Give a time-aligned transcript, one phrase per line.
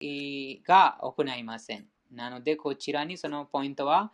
[0.00, 1.86] が行いません。
[2.12, 4.12] なので、こちらにそのポイントは、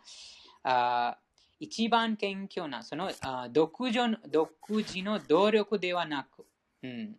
[0.63, 1.17] あ
[1.59, 6.45] 一番謙虚な、そのあ独自の独自の努力ではなく、
[6.83, 7.15] うん、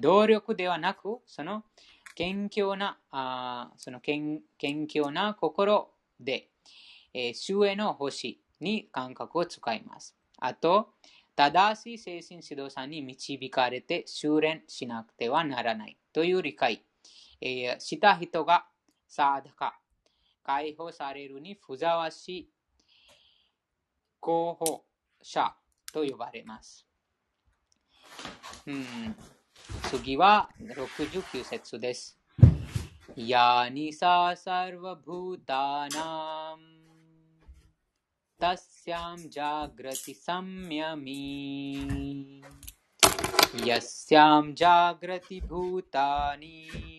[0.00, 1.64] 努力ではなく、その
[2.14, 6.48] 謙虚な、あその謙虚な心で、
[7.14, 10.16] えー、主への星に感覚を使います。
[10.38, 10.94] あと、
[11.34, 16.82] 正しい精神指導者に導かれて修練しなくてはならないという理解、
[17.44, 18.66] えー、した人が
[19.08, 19.76] サーダカ、
[20.44, 22.50] 解放されるにふざわしい
[24.20, 24.84] 候補
[25.20, 25.52] 者
[25.92, 26.86] と呼ばれます。
[28.64, 29.16] うん、
[29.90, 32.16] 次は69節です。
[33.16, 36.62] ヤニササルヴブータナム
[38.38, 42.42] タシャムジャグラティサムヤミ
[43.66, 46.91] ヤシャムジャグラティブータニ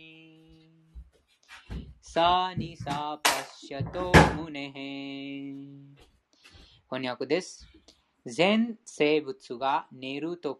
[2.16, 5.96] さにさパシャと胸へん
[6.88, 7.68] 翻訳です。
[8.24, 10.60] 全生物が寝ると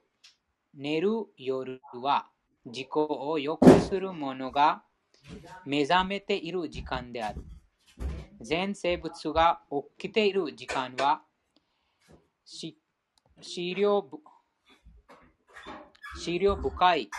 [0.74, 2.26] 寝る夜は
[2.66, 4.82] 自己を良くするものが
[5.64, 7.44] 目覚めている時間である。
[8.42, 9.62] 全生物が
[10.00, 11.22] 起きている時間は
[12.44, 12.76] 資
[13.76, 14.10] 料
[16.16, 17.12] 資料深い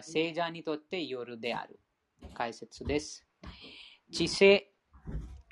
[0.00, 1.80] 聖者にとって夜である。
[2.34, 3.26] 解説です。
[4.12, 4.68] 知性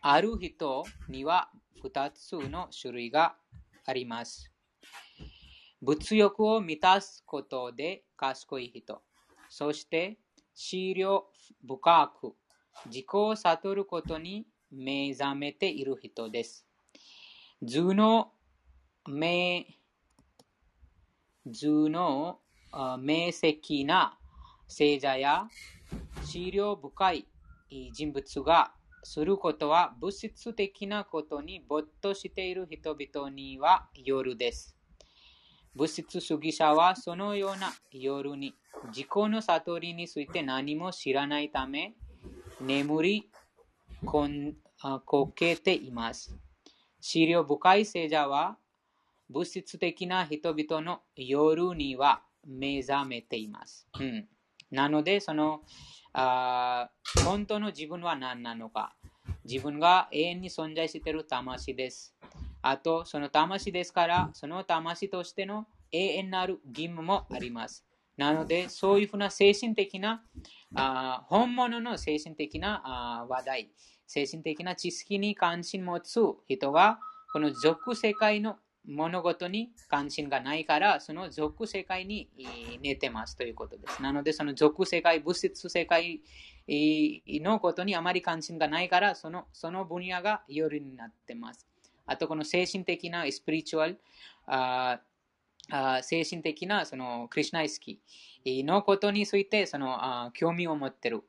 [0.02, 1.50] ある人には
[1.82, 3.36] 2つの種類が
[3.86, 4.50] あります。
[5.82, 9.02] 物欲を満たすことで賢い人。
[9.48, 10.18] そして、
[10.54, 11.26] 資料
[11.66, 12.34] 深く
[12.86, 16.66] 自己を悟ることに目覚めている人です。
[17.62, 18.32] 図の
[19.08, 19.66] 目、
[21.46, 22.40] 図の
[22.72, 24.18] 明晰な
[24.68, 25.48] 聖者や
[26.24, 27.26] 資料深い
[27.92, 34.76] 人物がすることは物質的なことに没頭している人々には夜です。
[35.74, 38.54] 物質主義者はそのような夜に
[38.88, 41.94] 自己の悟りについて何も知らないため
[42.60, 43.30] 眠り
[44.04, 44.54] こん
[45.04, 46.34] こけています。
[47.00, 48.56] 資料深い聖者は、
[49.28, 53.86] 物質的な人々の夜には目覚めています。
[53.98, 54.28] うん、
[54.70, 55.62] なので、その
[56.12, 56.90] あ
[57.24, 58.94] 本当の自分は何なのか。
[59.44, 62.14] 自分が永遠に存在している魂です。
[62.62, 67.84] あと、その魂ですから、その魂としての永遠なる義務もあります。
[68.16, 70.22] なので、そういうふうな精神的な、
[70.74, 73.70] あ本物の精神的なあ話題、
[74.06, 76.98] 精神的な知識に関心持つ人が、
[77.32, 82.28] この俗世界の物事に関心がないから、その俗世界に
[82.82, 84.02] 寝てますということです。
[84.02, 86.20] なので、その俗世界、物質世界
[86.68, 91.66] のことにあまり関心がないから、そのその分野が夜になってます。
[92.06, 94.00] あと、この精神的なスピリチュアル、
[94.46, 95.00] あ
[95.70, 101.22] あ精神的なそのクリュナイスキーのことについてそのあ興味を持っている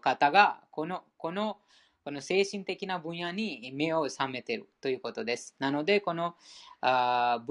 [0.00, 1.58] 方がこのこの
[2.04, 5.54] この精神的な分野に目を覚めているということです。
[5.60, 6.34] なので、この
[6.80, 7.44] あ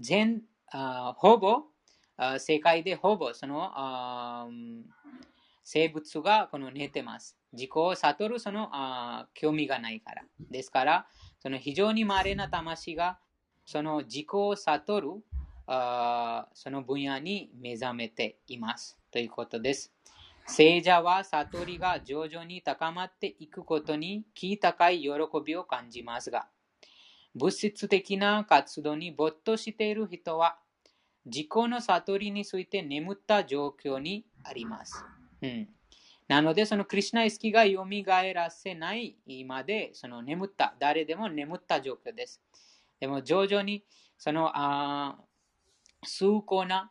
[0.00, 0.42] 全
[0.72, 1.64] あほぼ
[2.16, 4.48] あ世界でほぼそのあ
[5.62, 7.36] 生物がこの寝てます。
[7.52, 10.22] 自己を悟るそのあ興味がないから。
[10.50, 11.06] ですから、
[11.40, 13.18] その非常に稀な魂が
[13.66, 15.10] その自己を悟る
[15.66, 19.92] あその分野に目覚めていますということです。
[20.48, 25.10] 聖者は悟りが徐々に高まっていくことに気高い喜
[25.44, 26.48] びを感じますが、
[27.34, 30.58] 物質的な活動に没頭している人は、
[31.26, 35.04] 自己の悟りについて眠った状況にあります。
[35.42, 35.68] うん、
[36.26, 37.84] なので、そのクリュナ意識が蘇
[38.34, 39.16] らせない
[39.46, 42.40] まで、その眠った、誰でも眠った状況です。
[42.98, 43.84] でも、徐々に、
[44.16, 45.18] その、あ
[46.04, 46.90] 崇高な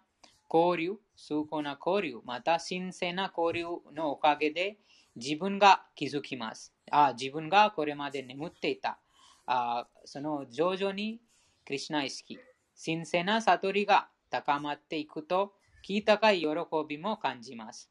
[0.53, 4.77] 交流、崇高な交流、また神聖な交流のおかげで
[5.15, 6.73] 自分が気づきます。
[6.91, 8.99] あ自分がこれまで眠っていた。
[9.47, 11.19] あその徐々に
[11.65, 12.39] クリュナ意識、
[12.83, 16.47] 神聖な悟りが高まっていくと、気高い喜
[16.87, 17.89] びも感じます。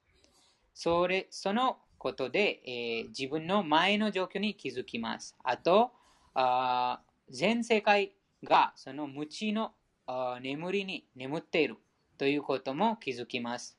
[0.73, 5.35] それそのことで、えー、自分の前の状況に気づきます。
[5.43, 5.91] あと、
[6.35, 8.13] あ全世界
[8.45, 9.73] がその無知の
[10.41, 11.77] 眠りに眠っている。
[12.19, 13.79] ということも気づきます。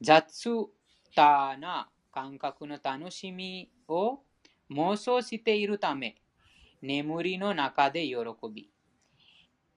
[0.00, 0.70] 雑
[1.14, 4.20] 多な感覚の楽しみを
[4.70, 6.16] 妄想しているため、
[6.80, 8.16] 眠りの中で喜
[8.52, 8.70] び、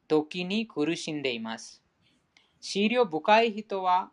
[0.07, 1.81] 時に苦しんでいます。
[2.61, 4.11] 資料深い人は、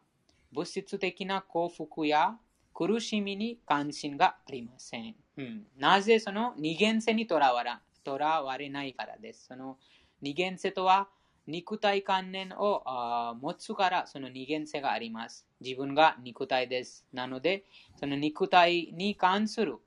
[0.52, 2.36] 物質的な幸福や
[2.74, 5.14] 苦しみに関心がありません。
[5.38, 7.64] うん、なぜその二元性にとらわ
[8.04, 9.46] とらわれないからです。
[9.46, 9.78] その
[10.20, 11.08] 二元性とは
[11.46, 12.84] 肉体観念を
[13.40, 15.46] 持つからその二元性があります。
[15.60, 17.04] 自分が肉体です。
[17.12, 17.64] なので、
[17.96, 19.78] その肉体に関する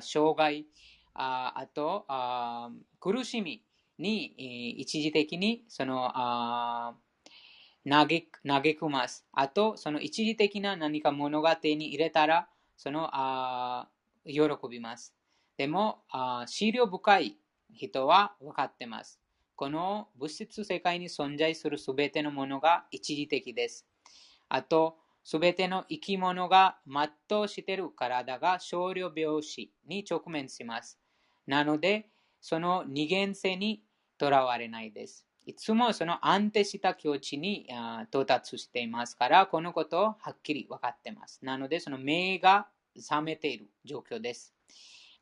[0.00, 0.66] 障害、
[1.14, 2.06] あと
[3.00, 3.62] 苦しみ
[3.98, 6.12] に一時的にその
[7.88, 9.26] 嘆嘆くます。
[9.32, 13.10] あと、その一時的な何か物語に入れたら、その
[14.24, 15.14] 喜びます。
[15.56, 17.36] でも、あ資料深い
[17.72, 19.20] 人は分かってます。
[19.56, 23.86] この物質世界に存在するすべてのものが一時的です。
[24.50, 31.00] あと、すべての生き物が全うしている体が少量病死に直面します。
[31.46, 32.10] なので、
[32.40, 33.82] その二元性に
[34.18, 35.26] とらわれないです。
[35.46, 37.66] いつもその安定した境地に
[38.08, 41.44] 到達していますから、このことをはっきり分かっています。
[41.44, 44.54] なので、その目が覚めている状況です。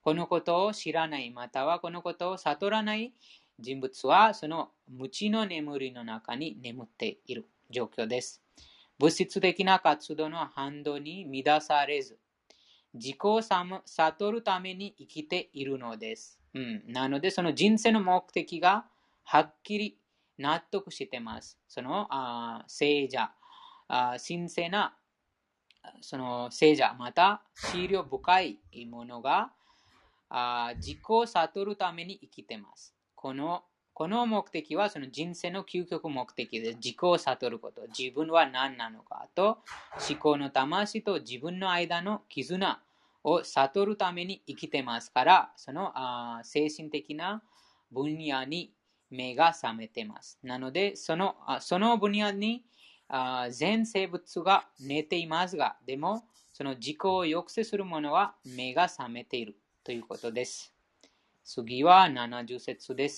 [0.03, 3.15] このことを知らない、またはこのことを悟らない
[3.59, 8.43] 人物は、その無知の眠りの中に眠っている状況です。
[8.99, 12.19] 物質的な活動の反動に乱されず、
[12.93, 16.39] 自己を悟るために生きているのです。
[16.55, 18.87] うん、なので、その人生の目的が
[19.25, 19.99] はっきり
[20.39, 21.59] 納得してます。
[21.69, 23.31] そのあ聖者
[23.89, 24.95] あ、神聖な
[26.01, 28.59] その聖者、また資料深い
[28.91, 29.53] ものが
[30.31, 32.95] あ自己を悟るために生きてます。
[33.25, 33.63] この
[33.95, 37.81] この目的はその人生の究極目的で自己を悟ること。
[37.99, 39.61] 自分は何なのかと
[40.11, 42.83] 思考の魂と自分の間の絆
[43.23, 47.43] を悟るために生きてますから、そのあ精神的な
[47.91, 48.75] 分野に
[49.09, 50.39] 目が覚めてます。
[50.43, 52.63] なので、そのあその分野に
[53.09, 60.74] あ全生物が寝ていますが、でも、その自己を抑制するものは目が覚めているということです。
[61.45, 63.09] सुगीवा नाना जुसेत् सुदे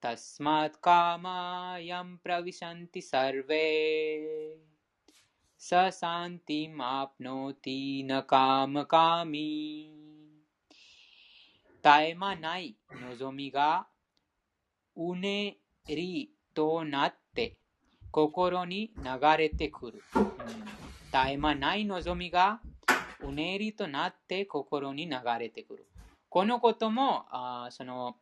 [0.02, 4.62] तस्मात् कामायं प्रविशन्ति सर्वे।
[5.60, 9.90] सशान्तिम् आप्नोति न कामकामि।
[11.84, 13.84] तायमानायजोमिग
[16.54, 17.58] となって
[18.12, 20.04] 心に流れてくる。
[21.12, 22.60] 絶え間ない望みが
[23.22, 25.88] うねりとなって心に流れてくる。
[26.30, 28.16] このこともあその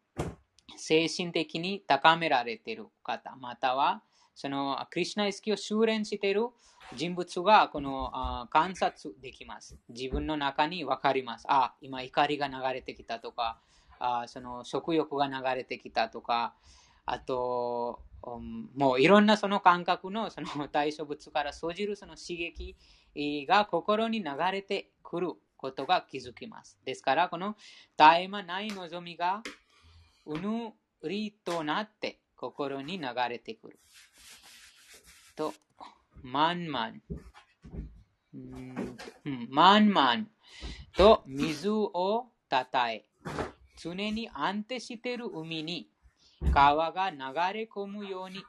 [0.76, 4.02] 精神的に高められている方、または
[4.36, 6.48] そのクリュナ意識を修練している
[6.96, 9.78] 人物がこの観察できます。
[9.90, 11.46] 自分の中に分かります。
[11.48, 13.60] あ、今怒りが流れてきたとか、
[14.00, 16.54] あその食欲が流れてきたとか、
[17.06, 18.02] あと、
[18.76, 22.76] もういろんなその感覚のその対象物から生じるその刺激
[23.48, 26.78] が心に流れてくることが気づきます。
[26.86, 27.56] ですから、この
[27.98, 29.42] 絶え間ない望みが
[30.26, 33.80] うぬりとなって心に流れてくる。
[35.36, 35.54] と、
[36.22, 37.02] まんまん。
[39.50, 40.28] まんまん
[40.96, 43.06] と水をたたえ、
[43.78, 45.91] 常に安定している海に
[46.52, 47.18] 川が流
[47.54, 48.44] れ込むように。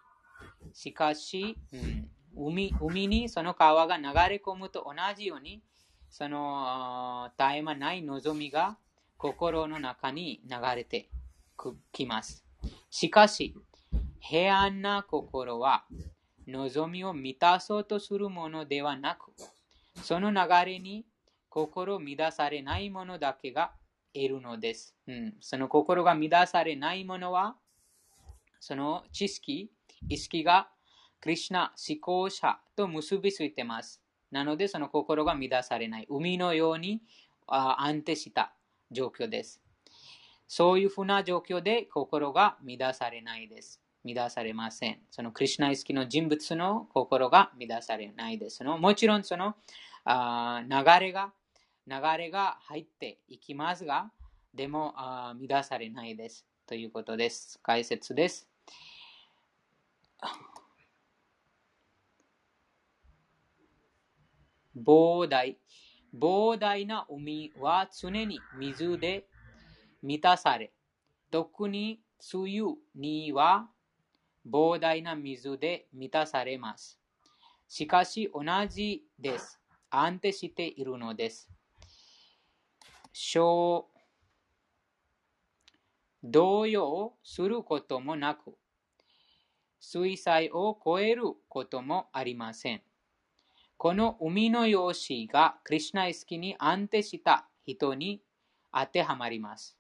[0.73, 5.63] しかし、うん、海海にその川が流れ込むと同じように、
[6.11, 8.77] その絶え間ない望みが
[9.17, 11.09] 心の中に流れて
[11.93, 12.45] きます。
[12.91, 13.55] しかし、
[14.21, 15.85] 平安な心は
[16.47, 19.33] 望みを満たそうとするものではなく、
[20.03, 21.05] その流れに
[21.49, 23.73] 心を乱されないものだけが
[24.15, 24.95] 得るのです。
[25.07, 27.57] うん、その心が乱されないものは、
[28.63, 29.73] その知識、
[30.09, 30.69] 意識が
[31.21, 34.01] クリュナ思考者と結びついてます。
[34.31, 36.07] なので、その心が乱されない。
[36.09, 37.03] 海のように
[37.49, 38.55] 安定した
[38.93, 39.61] 状況です。
[40.47, 43.81] そういうふうな状況で心が乱されないです。
[44.05, 45.01] 乱されません。
[45.11, 48.63] そのクリュナ意識の人物の心が乱されないです。
[48.63, 49.57] のもちろんその
[50.05, 51.33] あ流れが
[51.89, 54.13] 流れが入っていきますが、
[54.55, 56.47] でもあ乱されないです。
[56.65, 57.59] ということです。
[57.61, 58.52] 解説です。
[64.77, 65.59] 膨大。
[66.15, 69.27] 膨大な海は常に水で
[70.03, 70.73] 満たされ、
[71.31, 72.01] 特に
[72.33, 73.71] 梅雨には
[74.47, 76.99] 膨大な水で満たされます。
[77.69, 79.61] しかし同じです。
[79.89, 81.51] 安定しているのです。
[83.13, 83.89] 小
[86.23, 88.57] 動揺することもなく、
[89.85, 92.83] 水彩を超えることもありません。
[93.77, 98.23] この海の用紙がクリュナイスキに安定した人に
[98.73, 99.77] 当てはまります。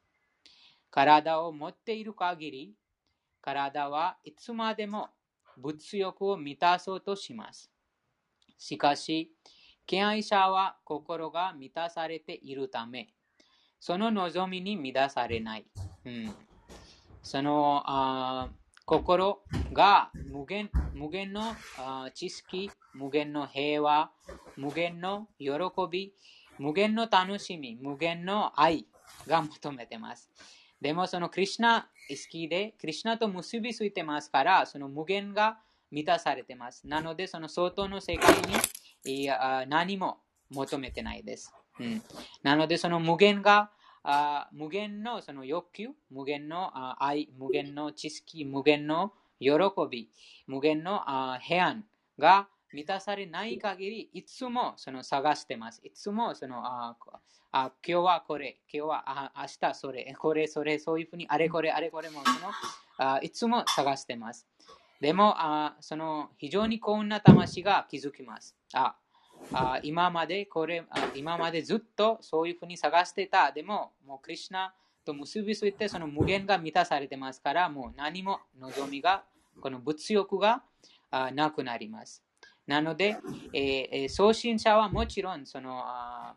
[0.90, 2.74] 体を持っている限り、
[3.40, 5.10] 体はいつまでも
[5.56, 7.70] 物欲を満たそうとします。
[8.58, 9.32] しかし、
[9.86, 13.14] 敬愛者は心が満たされているため、
[13.78, 15.66] その望みに乱されない。
[16.04, 16.34] うん、
[17.22, 18.48] そのあ
[18.92, 19.40] 心
[19.72, 21.56] が無限無限の
[22.12, 24.10] 知識、無限の平和、
[24.58, 25.48] 無限の喜
[25.90, 26.12] び、
[26.58, 28.86] 無限の楽しみ、無限の愛
[29.26, 30.30] が求めてます。
[30.78, 35.58] でもそのクリュナ好きで、クリュナと結びついてますから、その無限が
[35.90, 36.86] 満たされてます。
[36.86, 38.30] なので、その相当の世界
[39.06, 39.26] に
[39.68, 40.18] 何も
[40.50, 41.50] 求めてないです。
[41.80, 42.02] うん、
[42.42, 43.70] なので、その無限が
[44.04, 49.50] あ無限のその欲求、無限のあ愛、無限の知識、無限の喜
[49.90, 50.10] び、
[50.46, 51.84] 無限のあ平安
[52.18, 55.80] が満たされない限り、いつもその探してます。
[55.84, 56.96] いつもそのあ
[57.52, 62.50] あ今日はこれ、今日はあ明日それ、これ、それ、そういうふうにあれこれ、あれこれもその
[62.98, 64.46] あいつも探してます。
[65.00, 68.56] でもあその非常に幸運な魂が気づきます。
[68.72, 68.96] あ
[69.52, 73.52] あ今までこれあ今までずっとそういうふうに探してた。
[73.52, 79.24] でも、もうクリュナと結びついてその無限が満たされてますから、もう何も望みが、
[79.60, 80.62] この物欲が
[81.10, 82.22] あなくなります。
[82.66, 83.16] なので、
[83.52, 86.34] えー、送信者はもちろんそのあ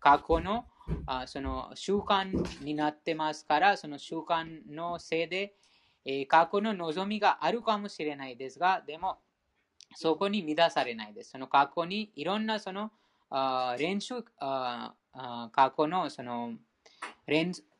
[0.00, 0.66] 過去の
[1.06, 2.30] あその習慣
[2.62, 5.54] になってますから、その習慣のせいで、
[6.04, 9.18] えー、過去の望みがあるかもしれないですが、でも、
[9.94, 11.30] そこに乱されないです。
[11.30, 12.90] その過去にいろんなその
[13.78, 14.94] 練習、過
[15.76, 16.54] 去のその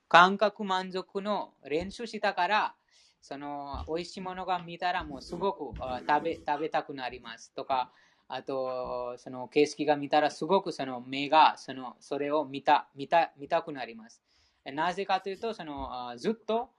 [0.09, 2.75] 感覚満足の練習したから、
[3.21, 5.75] その美味しいものが見たらもうすごく
[6.09, 7.91] 食べ食べたくなりますとか、
[8.29, 14.23] あと、その景色が見たらすごくその目がそのそれを見た見た見たくなります。
[14.65, 16.71] なぜかというと、そのずっと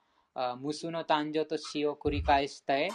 [0.60, 2.92] 無数の誕生と死を繰り返して、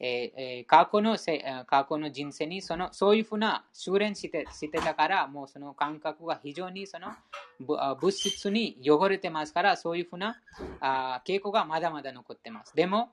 [0.00, 7.12] えー、過去のせ過去の人生にそのそういうふうな修練してしてたから、もうその感覚が非常にその
[7.60, 10.36] 物質に汚れてますから、そういうふうな
[10.80, 12.74] あ傾向がまだまだ残ってます。
[12.74, 13.10] でも、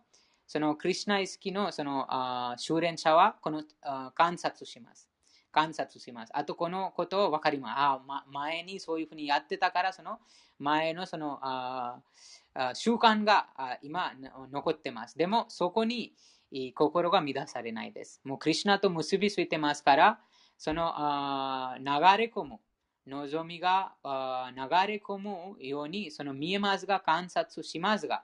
[0.47, 5.07] そのクリュナイスキのそのあ修練者はこのあ観察します。
[5.51, 6.31] 観察します。
[6.35, 7.73] あとこのことを分かります。
[7.77, 10.19] あ、ま、前にそういうふうにやってたから、その
[10.59, 11.99] 前のそのあ
[12.73, 13.47] 習慣が
[13.81, 14.13] 今
[14.51, 15.17] 残ってます。
[15.17, 16.13] でもそこに
[16.75, 18.21] 心が乱されないです。
[18.23, 20.19] もうクリュナと結びついてますから、
[20.57, 20.93] その
[21.79, 21.85] 流
[22.17, 22.59] れ込む、
[23.07, 28.23] 望みが流れ込むようにその見えますが観察しますが、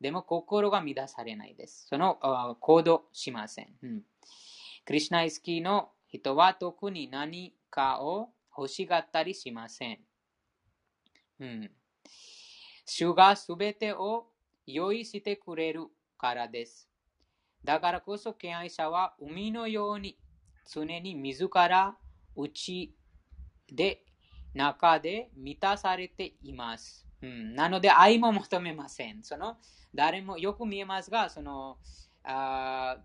[0.00, 1.86] でも心が乱されないです。
[1.88, 3.68] その行動しません。
[3.82, 4.02] うん、
[4.84, 9.98] クリュナイスキーの人は特に何かを欲しがったりしません。
[11.40, 11.70] うん、
[12.84, 14.26] 主がすべてを
[14.66, 16.87] 用意してくれるからです。
[17.64, 20.18] だからこそ敬愛者は海のように
[20.70, 21.96] 常に自ら
[22.36, 22.94] 内
[23.70, 24.04] で
[24.54, 27.06] 中で満たされています。
[27.22, 29.22] うん、なので愛も求めません。
[29.22, 29.56] その
[29.94, 31.78] 誰もよく見えますが、その
[32.24, 32.96] あ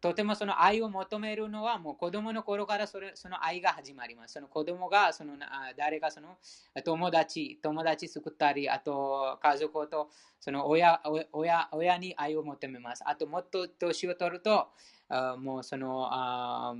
[0.00, 4.34] とてもその愛を求めるのはもう子供の頃からそれその愛が始まります。
[4.34, 5.36] その子供がその
[5.76, 6.38] 誰がその
[6.84, 10.08] 友達、友達作ったり、あと家族と
[10.38, 11.00] その親
[11.32, 13.02] 親親に愛を求めます。
[13.04, 14.68] あともっと年を取ると、
[15.08, 16.74] あもうそのあ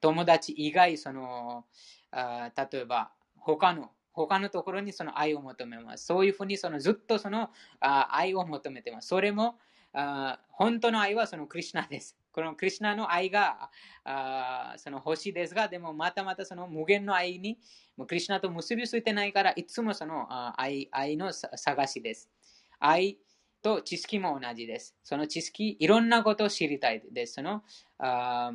[0.00, 1.64] 友達以外その
[2.10, 6.06] あ例えば他の他のところにその愛を求めます。
[6.06, 9.08] そういうふうにそのずっとそのあ愛を求めてます。
[9.08, 9.54] それも
[9.92, 12.19] あ本当の愛はそのクリュナです。
[12.32, 13.70] このクリュナの愛が
[14.04, 17.58] あその星ですが、でもまたまたその無限の愛に、
[17.96, 20.26] もうクリュナと結びついてないから、いつもその
[20.60, 22.30] 愛愛の探しです。
[22.78, 23.18] 愛
[23.62, 24.96] と知識も同じです。
[25.02, 27.34] その知識、いろんなことを知りたいです。
[27.34, 27.62] その
[27.98, 28.52] あ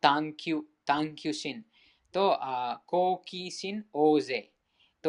[0.00, 1.64] 探求、探求心
[2.12, 4.52] とあ好奇心、大勢。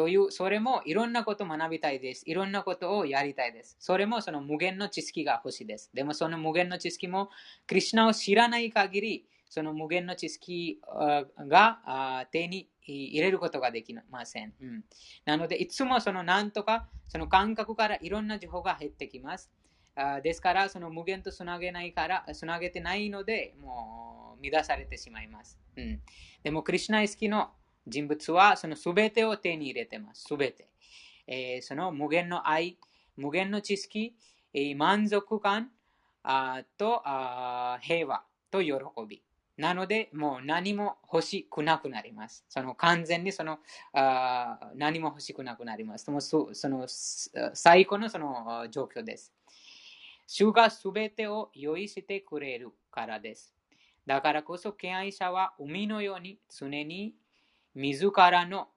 [0.00, 2.22] という、それもいろんなことを学びたいです。
[2.24, 3.76] いろんなことをやりたいです。
[3.78, 5.90] それもその無限の知識が欲しいです。
[5.92, 7.28] でもその無限の知識も、
[7.66, 10.80] クリュナを知らない限り、その無限の知識
[11.36, 14.54] が手に入れることができません。
[14.58, 14.84] うん、
[15.26, 19.50] なので、いつもそのなんとか、その感覚からいろんな情報が減ってきます。
[19.96, 25.58] あですから、その無限とつなげないから、つなげてないので、もう乱されてしまいます。
[25.76, 26.00] うん、
[26.42, 27.50] でも、クリュナイスキの
[27.90, 30.26] 人物はその全てを手に入れてます。
[30.28, 30.68] 全て。
[31.26, 32.78] えー、その無限の愛
[33.16, 34.14] 無限の知識
[34.52, 35.70] え、満足感
[36.22, 38.74] あとあ平和と喜
[39.08, 39.22] び。
[39.56, 42.44] なので、もう何も欲しくなくなります。
[42.48, 43.58] その完全にその
[43.92, 46.04] あ何も欲しくなくなります。
[46.06, 46.86] そのその
[47.54, 49.32] 最高のその状況です。
[50.26, 53.54] 主がすべてを用意してくれるからです。
[54.06, 57.14] だからこそ、敬愛者は海のように常に
[57.74, 58.68] 自らの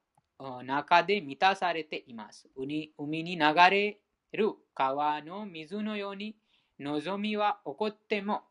[0.63, 2.49] 中で満たされています。
[2.55, 3.99] 海に流れ
[4.33, 6.35] る川の水のように
[6.79, 8.43] 望みは起こっても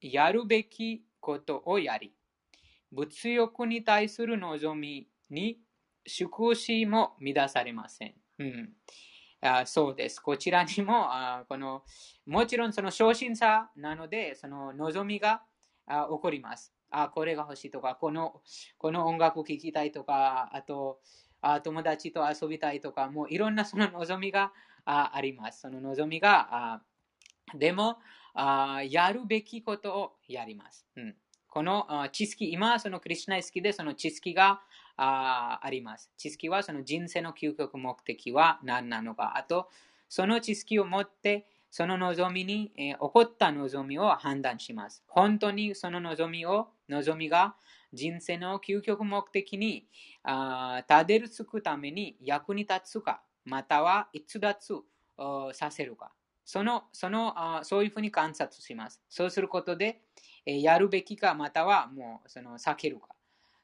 [0.00, 2.12] やるべきことをやり、
[2.90, 5.58] 物欲に対する望みに
[6.06, 8.14] 祝死も乱されません。
[8.38, 8.70] うん、
[9.40, 10.20] あそうです。
[10.20, 11.84] こちらにもあこの、
[12.26, 15.42] もちろんその昇進者なので、その望みが
[15.86, 16.74] あ起こります。
[16.92, 18.40] あ、これが欲しいとか、この
[18.78, 21.00] この音楽を聴きたいとか、あと
[21.40, 24.52] あ友達と遊びたいとか、もういろんなその望みが
[24.84, 25.62] ああります。
[25.62, 26.82] その望みが、あ
[27.54, 27.98] でも、
[28.34, 30.86] あやるべきことをやります。
[30.96, 31.16] うん、
[31.48, 34.62] この知識、今そのクリスナイ好きでその知識が
[34.96, 36.10] ああります。
[36.16, 39.36] 知識はその人生の究極目的は何なのか。
[39.36, 39.68] あと、
[40.08, 45.02] その知識を持って、その望みに、えー、起こった望みを判断します。
[45.06, 47.56] 本当にその望みを、望みが
[47.92, 49.88] 人生の究極目的に
[50.24, 54.74] たどり着くために役に立つか、または逸脱
[55.52, 56.12] させるか。
[56.44, 57.34] その、その、
[57.64, 59.02] そういうふうに観察します。
[59.08, 60.00] そうすることで、
[60.44, 63.08] えやるべきか、またはもうその避けるか。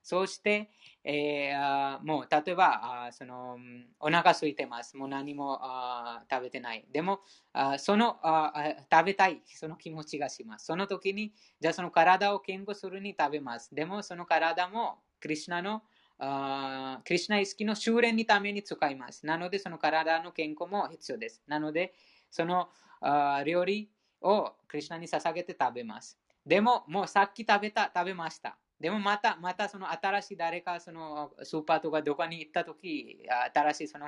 [0.09, 0.71] そうして、
[1.05, 3.59] えー、もう例えばあその
[4.01, 4.97] お腹空いてます。
[4.97, 5.61] もう何も
[6.31, 6.87] 食べてない。
[6.91, 7.21] でも
[7.53, 8.55] あそのあ
[8.91, 10.65] 食べたいその気持ちがします。
[10.65, 13.75] その時にじゃあその体を健康するに食べます。
[13.75, 15.83] でもその体もクリュナの
[16.19, 19.27] あクリュナ意識の修練のために使います。
[19.27, 21.43] なのでその体の健康も必要です。
[21.47, 21.93] なので
[22.31, 22.71] その
[23.03, 23.91] あ料理
[24.23, 26.19] をクリュナに捧げて食べます。
[26.47, 28.57] でも、もうさっき食べた、食べました。
[28.81, 33.19] でもまた、またその新しい誰かそのスーパーとかどこに行ったとき、
[33.55, 34.07] 新しいその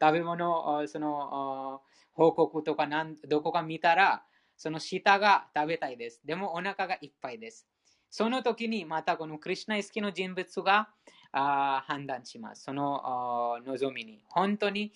[0.00, 4.24] 食べ物、その報告とかなんどこか見たら、
[4.56, 6.20] その舌が食べたいです。
[6.24, 7.68] でもお腹がいっぱいです。
[8.10, 10.88] その時にまたこのクリュナイ好きの人物が
[11.30, 12.64] 判断します。
[12.64, 14.24] その望みに。
[14.28, 14.92] 本当に、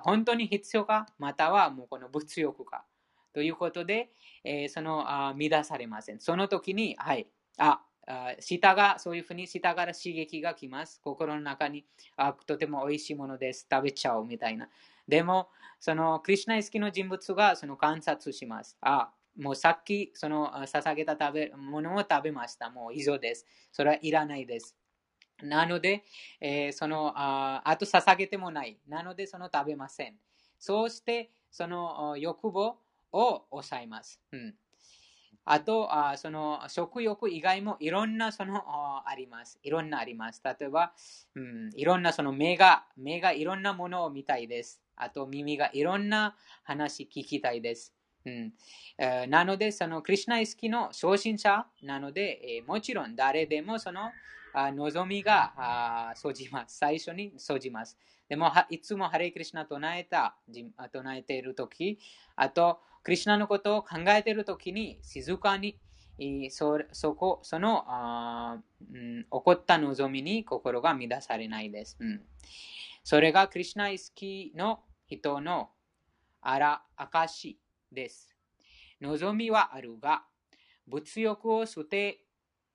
[0.00, 2.86] 本当に必要か、またはもうこの物欲か？
[3.34, 4.12] ということで、
[4.44, 6.20] え、そのあ乱されません。
[6.20, 7.26] その時に、はい、
[7.58, 7.82] あ、
[8.40, 11.00] 舌が、そういうふうに舌から刺激が来ます。
[11.02, 11.84] 心の中に、
[12.16, 13.66] あとても美味しいものです。
[13.70, 14.68] 食べちゃおうみたいな。
[15.08, 18.76] でも、そのクリュナイ好きの人物がその観察します。
[18.80, 22.70] あ、もうさっきその捧げた食べ物を食べました。
[22.70, 23.46] もう以上です。
[23.72, 24.76] それはいらないです。
[25.42, 26.04] なので、
[26.40, 28.78] えー、そのああと捧げてもない。
[28.88, 30.16] なので、その食べません。
[30.58, 32.78] そうして、その欲望
[33.12, 34.20] を抑えます。
[34.32, 34.54] うん、
[35.48, 38.64] あとあ、その食欲以外もいろんなその
[39.06, 39.60] あります。
[39.62, 40.42] いろんなあります。
[40.44, 40.92] 例えば、
[41.36, 44.82] うん、いろんなその目が、目がいろんなものを見たいです。
[44.96, 47.94] あと耳がいろんな話聞きたいです。
[48.24, 48.52] うん
[48.98, 54.10] えー、なので、そのクリュナイ好きの初心者なので、えー、もちろん誰でもその
[54.52, 56.78] あ望みがあ生じます。
[56.78, 57.96] 最初に生じます。
[58.28, 60.34] でも、いつもハレイクリシナ唱えた、
[60.92, 61.98] 唱えているとき、
[62.34, 65.78] あと、クリュナのことを考えているときに、静かに、
[66.50, 68.58] そそこ、そのあ、
[68.92, 71.96] うん、起こった望みに心が乱されないです。
[72.00, 72.22] うん、
[73.04, 75.70] それがクリュナイスキーの人の
[76.40, 77.56] あら、証
[77.92, 78.34] です。
[79.00, 80.24] 望みはあるが、
[80.88, 82.24] 物欲を捨て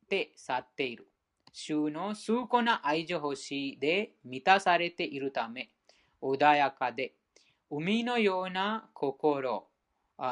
[0.08, 1.10] て去っている。
[1.52, 5.72] 主の崇高な愛情星で満たされているため、
[6.22, 7.16] 穏やかで、
[7.70, 9.68] 海のような心、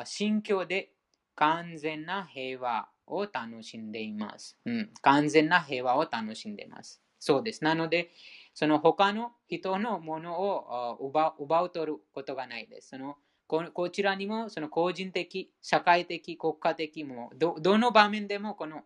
[0.06, 0.92] 心境で
[1.36, 4.58] 完全な平和を楽しんでいます。
[4.66, 7.02] うん、完全な平和を楽しんでいます。
[7.20, 7.64] そうです。
[7.64, 8.12] なので、
[8.54, 12.90] その他の人のものを奪奪う取ることがないです。
[12.90, 18.84] そのこちらにもその個人的、社会的、国家的もど、どの場面でもこの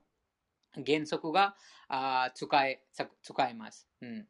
[0.86, 1.56] 原則が
[1.90, 2.82] あ使え
[3.22, 4.28] 使えます、うん、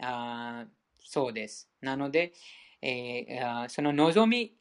[0.00, 0.66] あ。
[1.10, 1.70] そうです。
[1.80, 2.34] なので、
[2.82, 4.52] えー、その望み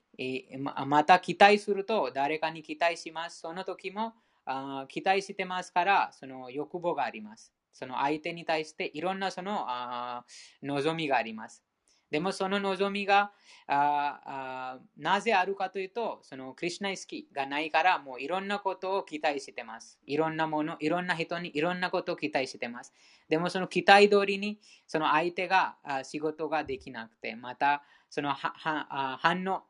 [0.86, 3.40] また期待すると誰かに期待します。
[3.42, 4.14] その時も
[4.46, 7.54] あ期待してますから、その欲望があります。
[7.72, 10.26] その相手に対していろんなそのあ
[10.64, 11.64] 望みがあります。
[12.10, 13.34] でもその望みが
[13.68, 20.00] ああなぜあるかというと、そのクリュナイスキがないから、もういろんなことを期待してます。
[20.06, 22.94] いろんなもの、いろんな人にいろんなことを期待してます。
[23.28, 29.64] でもその期待通りに、その相手が仕事ができなくて、またそのはは反応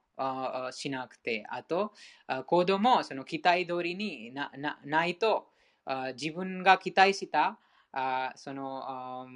[0.72, 1.94] しなくて、あと、
[2.46, 5.48] 行動もその期待通りにななないと、
[6.16, 7.60] 自分が期待した
[8.36, 9.28] その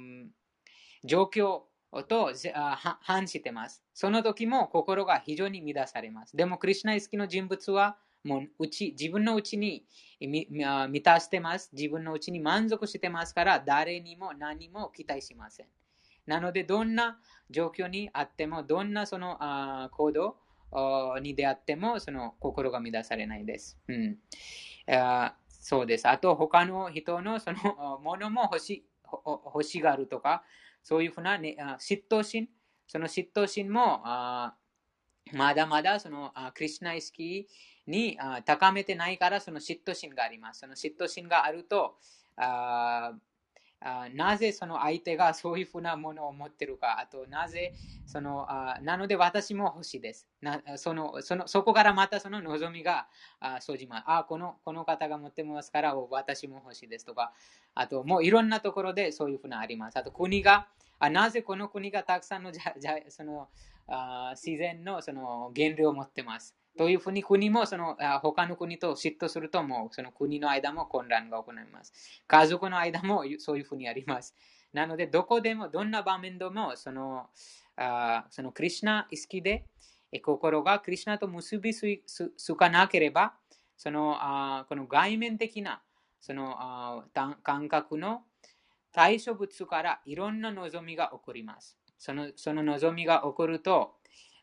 [1.04, 1.62] 状況
[2.08, 2.32] と
[3.00, 3.82] 反してます。
[3.94, 6.36] その時も心が非常に乱されます。
[6.36, 9.84] でも、クリュナイスキの人物は、もううち自分のうちに
[10.20, 11.70] 満たしてます。
[11.72, 15.66] 自分のうちに満足してますから、誰にも何も期待しません。
[16.24, 17.18] なので、どんな
[17.50, 20.36] 状況にあっても、どんなそのあ行動
[21.20, 23.78] に出会っても、その心が乱されないです。
[23.88, 24.18] うん、
[24.88, 26.08] あそうです。
[26.08, 30.42] あと、他の人のそのものも欲し欲しがるとか、
[30.82, 32.48] そういうふうな、ね、嫉妬心、
[32.86, 34.54] その嫉妬心もあ
[35.32, 40.60] まだまだそのクリスナイスキーに高めてないからその嫉妬心があります。
[40.60, 41.96] その嫉妬心があると
[42.36, 43.12] あ
[43.84, 47.74] あなぜその相手がそういうふうなものを持ってるか、あとなぜ
[48.06, 50.28] そのあなので私も欲しいです。
[50.40, 53.08] なそのそのそこからまたその望みが
[53.60, 54.04] 生じます。
[54.06, 57.32] あこのこの方が持ってますから私も欲しいですとか、
[57.74, 59.98] あともういろんなところでそういうふうなあります。
[59.98, 60.68] あと国が
[60.98, 63.48] あなぜこの国がたくさんのじゃじゃその
[63.88, 66.56] あ自然のその原料を持ってます。
[66.76, 71.92] というふうに国もその他の国と嫉妬するともうその国の間も混乱が行います。
[72.26, 74.34] 家族の間もそういうふうにあります。
[74.72, 77.26] なのでどこでもどんな場面でもその
[77.76, 79.66] あそのクリュナ意識で
[80.22, 83.34] 心がクリュナと結びつかなければ
[83.76, 85.82] そのあこの外面的な
[86.20, 87.04] そのあ
[87.42, 88.22] 感覚の
[88.92, 91.76] 対処物からいろんな望みが起こります。
[91.98, 93.94] そのその望みが起こると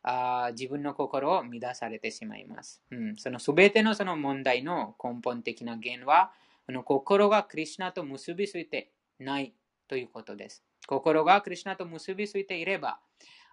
[0.04, 2.82] あ自分の心を乱されてしまいます。
[2.92, 6.32] うん、その全てのその問題の根本的な原因は、
[6.66, 9.54] この心がクリュナと結びついてない
[9.88, 10.64] ということです。
[10.88, 13.00] 心がクリュナと結びついていれば、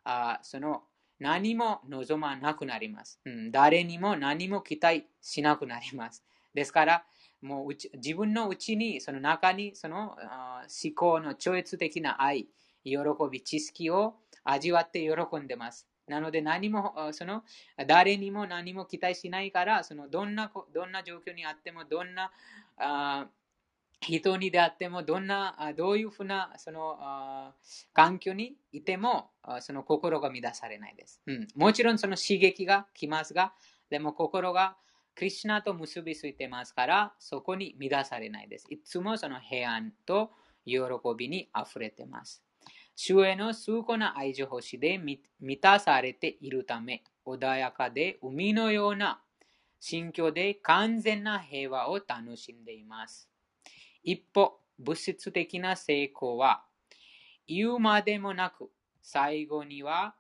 [0.04, 0.82] あその
[1.18, 3.50] 何も望まなくなります、うん。
[3.50, 6.22] 誰にも何も期待しなくなります。
[6.54, 7.04] ですから、
[7.42, 10.16] もう自分のうちに、その中にその
[10.82, 12.48] 思考の超越的な愛、
[12.84, 12.96] 喜
[13.30, 15.88] び、知識を味わって喜んでます。
[16.06, 17.42] なので何も、その
[17.86, 22.30] 誰にも何も期待しないから、そのどんなどんな状況にあっても、どんな
[22.76, 23.26] あ
[24.00, 27.54] 人にであっても、どんな、どういうふうなその
[27.92, 31.48] 環境にいても、その心が乱されないです、うん。
[31.56, 33.54] もちろんその刺激が来ますが、
[33.88, 34.76] でも心が
[35.14, 38.66] クリュナと結びついてますから、そこに乱されないです。
[38.68, 40.30] いつもその平安と
[40.66, 40.76] 喜
[41.16, 42.44] びに溢れてます。
[42.96, 45.20] 主への崇高な愛情星で満
[45.60, 49.20] たされているため、穏やかで海のような
[49.78, 53.28] 心境で完全な平和を楽しんでいます。
[54.02, 56.64] 一方、物質的な成功は
[57.46, 58.70] 言うまでもなく、
[59.02, 60.14] 最後には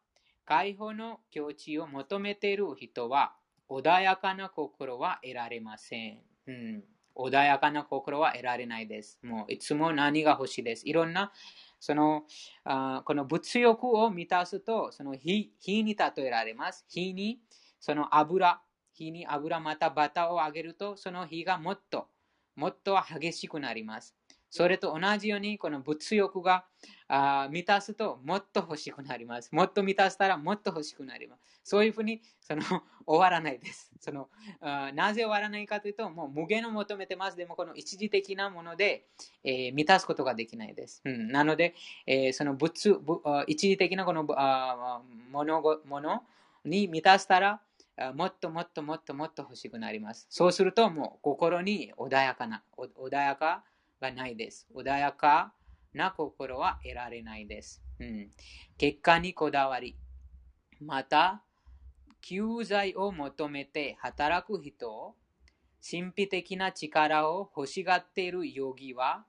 [0.44, 3.34] 解放の境地を求めている人は
[3.68, 6.18] 穏やかな心は得られません。
[6.46, 6.84] うん、
[7.16, 9.18] 穏やかな心は得られないです。
[9.22, 10.86] もういつも何が欲しいです。
[10.86, 11.32] いろんな
[11.80, 12.24] その
[12.64, 16.84] あこの物欲を満たすと、その火火に例えられます。
[16.88, 17.40] 火に
[17.80, 18.62] その油、
[18.92, 22.08] 火に油またバターをあげると、その火がもっと、
[22.56, 24.16] もっと激しくなります。
[24.50, 26.64] それと同じように、この物欲が
[27.08, 29.50] あ満たすともっと欲しくなります。
[29.52, 31.42] もっと満たしたらもっと欲しくなります。
[31.62, 32.62] そういうふうにその
[33.06, 33.92] 終わらないです。
[34.00, 34.28] その
[34.60, 37.36] あなぜ終わらないかというと、もう無限を求めてます。
[37.36, 39.06] でもこの一時的なもので、
[39.44, 41.02] えー、満たすことができないです。
[41.04, 41.74] うん、なので、
[42.06, 46.24] えー、その物一時的なこのあものもの
[46.64, 47.60] に満たしたら、
[48.14, 50.26] もっともっともっともっと欲しくなります。
[50.28, 53.64] そうするともう心に穏やかな、穏やか
[54.00, 54.66] がないです。
[54.74, 55.52] 穏やか
[55.94, 57.82] な心は得られないです。
[57.98, 58.30] うん、
[58.76, 59.96] 結果にこだわり、
[60.80, 61.42] また、
[62.20, 65.14] 救済を求めて働く人、
[65.88, 69.24] 神秘的な力を欲しがっているヨギは、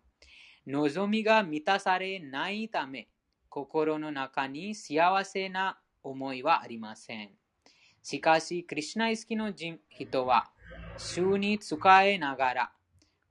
[0.65, 3.07] 望みが満たされないため、
[3.49, 7.31] 心の中に幸せな思いはありません。
[8.03, 10.49] しかし、クリュナイスキの人は、
[10.97, 12.71] 主に仕えながら、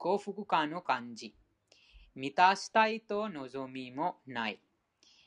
[0.07, 1.35] 幸福感を感じ、
[2.15, 4.61] 満たしたいと望みもない。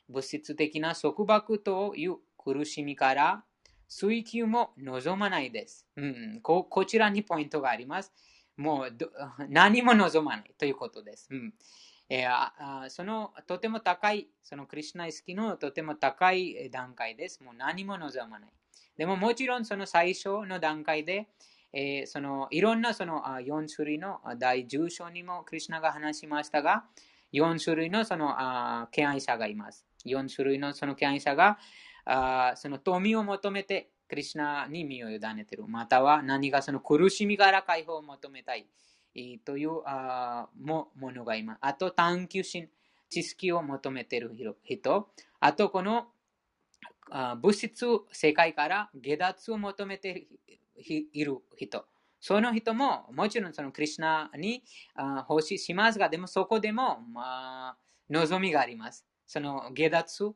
[0.08, 3.44] 物質的な束縛という苦しみから
[3.90, 6.64] 追求も望まないです、うんこ。
[6.64, 8.14] こちらにポイントがあります。
[8.56, 8.98] もう
[9.50, 11.28] 何も望まないということです。
[11.30, 11.54] うん
[12.08, 17.44] えー、そのとても高い、そのクリュナイスキのとても高い段階です。
[17.44, 18.50] もう何も望まない。
[18.96, 21.28] でももちろんその最初の段階で、
[21.72, 26.86] えー、そのいろんなその4種類の第10章にもクリュナが話しましたが、
[27.34, 29.86] 4種類のその敬愛者がいます。
[30.06, 31.60] 4種類のその敬愛者が
[32.06, 35.68] あその富を求めてクリュナに身を委ねている。
[35.68, 38.68] または何かその苦しみから解放を求めたい
[39.46, 41.60] というあもものがいます。
[41.62, 42.70] あと探求心、
[43.10, 44.32] 知識を求めている
[44.64, 45.10] 人。
[45.40, 46.08] あとこの
[47.12, 50.28] 物質世界から下脱を求めて
[50.80, 51.86] いる人。
[52.22, 54.64] その人ももちろんそのクリュナに
[55.28, 57.78] 奉仕しますが、でもそこでも、まあ、
[58.10, 59.06] 望みがあります。
[59.26, 60.34] その下脱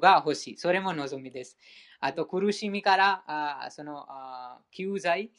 [0.00, 0.56] が欲しい。
[0.56, 1.56] それも望みです。
[2.00, 5.30] あと苦しみからあそのあ救済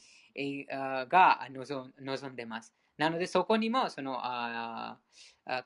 [1.08, 2.74] が望んでます。
[2.98, 4.98] なのでそこにもそのあ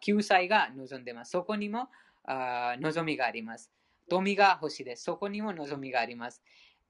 [0.02, 1.32] 救済が望んでます。
[1.32, 1.88] そこにも
[2.26, 3.72] あ望みがあります。
[4.10, 5.04] 富が欲しいです。
[5.04, 6.42] そこにも望みがあります。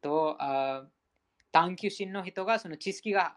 [0.02, 0.86] とあ
[1.52, 3.36] 探求心の人がその知識が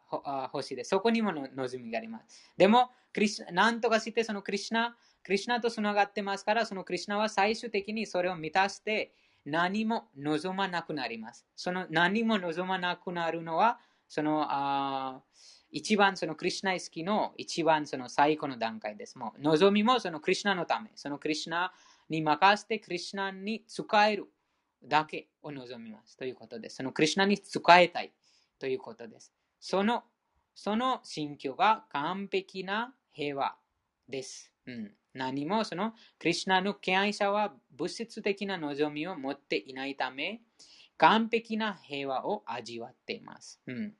[0.53, 0.91] 欲しいです。
[0.91, 2.53] そこにも望みがあります。
[2.57, 9.13] でも、クリスなんとかしてそのクリュナ、クリュナとつながってますから、そのクリュナは最終的にそれを満たして
[9.45, 11.47] 何も望まなくなります。
[11.57, 15.23] その何も望まなくなるのは、そのあ
[15.71, 19.19] 一番そのクリュナ意識の一番その最高の段階です。
[19.19, 21.73] もう望みもそのクリュナのため、そのクリュナ
[22.09, 24.29] に任せてクリュナに使える。
[24.85, 26.77] だけを望みますということです。
[26.77, 28.13] そのクリュナに使いたい
[28.59, 29.33] ということです。
[29.61, 30.05] その
[30.55, 33.57] その心境が完璧な平和
[34.09, 34.53] です。
[34.67, 40.43] うん、何もそのクリュナの敬愛者は物質的な望みを持っていないため、
[40.99, 43.61] 完璧な平和を味わっています。
[43.67, 43.95] うん、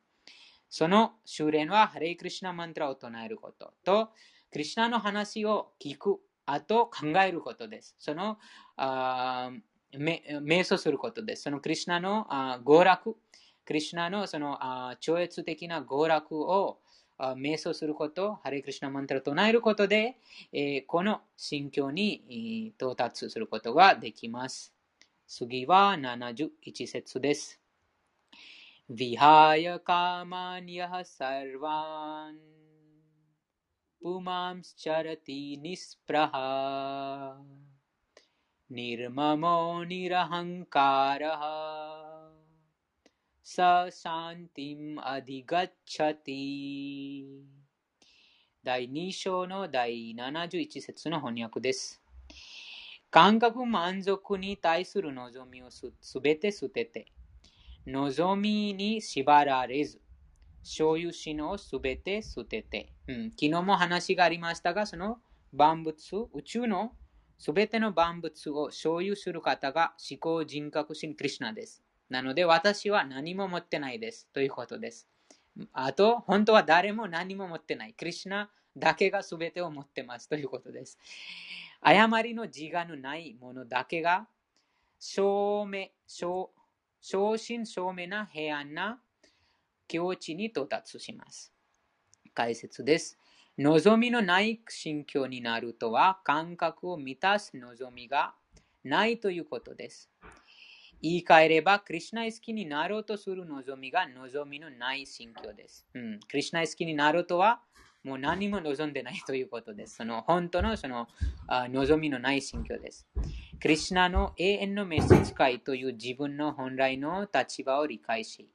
[0.69, 4.11] その修練はハレイクリシナマントラを唱えることと、
[4.53, 7.95] クリュナの話を聞く、あと考えることです。
[7.99, 8.39] その
[8.77, 9.51] あ
[9.94, 11.44] 瞑想することです。
[11.44, 12.28] そのクリュナの
[12.66, 13.18] 娯楽、
[13.66, 14.60] クリュナのその
[15.00, 16.80] 超越的な娯楽を
[17.20, 20.18] 瞑想すること、ハレクリシナマンタラを唱えることで、
[20.88, 24.74] この心境に到達することができます。
[25.28, 27.60] 次は71節です。
[28.90, 32.38] विहाय कामान्यः सर्वान्
[34.02, 36.48] पुमांश्चरति निःस्पृहा
[38.72, 41.44] निर्ममो निरहङ्कारः
[43.44, 43.56] स
[43.92, 46.42] शान्तिम् अधिगच्छति
[48.68, 52.02] 第2章の第71節の翻訳です。
[53.10, 57.06] 感覚満足に対する望みをすべて捨てて、
[57.86, 60.02] 望みに縛られず、
[60.64, 65.22] 所有しのすべて捨てて、うん、昨日も話がありましたが、その
[65.54, 66.92] 万物、宇宙の
[67.43, 71.83] すべての万物を所有する方が思考人格心クリュナです。
[72.09, 75.09] なので私は何も持ってないですということです。
[75.73, 77.95] あと、本当は誰も何も持ってない。
[77.95, 81.01] クリュナだけがすべてを持ってますということです。
[81.81, 84.29] 誤りの自我のないものだけが、
[85.01, 86.49] 正明、正
[87.39, 89.01] 真正銘な平安な
[89.89, 91.53] 境地に到達します。
[92.35, 93.19] 解説です。
[93.59, 98.35] 望みのない心境になるとは、感覚を満たす望みが
[98.83, 100.11] ないということです。
[101.03, 105.87] 言い換えれば、クリュナイ好きになろうとする望みが望みのない心境です。
[105.95, 107.61] うん、クリュナイ好きになるとは、
[108.05, 109.97] もう何も望んでないということです。
[109.97, 111.07] その本当のその
[111.47, 113.07] あ望みのない心境です。
[113.61, 118.49] クリュナの永遠の召使いという自分の本来の立場を理解し、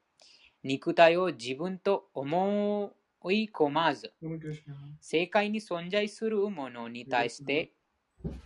[0.64, 4.14] 肉体を自分と思追い込まず、
[5.02, 7.74] 世界に存在するものに対して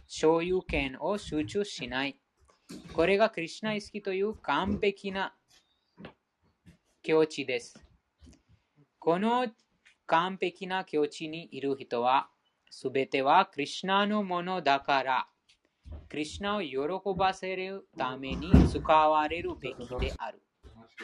[0.07, 2.17] 所有権を集中しない。
[2.93, 5.33] これがクリュナ意識という完璧な
[7.03, 7.83] 境地です。
[8.99, 9.47] この
[10.05, 12.29] 完璧な境地にいる人は、
[12.69, 15.27] すべてはクリュナのものだから、
[16.09, 20.41] クリュナを喜ばせるために使われるべきである。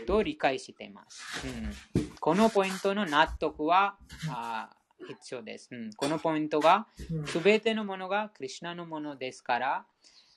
[0.05, 1.47] と理解しています。
[1.95, 3.97] うん、このポイントの納得は
[4.29, 4.69] あ
[5.05, 5.93] 必要です、うん。
[5.93, 6.87] このポイントが、
[7.25, 9.85] すべてのものがクリュナのものですから、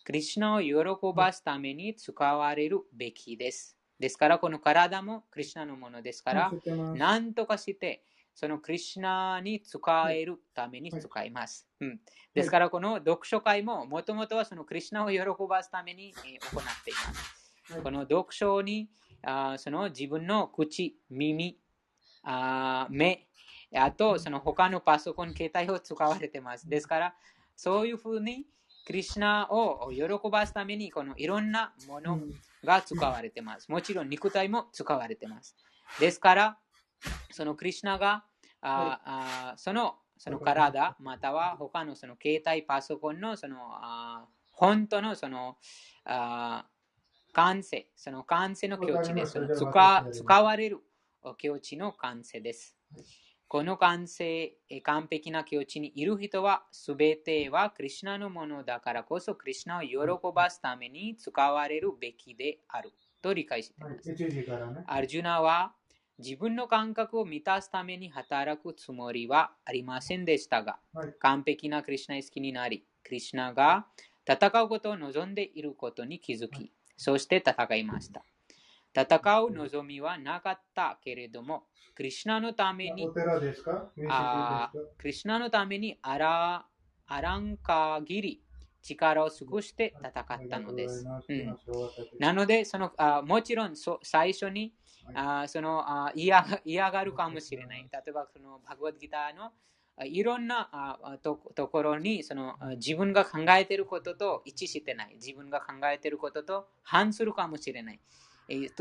[0.04, 0.74] クリュナを喜
[1.14, 3.76] ばすために使われるべきです。
[3.98, 6.52] ですから、この体もクリュナのものですから、
[6.94, 11.66] 何とかして、そのクリュナに使えるために使います。
[11.80, 12.00] うん、
[12.34, 15.18] ですから、この読書会ももともとはそのクリュナを喜
[15.48, 17.82] ばすために行っています。
[17.82, 18.88] この読書に
[19.22, 21.58] あその自分の口、耳、
[22.22, 23.26] あ目、
[23.74, 26.68] あとその他のパソコン、携帯を使われています。
[26.68, 27.14] ですから、
[27.56, 28.46] そういうふうに
[28.86, 32.18] クリュナを喜ばすためにこのいろんなもの
[32.64, 33.70] が使われています。
[33.70, 35.56] もちろん肉体も使われています。
[35.98, 36.58] ですから、
[37.30, 38.24] そのクリュナが
[38.62, 45.56] ああそのその体、または他のその携帯パソコンのそのあ本当のその
[46.04, 46.66] あ
[47.32, 49.32] 感性、その感性の境地です。
[49.32, 50.80] その使使われる
[51.38, 52.76] 境地の感性です。
[53.48, 62.92] この完成、完璧な境地にいる人は、すべてはクリュナのものだからこそ、クリュナを喜ばすために使われるべきである。
[63.22, 64.14] と理解しています。
[64.86, 65.74] アルジュナは
[66.18, 70.78] 自分の感覚を満たすために働くつもりはありませんでしたが、
[71.18, 73.86] 完璧なクリュナ意識になり、クリュナが
[74.26, 78.22] 戦うことを望んでいることに気づき、そして戦いました。
[78.94, 83.08] 戦う望みはなかったけれども、クリュナのために、
[84.10, 86.66] あクリュナのためにあら
[87.06, 88.42] あらん限り
[88.82, 91.06] 力を尽くして戦ったのです。
[91.26, 91.56] うん、
[92.18, 94.74] なので、そのあもちろんそ最初に
[95.14, 97.88] あそのあ嫌嫌がるかもしれない。
[97.90, 99.52] 例えば、そのバグワッドギターの
[100.04, 105.14] いろんなとところにその自分が考えていることと一致してない。
[105.14, 108.00] 自分が考えていることと反するかもしれない。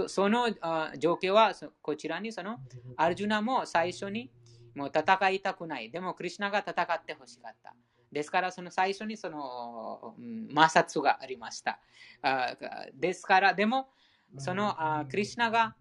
[0.08, 0.50] その
[0.98, 2.60] 状況はこちらにその
[2.98, 4.32] アルジュナも最初に
[4.76, 5.92] もう戦いたくない。
[5.92, 7.76] でもクリュナが戦ってほしかった。
[8.12, 10.16] ですからその最初にその
[10.50, 11.80] 摩擦がありました。
[12.96, 13.90] ですから、でも
[14.38, 14.76] その
[15.10, 15.76] クリュナが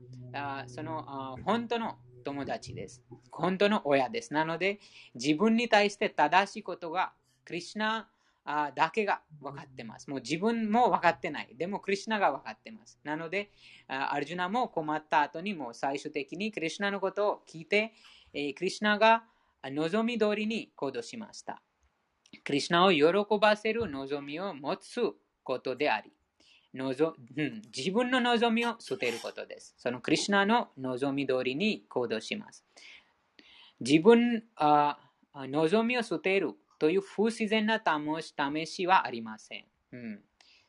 [0.66, 1.98] その本当の
[2.29, 3.03] 友達です。
[3.31, 4.35] 本当の親です。
[4.35, 4.81] なので
[5.14, 7.12] 自分に対して正しいことが
[7.45, 8.09] クリュナ
[8.75, 10.11] だけが分かってます。
[10.11, 11.55] もう自分も分かってない。
[11.59, 12.99] でも、クリュナが分かってます。
[13.05, 13.51] なので、
[13.88, 17.93] アルジュナも困った後にも最終的にクリュナのことを聞いて、
[18.33, 19.25] クリュナが
[19.64, 21.62] 望み通りに行動しました。
[22.45, 25.01] クリュナを喜ばせる望みを持つ
[25.43, 26.12] ことであり、
[26.74, 29.74] のぞうん、自分の望みを捨てることです。
[29.78, 32.64] そのクリュナの望み通りに行動します。
[33.81, 34.98] 自分あ
[35.35, 39.64] 望みを捨てるという不自然な試しはありません。
[39.92, 40.20] うん、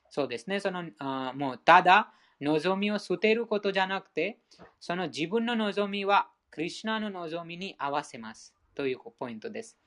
[0.10, 0.60] そうですね。
[0.60, 4.40] そのあもうただ望みを捨てることじゃなくて、
[4.80, 9.78] その自分の望みはクリュナの望みに合わせますというポイントです。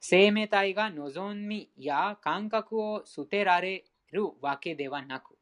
[0.00, 5.36] 生命体が望みや感覚を捨てられるわけではなく、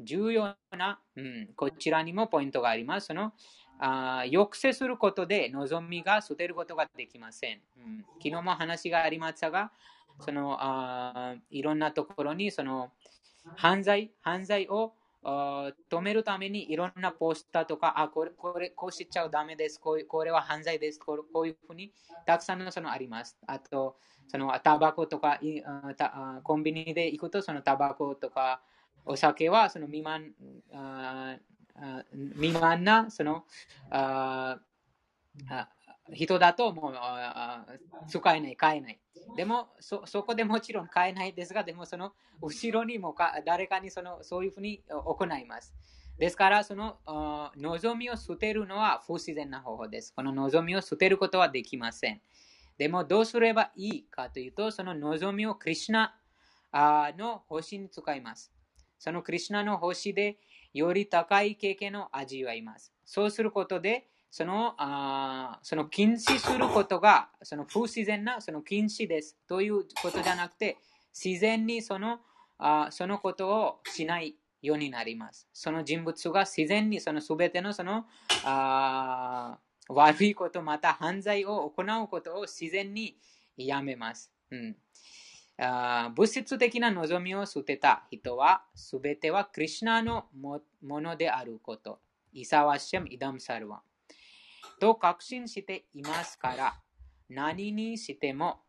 [0.00, 3.08] 重要な、うん、こちらにもポイントがあります。
[3.08, 3.32] その
[3.78, 7.60] あ抑制することで望みが捨てることができません。
[7.76, 9.72] うん、昨日も話がありましたが、
[10.20, 12.92] そのあいろんなところにその
[13.56, 19.78] 犯罪犯罪を止めるためにいろんなポスターとか、あ、これ、これ、こうしちゃダメです。
[19.78, 20.98] こうこれは犯罪です。
[20.98, 21.92] こうこういうふうに
[22.26, 23.38] たくさんのそのあります。
[23.46, 25.38] あと、そのタバコとか
[26.42, 28.62] コンビニで行くと、そのタバコとか
[29.04, 30.32] お酒はその未満
[32.36, 33.44] 未満なその
[33.90, 34.58] あ
[36.12, 36.94] 人だともう
[38.06, 39.00] 使えない、買えない。
[39.34, 45.74] でもそ、そこでもちろん買えないですが、でもその後ろにもか誰かにそのそういうふうに行います。
[46.18, 46.98] ですから、その
[47.56, 50.12] 望みを捨てるのは不自然な方法です。
[50.14, 52.20] この望みを捨てることはできません。
[52.76, 56.14] でも、どうすればいいかというと、その望みをクリュナ
[57.16, 58.52] の星に使います。
[58.98, 60.38] そのクリュナの星で
[60.74, 62.92] より高い経験を味わいます。
[63.04, 70.78] そうすることで、そのあその禁止することがその不自然なその禁止ですということじゃなくて
[71.12, 72.18] 自然にその
[72.58, 75.46] あそのことをしないようになります。
[75.52, 78.06] その人物が自然にその全てのその
[78.44, 83.18] あ悪いこと、また犯罪を行うことを自然に
[83.58, 84.32] やめます。
[84.50, 84.76] うん
[85.58, 92.00] あ物質的な望みを捨てた人は、すべてはクリュナのものであること。
[92.32, 93.91] イサワシャムイダムサルワン。
[94.80, 96.74] と確信していますから、
[97.28, 98.60] 何にしても、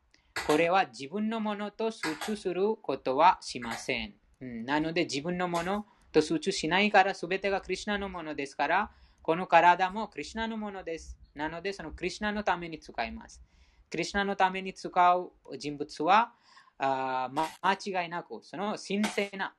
[0.48, 4.14] これは自分のものと集中することはしません。
[4.42, 11.18] うん、なので自分のものと集中しないから、すべてがクリュナのものですから、この体もクリュナのものです。
[11.36, 13.42] なので、そのクリュナのために使います。
[13.90, 16.34] クリュナのために使う人物は、
[16.78, 17.30] あ
[17.62, 19.54] 間違いなく、その神聖な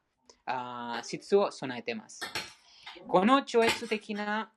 [0.47, 2.21] あ質を備えています。
[3.09, 4.51] この超越的な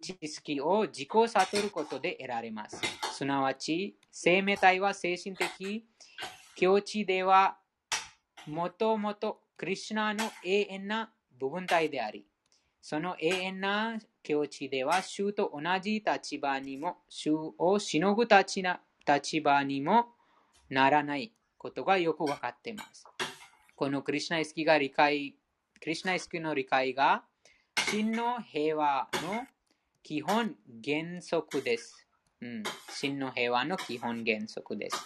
[0.00, 2.80] 知識を自己悟ることで得られます。
[3.12, 5.86] すなわち、生命体は精神的
[6.56, 7.58] 境地では、
[8.46, 12.26] もともとクリュナの永遠な部分体であり、
[12.82, 18.62] その永遠な境地では、衆と同じ立場にも、衆をしのぐ立
[19.40, 20.08] 場にも
[20.68, 23.04] ならないことがよくわかっています。
[23.74, 25.34] このクリュナイスキが理解、
[25.80, 27.24] クリュナイスキの理解が、
[27.90, 29.46] 真の平和の
[30.04, 32.06] 基本原則です。
[32.42, 34.98] うん、真の平和の基本原則です。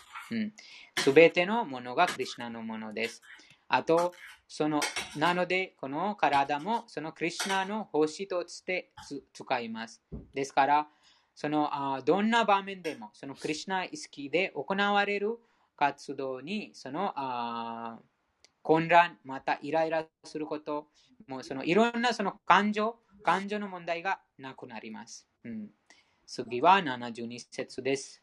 [0.98, 3.22] す、うん、べ、てのものがクリュナのものです。
[3.68, 4.12] あと、
[4.48, 4.80] その
[5.16, 8.90] なので、この体もそのクリュナの星として
[9.32, 10.02] 使います。
[10.34, 10.88] ですから、
[11.32, 15.38] そのあどんな場面でも、そのクリュナ意識で行われる
[15.76, 18.00] 活動に、そのあ
[18.62, 20.88] 混乱、またイライラすること、
[21.28, 25.26] もうそのいろんなその感情、感情の問題がなくなります。
[25.44, 25.70] うん、
[26.26, 28.22] 次は72節です。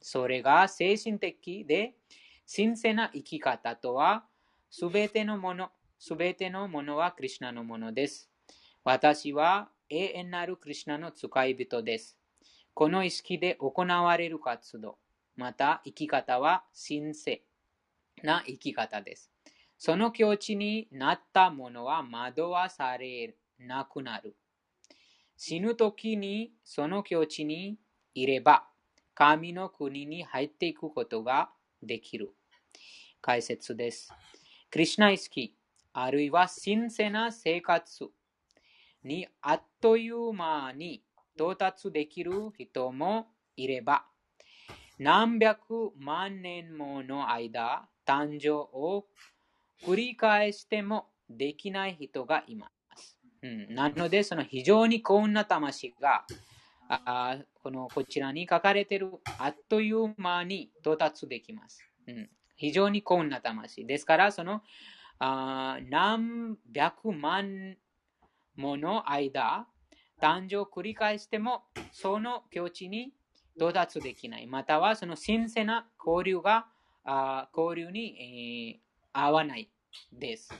[0.00, 1.94] それが精神的で
[2.52, 4.24] 神聖な生き方とは、
[4.70, 8.30] すべてのもの、すべてのものはクリュナのものです。
[8.82, 12.18] 私は永遠なるクリュナの使い人です。
[12.74, 14.98] この意識で行われる活動、
[15.36, 17.42] また生き方は神聖
[18.22, 19.30] な生き方です。
[19.78, 24.36] その境地になったものは惑わされなくなる。
[25.36, 27.78] 死ぬ時にその境地に
[28.14, 28.69] いれば、
[29.20, 31.50] 神の国に入っていくことが
[31.82, 32.32] できる。
[33.20, 34.10] 解説です。
[34.70, 35.54] クリュナ意識
[35.92, 38.08] あるいは神聖な生活
[39.04, 41.02] にあっという間に
[41.36, 44.06] 到達できる人もいれば、
[44.98, 49.04] 何百万年もの間、誕生を
[49.84, 53.18] 繰り返してもできない人がいます。
[53.42, 56.24] うん、なので、その非常に幸運な魂が
[56.92, 61.84] あこのこちらに書かれているあっという間に到達できます。
[62.08, 63.86] うん、非常に幸運な魂。
[63.86, 64.62] ですから、その
[65.20, 67.76] あ何百万
[68.56, 69.66] もの間、
[70.20, 73.12] 誕生を繰り返しても、その境地に
[73.56, 74.46] 到達できない。
[74.46, 76.66] または、その神聖な交流が、
[77.04, 78.80] あ交流に、
[79.14, 79.70] えー、合わない
[80.12, 80.50] です。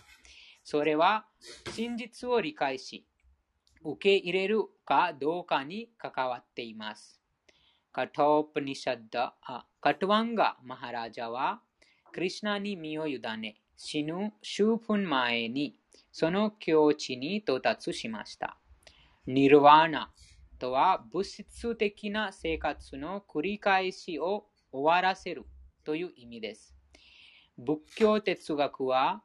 [0.63, 1.27] それは、
[1.75, 3.07] 真実を理解し、
[3.83, 7.21] 受け入れるかどうかに関わっています。
[7.93, 9.35] カトープニシャッダ、
[9.81, 11.61] カトワンガ・マハラジャは、
[12.13, 15.75] クリュナに身を委ね、死ぬ数分前に
[16.13, 18.59] その境地に到達しました。
[19.27, 20.13] ニルワーナ
[20.59, 25.47] とは物質的な生活の繰り返しを終わらせる
[25.85, 26.75] という意味です。
[27.57, 29.23] 仏教哲学は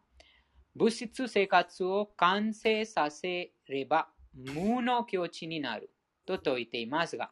[0.75, 5.89] 物質生活を完成させれば無の境地になる
[6.25, 7.31] と説いていますが、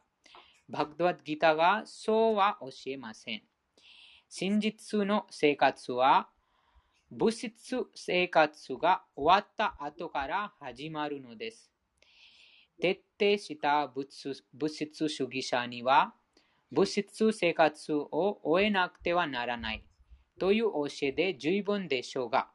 [0.70, 3.44] バグドワッドギターがそうは教えません。
[4.30, 6.30] 真実の生活は
[7.12, 11.70] 物質生活が終わった後から始まるのです。
[12.82, 14.10] 徹底した物
[14.68, 16.14] 質主義者には
[16.72, 19.84] 物質生活を終えなくてはならない
[20.40, 22.50] という教えで十分でしょうが、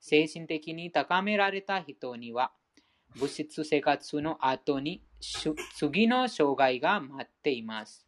[0.00, 2.50] 精神的に高められた人には
[3.16, 5.02] 物質生活の後に
[5.76, 8.06] 次の障害が待っています。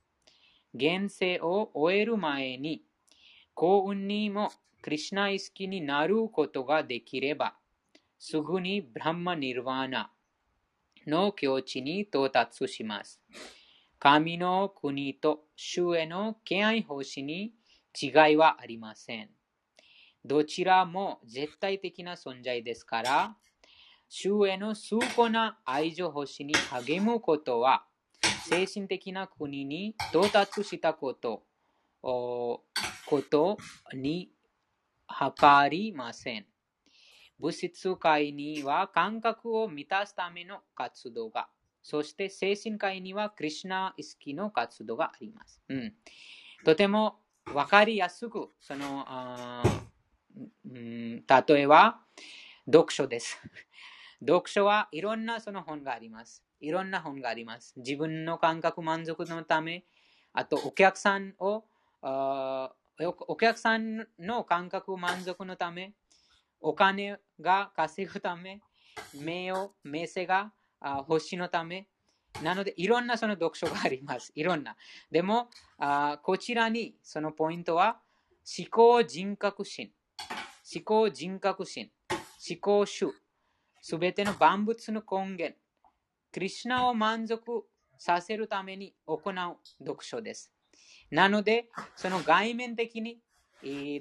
[0.74, 2.82] 現世を終える前に
[3.54, 4.50] 幸運にも
[4.82, 7.54] クリシナ意識になることができれば、
[8.18, 10.10] すぐにブランマニルワーナ
[11.06, 13.20] の境地に到達します。
[13.98, 17.54] 神の国と主への敬愛奉仕に
[18.00, 19.30] 違いはありません。
[20.24, 23.36] どちらも絶対的な存在ですから、
[24.16, 27.84] 主への崇高な愛情奉仕に励むことは、
[28.48, 31.42] 精神的な国に到達したこと、
[32.00, 32.62] こ
[33.28, 33.58] と
[33.92, 34.30] に
[35.08, 36.46] 測りません。
[37.40, 41.48] 物質界には感覚を満たすための活動が、
[41.82, 45.60] そして精神界にはクリュナ意識の活動があります。
[45.68, 45.92] うん、
[46.64, 47.18] とても
[47.52, 49.04] わかりやすく、その、
[50.66, 52.00] うん、例えば、
[52.66, 53.40] 読書です。
[54.20, 56.42] 読書はいろんなその本があります。
[56.60, 57.74] いろんな本があります。
[57.76, 59.84] 自分の感覚満足のため、
[60.32, 61.64] あとお客さんを
[62.00, 65.92] お客さんの感覚満足のため、
[66.60, 68.60] お金が稼ぐため、
[69.14, 70.52] 名誉、名声が
[71.08, 71.88] 欲しいのため、
[72.42, 74.32] なので、いろんなその読書があります。
[74.34, 74.76] いろんな。
[75.10, 75.48] でも、
[75.78, 78.00] あこちらにそのポイントは、
[78.58, 79.90] 思考人格心、
[80.74, 83.14] 思考人格心、思考主、
[83.86, 85.54] すべての万物の根源、
[86.32, 87.66] クリュナを満足
[87.98, 90.50] させるために行う読書です。
[91.10, 93.20] なので、その外面的に、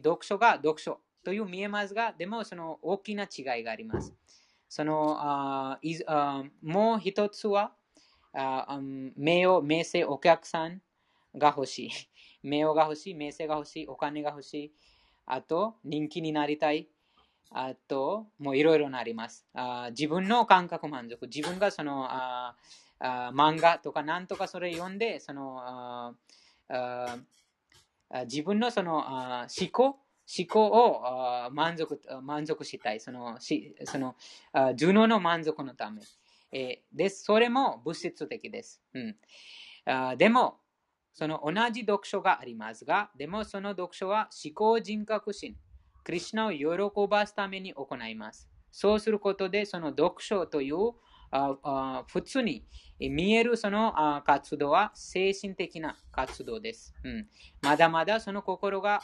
[0.02, 4.14] 読書が読書という見えますが、でもその大きな違いがあります。
[4.70, 5.78] そのあ
[6.08, 7.74] あもう一つは、
[9.18, 10.82] 名誉、名声、お客さん
[11.36, 11.92] が欲しい。
[12.42, 14.74] 名誉が欲しい、名声が欲しい、お金が欲しい。
[15.26, 16.88] あと、人気になりたい。
[17.54, 19.46] あと、もういろいろなります。
[19.54, 21.28] あ自分の感覚満足。
[21.28, 22.56] 自分がそのあ
[23.00, 26.14] あ漫画とかなんとかそれ読んで、そのあ
[26.70, 27.18] あ
[28.26, 30.00] 自分のそのあ思考
[30.38, 33.00] 思考をあ満足満足したい。
[33.00, 34.16] そのしその
[34.52, 36.02] あ頭脳の満足のため。
[36.54, 37.24] えー、です。
[37.24, 38.82] それも物質的です。
[38.94, 39.16] うん、
[39.86, 40.60] あでも、
[41.14, 45.56] その同じ読書がありますが、でもその読書は思考人格心、
[46.04, 48.50] クリュナを喜ばすために行います。
[48.72, 50.94] そうすることで、その読書という
[52.08, 52.66] 普通に
[53.00, 56.94] 見えるその活動は精神的な活動です。
[57.04, 57.28] うん、
[57.62, 59.02] まだまだその心が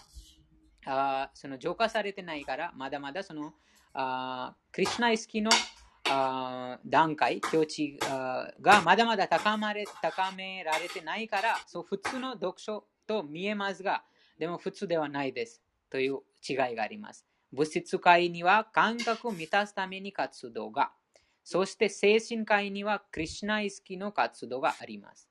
[0.86, 3.54] あその浄化されてないから、まだまだその
[3.94, 5.50] あクリュナ意識の
[6.10, 8.00] あ段階、境地
[8.62, 14.04] がまだまだ高まれ高められてないから、そう普通の読書と見えますが、
[14.38, 17.26] でも普通ではないですという違いがあります。
[17.52, 20.92] 物質界には感覚を満たすために活動が、
[21.44, 25.30] そして精神界にはクリュナ意識の活動があります。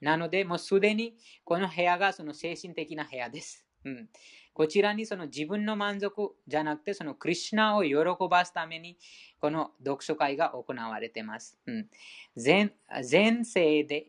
[0.00, 3.66] なので、もうすでにこの部屋がその精神的な部屋です。
[3.84, 4.08] うん、
[4.52, 7.94] こちらにその自分の満足じゃなくて、そのクリュナを喜
[8.28, 8.98] ばすために、
[9.40, 11.58] この読書会が行われています。
[11.66, 11.88] うん、
[12.34, 12.72] 前
[13.10, 14.08] 前世で、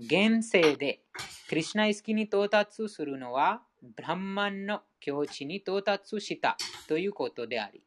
[0.00, 1.02] 現世で、
[1.48, 6.56] クリュナ意識に到達するのは、ブランマンの境地に到達した
[6.88, 7.82] ということであり、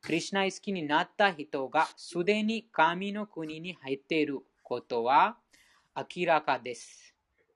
[0.00, 5.36] クリュナ意識になった人がすでに神の国に入っていることは
[5.96, 7.14] 明らかです。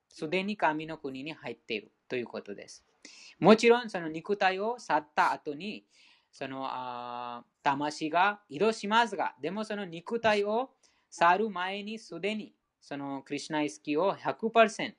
[0.09, 2.83] すでに神の国に入っているということです。
[3.39, 5.85] もちろんその肉体を去った後に
[6.31, 10.71] そのあ魂が移動しますが、でもその肉体を
[11.09, 14.93] 去る前にすでにそのクリュナイスキを100%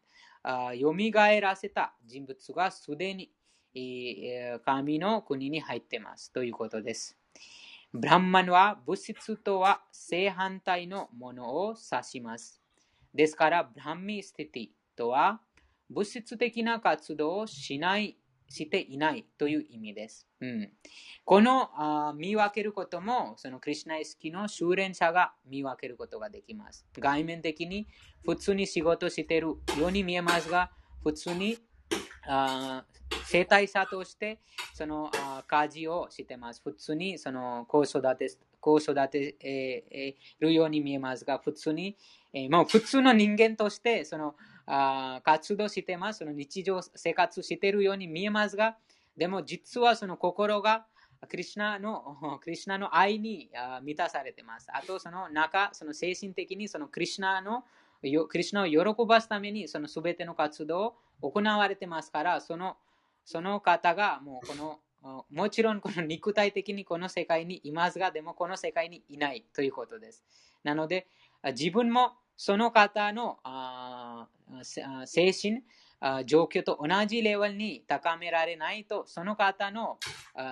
[0.76, 3.30] よみがえらせた人物がすでに
[4.64, 7.16] 神の国に入ってますということです。
[7.92, 12.60] ブランマンは物質とは正反対のものを指します。
[13.14, 15.40] ですから、ブランミスティティとは
[15.88, 18.18] 物質的な活動をしない
[18.54, 20.26] していないという意味です。
[20.40, 20.70] うん、
[21.24, 26.86] このあ見分けることも、そのクリュナイスキの修練者が見分けることができます。
[26.98, 27.86] 外面的に
[28.24, 30.70] 普通に仕事しているように見えますが、
[31.02, 31.58] 普通に
[32.26, 32.84] あ
[33.26, 34.38] 生体者として
[34.74, 36.62] そのあ家事をしてます。
[36.62, 38.28] 普通にその子育て
[38.60, 41.96] 子育て、えー、るように見えますが、普通に、
[42.32, 44.34] えー、もう普通の人間としてその
[44.66, 46.18] 活動してます。
[46.18, 48.76] その日常生活してるように見えますが、
[49.16, 50.86] でも実はその心が
[51.28, 53.50] クリュナの クリュナの愛に
[53.82, 54.68] 満たされてます。
[54.72, 57.64] あとその中、その精神的にそのクリュナの
[58.00, 62.76] クリュナを喜ばすためにその全ての活動を行われてますから、その
[63.24, 64.80] その方がもうこの
[65.30, 70.24] もちろんこの肉体的にこの世界にいますが、でもこの世界にいないということです。
[70.62, 71.06] なので、
[71.52, 73.38] 自分もその方の
[75.04, 75.62] 精神
[76.26, 79.98] 状況と同じレベルに高められないと、その方の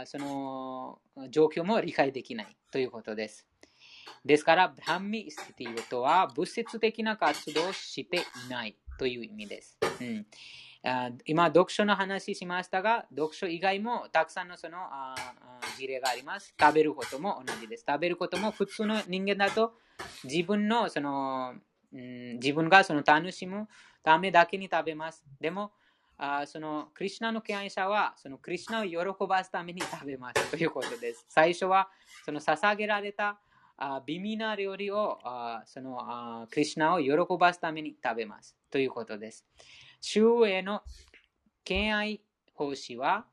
[0.05, 0.99] その
[1.31, 3.47] 状況も理解できないということです。
[4.25, 9.79] ですから、ブランミスティとは物質的な活動をしていないという意味です。
[10.01, 10.27] うん
[11.27, 14.79] 今、読書の話しましたが、読書以外もたくさんのその
[15.79, 16.55] 事例があります。
[16.61, 17.85] 食べることも同じです。
[17.87, 19.75] 食べることも普通の人間だと
[20.25, 21.55] 自分のその
[21.93, 23.69] 自分がその楽しむ
[24.03, 25.25] ためだけに食べます。
[25.41, 25.73] でも、
[26.19, 31.27] あそのクリュナの敬愛者はそのクリュナを喜ばすために食べますということです。
[31.29, 31.89] 最初は
[32.25, 33.41] その捧げられた
[33.77, 39.45] あ微妙な料理をあそのあクリュナを喜ばすために食べますということです。
[40.01, 40.83] 主への
[41.65, 42.21] 敬愛
[42.55, 43.27] 奉仕は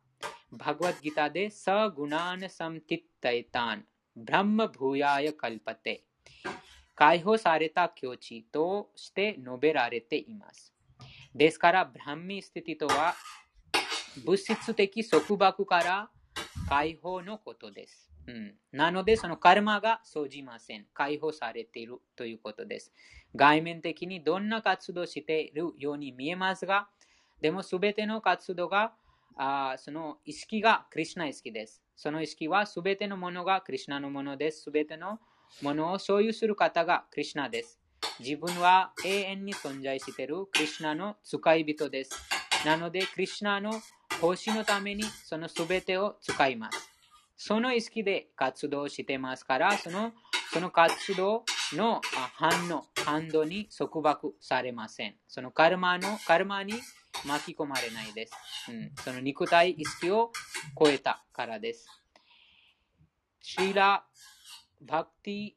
[0.52, 3.86] バグワッドギターでサグナーナサムティッタイタン
[4.16, 6.04] ブランマブーヤヤカルパテ
[7.00, 10.74] 解放された境地として述べられています。
[11.34, 13.16] ですから、ブランミスティティとは
[14.26, 16.10] 物質的束縛から
[16.68, 18.12] 解放のことです。
[18.28, 20.88] うん、なので、そのカルマが生じません。
[20.94, 22.92] 解放されているということです。
[23.34, 26.90] 外面的にどんな活動しているように見えますが、
[27.40, 28.92] でもすべての活動が
[29.38, 31.82] あその意識がクリュナ意識です。
[31.96, 34.64] その意識はすべてのものがクリュナのものです。
[34.64, 35.18] すべての
[35.62, 37.80] ものを所有する方がクリュナです。
[38.20, 42.12] 自分は永遠に存在しているクリュナの使い人です。
[42.66, 43.72] なので、クリュナの
[44.22, 46.90] 奉仕のためにその全てを使います。
[47.38, 50.12] その意識で活動してますから、その
[50.52, 52.02] その活動の
[52.34, 55.16] 反応、反動に束縛されません。
[55.28, 56.74] そのカルマの、カルマに
[57.28, 58.34] 巻き込まれないです。
[58.70, 60.32] うん、その肉体意識を
[60.78, 61.86] 超えたからです。
[63.42, 64.04] シーラ・
[64.82, 65.54] バクティ・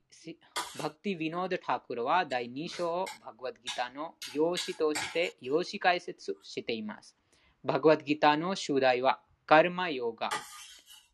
[0.83, 7.17] バクティ・ヴィノード・タクルは第2章をバグワッドギターの用紙として用紙解説しています。
[7.65, 10.29] バグワッドギターの主題はカルマヨガ、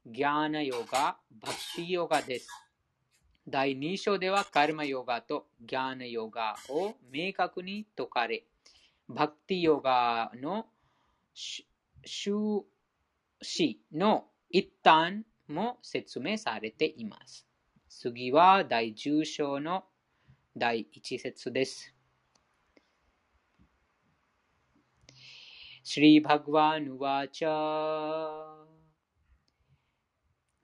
[0.06, 2.48] ギャーナヨガ、バクティヨガです。
[3.46, 8.44] 第2章ではカルマヨガとギャーナヨガを明確に説かれ、
[9.09, 10.66] バクティヨガの
[12.04, 12.62] 終
[13.42, 17.47] 始の一端も説明されています。
[18.01, 19.82] 次は第10章の
[20.57, 21.92] 第1節です。
[25.82, 28.64] シリバグワヌワチャハ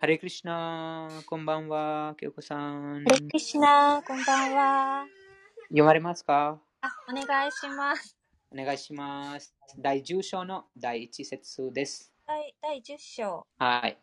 [0.06, 3.02] レクリシナ、こんばんは、京子さん。
[3.02, 5.04] ハレクリシナ、こんばんは。
[5.70, 6.60] 読まれますか？
[6.82, 8.16] あ、お願いします。
[8.52, 9.56] お願いします。
[9.76, 12.12] 第10章の第1節です。
[12.28, 13.44] 第第10章。
[13.58, 13.98] はい。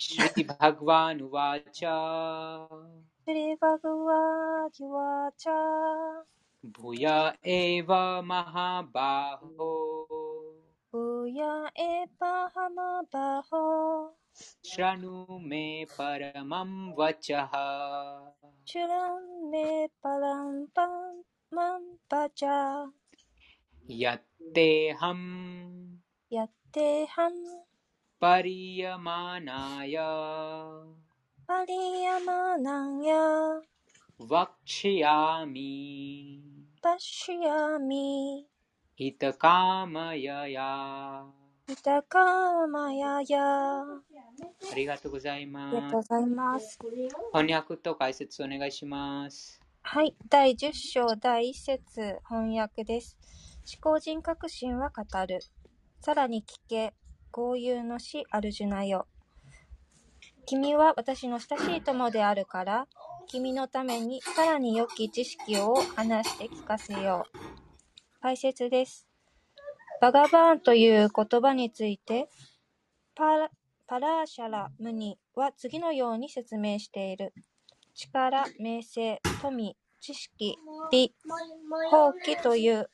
[0.00, 1.80] श्री भगवानुवाच
[3.24, 5.44] श्रीभगवानुवाच
[6.66, 9.98] भूय एव महाबाहो।
[10.92, 14.16] भूय एव महाबाहो।
[14.64, 17.50] शृणु मे परमं वचः।
[18.68, 22.86] शृणु मे परमं वचः।
[26.32, 27.58] यत्तेऽहं
[28.20, 30.02] パリヤマナヤ
[31.46, 33.14] パリヤマナヤ
[34.28, 36.42] ワクシヤミ
[36.82, 38.44] パシヤミ
[38.96, 41.26] ヒタカマヤヤ
[41.68, 43.94] ヒタカマヤヤあ
[44.74, 45.76] りがとうございます。
[45.76, 46.78] ありがとうございます。
[47.32, 49.60] 翻訳と解説お願いします。
[49.82, 53.16] はい、第10章第1節翻訳です。
[53.64, 55.38] 思考人革新は語る。
[56.00, 56.94] さらに聞け、
[57.30, 59.06] 豪遊の死アルジュナよ。
[60.46, 62.86] 君は私の親しい友であるから、
[63.26, 67.38] 君のためにさらに良き知識を話して聞かせよう。
[68.22, 69.06] 解説です。
[70.00, 72.28] バガバーンという言葉について、
[73.14, 73.50] パラ
[73.86, 77.34] パラーシャラ・ムニは次のように説明している。
[77.94, 80.56] 力、名声、富、知識、
[80.90, 81.14] 美、
[81.90, 82.90] 放棄という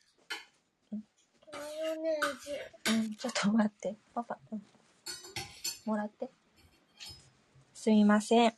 [2.87, 3.97] うん、ちょっと待って。
[4.15, 4.63] パパ、うん、
[5.85, 6.31] もらって。
[7.73, 8.55] すみません。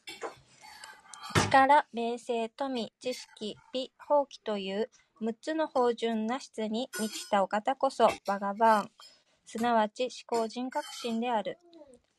[1.34, 4.90] 力、名声、富、知識、美、放棄という
[5.22, 8.90] 6つの芳醇な質に満ちたお方こそバガバーン、
[9.46, 11.58] すなわち思考人革新である。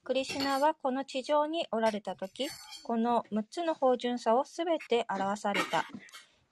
[0.04, 2.48] クリシュナはこの地上におられたとき、
[2.84, 5.86] この6つの芳醇さをすべて表された。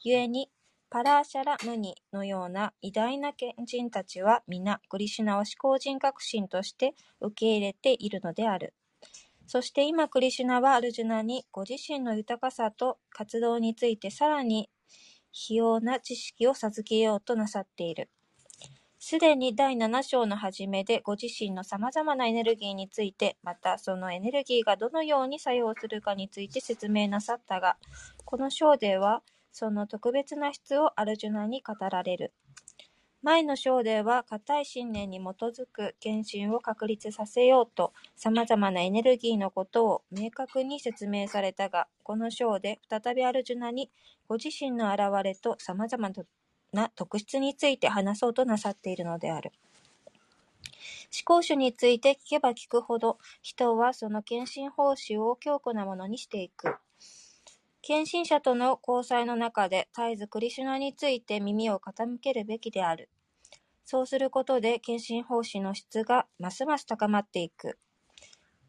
[0.04, 0.50] 故に、
[0.96, 8.74] パラーシャラ・ムニのような偉大な賢人たちは皆クリシュナを思考人革新として受け入れているのである。
[9.46, 14.70] そして今クリシュナはアルジュナにご自身の豊かさと活動についてさらに
[15.46, 18.10] 費用な知識を授けようとなさっている。
[18.98, 27.76] すでに第7章の初めでご自身の様々なエネルギーについて、またそのエネルギーがどのように作用するかについて説明なさったが、
[28.24, 29.24] この章では
[29.56, 32.34] その特別な質をアルジュナに語られる。
[33.22, 43.90] 前の章では、固い信念に基づく献身を確立させようと、様々なエネルギーのことを明確に説明されたが、この章で再びアルジュナに、
[44.28, 46.12] ご自身の現れと様々
[46.74, 49.54] な特質について話そうとなさっているのである。
[51.18, 56.76] 思考主について聞けば聞くほど、人はその献身奉仕を強固なものにしていく。
[57.88, 63.12] 献身者との交際の中で絶えずクリシュナについて耳を傾けるべきである。
[63.86, 67.78] そうすることで献身奉仕の質がますます高まっていく。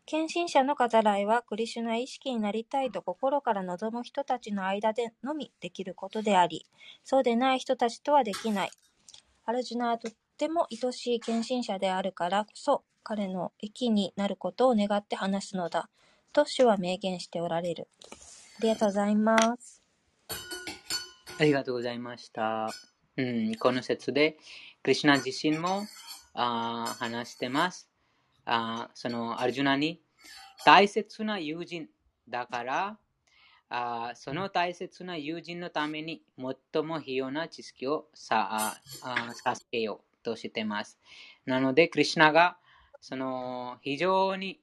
[0.04, 6.66] 献身者の語らいはクリシュナ意識になりたいと心から望む人たちの間でのみできることであり、
[7.02, 8.70] そうでない人たちとはできない。
[9.46, 15.88] アルジュナはとっても愛しい献身者であるからこそ、彼の益になることを願って話すのだ。
[16.34, 17.88] と主は明言しておられる。
[18.58, 19.82] ありがとうございます。
[21.38, 22.70] ありがとうございました。
[23.18, 24.38] うん、この説で、
[24.82, 25.82] クリュナ自身も
[26.32, 27.90] あ話してます。
[28.46, 30.00] あそのアルジュナに
[30.64, 31.88] 大切な友人
[32.28, 32.98] だから
[33.68, 36.22] あその大切な友人のために
[36.72, 40.98] 最も必要な知識をさああ授けようとしてます。
[41.44, 42.56] なので、クリュナが
[43.02, 44.60] その非常に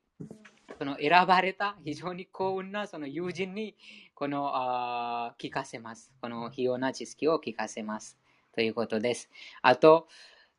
[0.77, 3.75] その選ばれた非常に幸運なその友人に
[4.15, 6.11] このあ聞かせます。
[6.21, 8.17] この費用な知識を聞かせます。
[8.55, 9.29] ということです。
[9.61, 10.07] あと、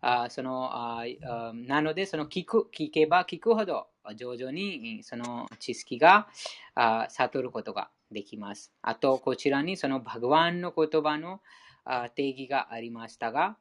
[0.00, 3.86] あそのああなので、その聞く、聞けば聞くほど
[4.16, 6.28] 徐々にその知識が
[6.74, 8.72] あ悟ることができます。
[8.82, 11.40] あと、こちらにそのバグワンの言葉の
[11.84, 13.57] あ定義がありましたが、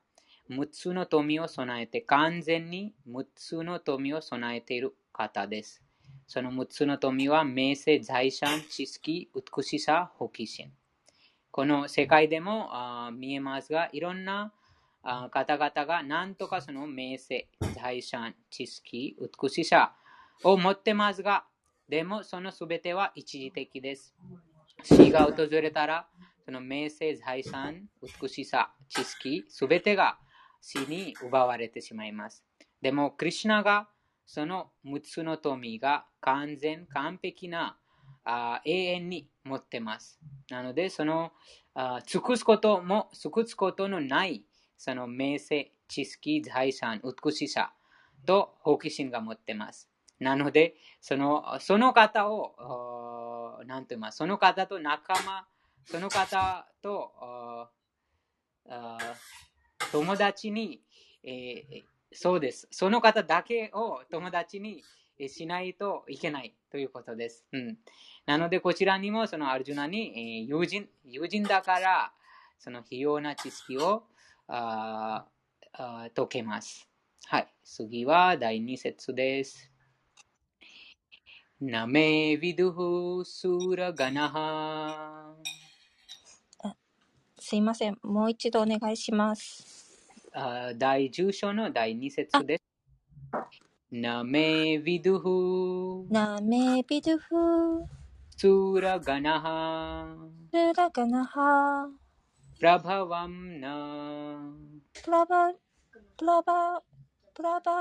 [0.49, 5.82] 6つの富を備えて完全に6つの富を備えている方です。
[6.27, 10.71] その6つの富は名声、財産、知識、美しさ、好奇心。
[11.51, 14.51] この世界でもあ見えますが、いろんな
[15.03, 19.93] あ方々が何とかその名声、財産、知識、美しさ
[20.43, 21.45] を持ってますが、
[21.89, 24.15] でもそのすべては一時的です。
[24.83, 26.07] 死が訪れたら、
[26.45, 30.17] その名声、財産、美しさ、知識、すべてが
[30.61, 32.43] 死に奪われてしまいます。
[32.81, 33.87] でも、クリシュナが
[34.25, 37.77] その6つの富が完全、完璧な
[38.25, 40.19] あ永遠に持ってます。
[40.49, 41.31] なので、その
[42.05, 44.45] 尽くすことも、尽くすことのない、
[44.77, 47.73] その名声、知識、財産、美しさ
[48.25, 49.89] と好奇心が持ってます。
[50.19, 55.45] なので、そのその方を、なんて言いますその方と仲間、
[55.85, 57.11] その方と
[59.91, 60.81] 友達に、
[61.23, 62.67] えーそうです。
[62.71, 64.83] その方だけを友達に
[65.27, 67.45] しないといけないということです。
[67.51, 67.77] うん、
[68.25, 72.11] なので、こちらにもそのアルジュナに、友人友人だから、
[72.59, 74.03] その費用な知識を
[74.47, 75.25] あ
[75.73, 76.87] あ解けます。
[77.25, 77.47] はい。
[77.63, 79.69] 次は第2節です。
[81.59, 85.33] なめビドゥフスーラガナハ
[87.39, 87.97] すいません。
[88.03, 89.82] もう一度お願いします。
[90.35, 92.63] あー第10章の第2節です。
[93.91, 97.29] なめビドゥフなめびどふ、
[98.35, 100.07] スーラガナハ
[100.51, 101.87] ルラガナハ、
[102.57, 104.39] プラバワムナ。
[105.03, 105.51] プラバ、
[106.17, 106.81] プラバ、
[107.35, 107.71] プラバ、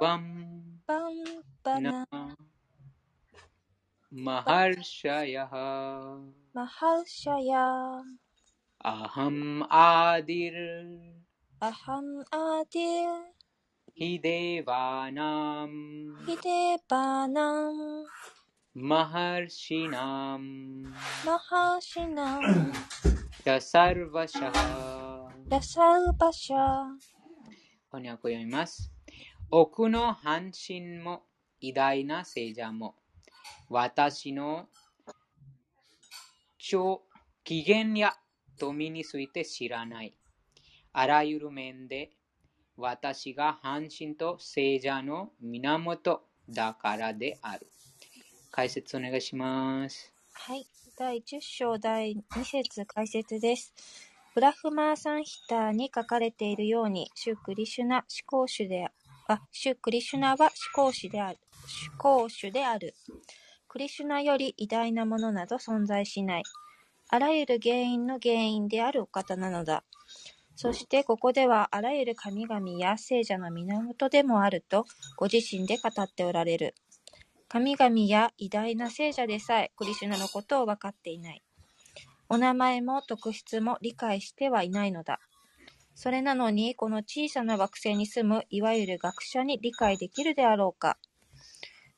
[0.00, 0.44] ワム
[0.86, 1.24] バン
[1.64, 2.36] バナ、ナ
[4.12, 5.48] マハルシャヤ。
[5.48, 6.20] ハ
[6.52, 7.58] マハルシャヤ、
[8.78, 11.23] アハムアディル
[11.64, 13.32] アハンアディル、
[13.94, 18.04] ヒデバナムヒデバナン、
[18.74, 20.90] マハルシナム
[21.24, 22.70] マハシナン、
[23.46, 24.52] ヤサルバシャ。
[24.52, 26.58] ハラサウバシャ、
[27.90, 28.92] 翻訳を読みます。
[29.50, 31.22] 奥の半身も
[31.62, 32.94] 偉大な聖者も。
[33.70, 34.68] 私の
[36.58, 37.04] 超
[37.42, 38.12] 機嫌や。
[38.58, 40.14] 富について知らない。
[40.96, 42.12] あらゆる面で
[42.76, 47.66] 私が半身と聖者の源だからである。
[48.52, 50.12] 解説お願いします。
[50.32, 50.68] はい。
[50.96, 53.74] 第10章第2節解説です。
[54.36, 58.86] ブラフマーサンヒターに書かれているように、シュクリシュナ思考主で
[59.26, 61.38] あ、シュクリシュナは思考主である。
[61.90, 62.94] 思考主である。
[63.66, 66.44] クリシュナより偉大なものなど存在しない。
[67.08, 69.82] あらゆる原因の原因であるお方なのだ。
[70.56, 74.86] そしてここではあらゆる神々や聖者の源でもあると
[75.16, 76.74] ご自身で語っておられる。
[77.48, 81.42] 神々や偉大な聖者でさえクリシュナのことを分かっていない。
[82.28, 85.20] お名前も特質も理解してはいないのだ。
[85.94, 90.98] それなのに、この小さな惑星に住むいわゆる学者に理解できるであろうか。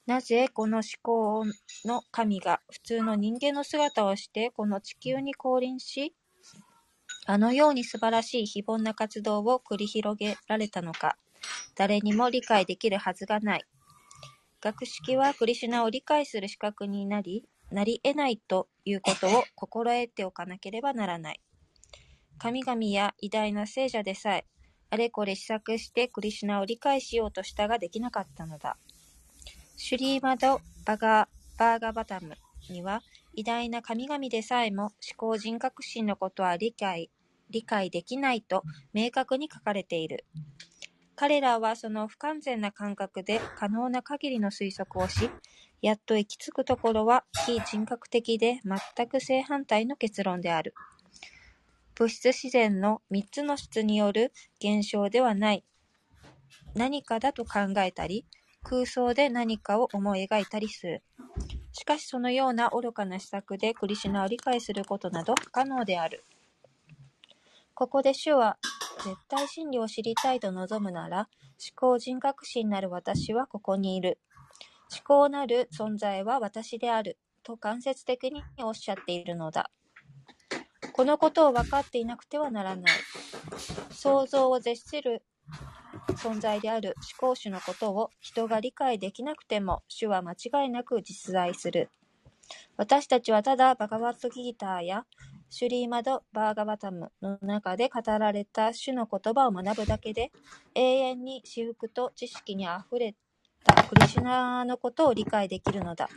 [0.07, 1.45] なぜこの思考
[1.85, 6.15] の神が普通の人間の姿をしてこの地球に降臨し、
[7.29, 11.16] あのように素晴らしい非凡な活動を繰り広げられたのか、
[11.74, 13.64] 誰にも理解できるはずがない。
[14.61, 21.41] 学識はクリシュナを理解する資格になり、なり得ないということを心得ておかなければならない。
[22.39, 24.47] 神々や偉大な聖者でさえ、
[24.91, 28.77] あれこれ試作してクリシュナを理解しようとしたができなかったのだ。
[29.77, 32.37] シュリーマド・バガバーガバタム
[32.70, 33.03] には、
[33.35, 37.11] 偉大な神々でさえも思考人格心のことは理解、
[37.51, 40.24] 理解できないと明確に書かれている。
[41.14, 45.30] 彼らはその不完全な感覚で可能な限りの推測をし、
[45.80, 50.74] やっと行き着くところは非人格的で全く正反対の結論である。
[51.94, 55.64] 物質自然の3つの質による現象ではない
[56.76, 58.26] 何かだと考えたり、
[58.62, 61.03] 空想で何かを思い描いたりする。
[61.72, 66.22] しかしそのような愚かな施策でクリシュナを理解することなど不可能である。
[67.77, 68.57] ここで主は
[69.05, 71.29] 絶対真理を知りたいと望むなら、思
[71.77, 74.18] 考人格心なる私はここにいる。
[74.91, 79.70] 思考なる存在は私であると間接的におっしゃっているのだ。
[80.95, 82.93] このことを分かっていなくてはならない。
[83.91, 85.22] 想像を絶する
[86.14, 91.91] 存在である思考主のことを人が理解できなくても主は間違いなく実在する。
[92.79, 95.05] 私たちはただバガバットギーターや
[95.49, 100.32] シュリーマド・バーガバタムの中で語られた主の言葉を学ぶだけで
[100.74, 103.14] 永遠に私服と知識にあふれ
[103.64, 106.09] たクリシュナのことを理解できるのだ。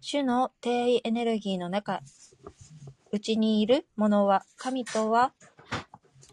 [0.00, 2.00] 主の低位エネルギーの中、
[3.10, 5.32] うちにいるものは神とは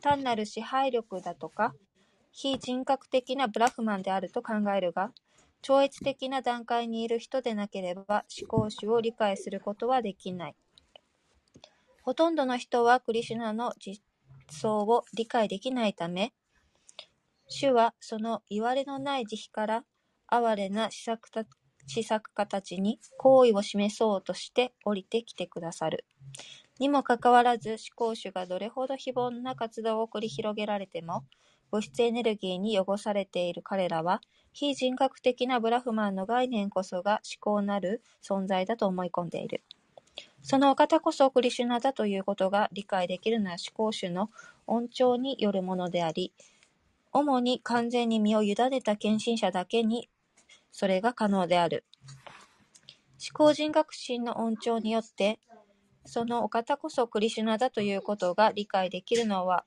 [0.02, 1.74] 単なる支配力だとか
[2.32, 5.12] 非人格的なブラフマンであると考えるが、
[5.62, 10.56] 超越的な段階にいる人でなければ思考主を理解することはできない。
[12.06, 14.04] ほとんどの人はクリシュナの実
[14.52, 16.34] 相を理解できないため、
[17.48, 19.86] 主はその言われのない慈悲から
[20.28, 21.46] 哀れな施策た
[21.88, 26.06] 施策家たちに好意を示そうとして降りてきてくださる。
[26.78, 31.24] にもかかわらず思考主がどれほど非凡な活動を繰り広げられても、
[31.72, 34.22] 物質エネルギーに汚されている彼らは、
[34.54, 39.64] 非人格的なブラフマンの概念こそが思考なる存在だと思い込んでいる。
[40.48, 44.30] そのお方こそクリシュナだということが理解できるのは思考主の
[44.68, 46.34] 恩寵によるものであり、
[47.12, 50.08] 主に完全に身を委ねた献身者だけに
[50.72, 51.84] それが可能である。
[53.14, 55.40] 思考人格心の恩寵によって、
[56.06, 59.66] そのお方こそクリシュナだということが理解できるのは、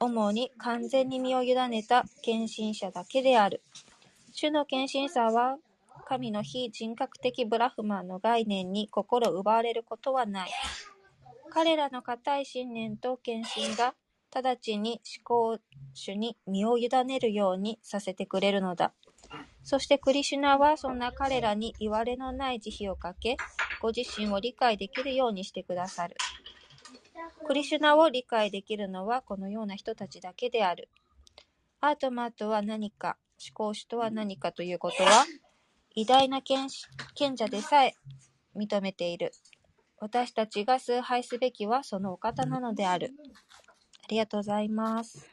[0.00, 3.62] 主に完全に身を委ねた献身者だけである。
[4.32, 5.56] 主の献身者は
[6.10, 10.50] 神の非人格的ブラフマンの概念に心奪われることはない。
[11.50, 13.94] 彼らの固い信念と献身が
[14.34, 15.58] 直ちに思考
[15.94, 18.92] 主に身を委ねるようにさせてくれるのだ。
[19.62, 23.36] そしてクリシュナはそんな彼らに言われのない慈悲をかけ、
[23.80, 26.16] ご自身を理解できるようにしてくださる。
[27.46, 30.88] クリシュナを理解できるのはこのような人たちだけである。
[31.80, 35.24] アートマーとは何か、思考主とは何かということは、
[35.96, 36.68] 偉大な賢
[37.36, 37.94] 者でさえ
[38.56, 39.32] 認めている。
[39.98, 43.12] 私たちが崇拝すべきはそのお方なのである。
[44.04, 45.28] ありがとうございます。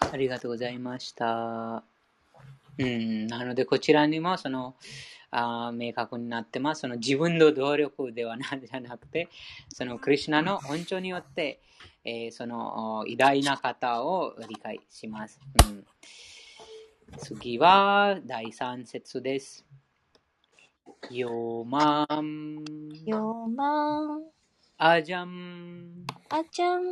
[0.00, 1.82] ありがとうございました。
[2.78, 4.76] うん、なので、こちらにもその
[5.30, 6.82] あ明確になってます。
[6.82, 9.28] その自分の努力ではなじゃなくて、
[9.68, 11.60] そのクリュナの恩寵によって、
[12.04, 15.40] えー、その偉大な方を理解します。
[15.68, 15.84] うん、
[17.18, 19.65] 次は第3節です。
[21.12, 22.28] यो माम
[23.08, 23.22] यो
[23.56, 24.08] माम
[24.80, 25.34] अजम
[26.38, 26.84] अजम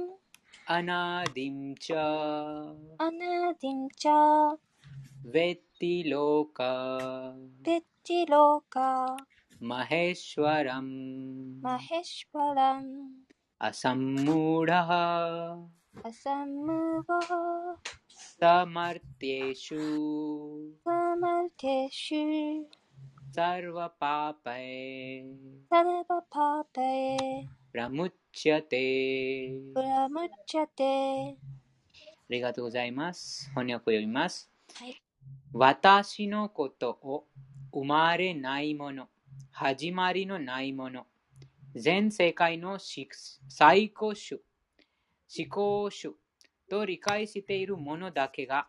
[0.77, 1.93] अनादिम च
[3.07, 4.15] अनादिम च
[5.35, 6.61] वेत्ति लोक
[7.69, 8.79] वेत्ति लोक
[9.73, 10.89] महेश्वरम
[11.67, 12.87] महेश्वरम
[13.69, 14.91] असम्मूढः
[16.11, 17.31] असम्मूढः
[18.23, 19.83] समर्थेषु
[20.89, 22.25] समर्थेषु
[23.35, 25.25] Sarvapāpae
[25.69, 27.49] Sarvapāpae
[27.93, 29.49] ムチャテ
[31.33, 31.37] あ
[32.29, 33.51] りがとうございます。
[33.51, 34.49] 翻訳を読みます。
[34.77, 35.03] はい、
[35.53, 37.25] 私のことを
[37.73, 39.09] 生まれないもの、
[39.51, 41.07] 始まりのないもの、
[41.75, 42.79] 全世界の
[43.49, 44.39] 最高種、
[45.37, 46.15] 思考種。
[46.71, 48.69] と理解しているものだけが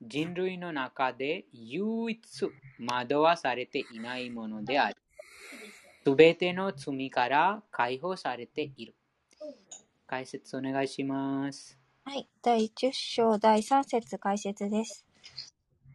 [0.00, 4.96] 人類の中で唯一惑わされていないものである。
[6.04, 8.94] すべての罪から解放されている。
[10.06, 11.78] 解説お願いします。
[12.04, 12.28] はい。
[12.42, 15.04] 第10章第3節解説です。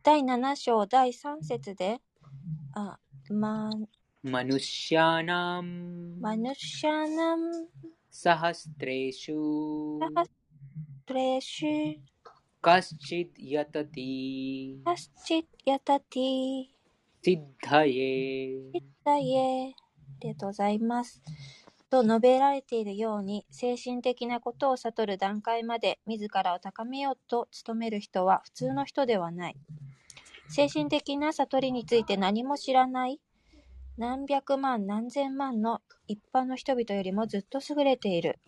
[0.04, 2.00] 第7章第3節で、
[2.74, 3.00] あ、
[3.30, 3.72] ま、
[4.22, 7.68] マヌシャナム、マヌシャナム、
[8.12, 10.32] サハストレシュ、サハス
[11.06, 12.13] トレシュ、
[12.64, 16.64] カスチッヤタティ、カスチッヤタティ、
[17.22, 19.74] シッダイエ、シッダイエ、あ
[20.22, 21.22] りがとうございます。
[21.90, 29.58] と述べられているように、精神的なことを悟る段階まで自らを高めようと努める人は普通の人ではない。
[30.48, 33.20] 精神的な悟りについて何も知らない
[33.98, 38.40] 何百万何千万の一般の人々よりもずっと優れている。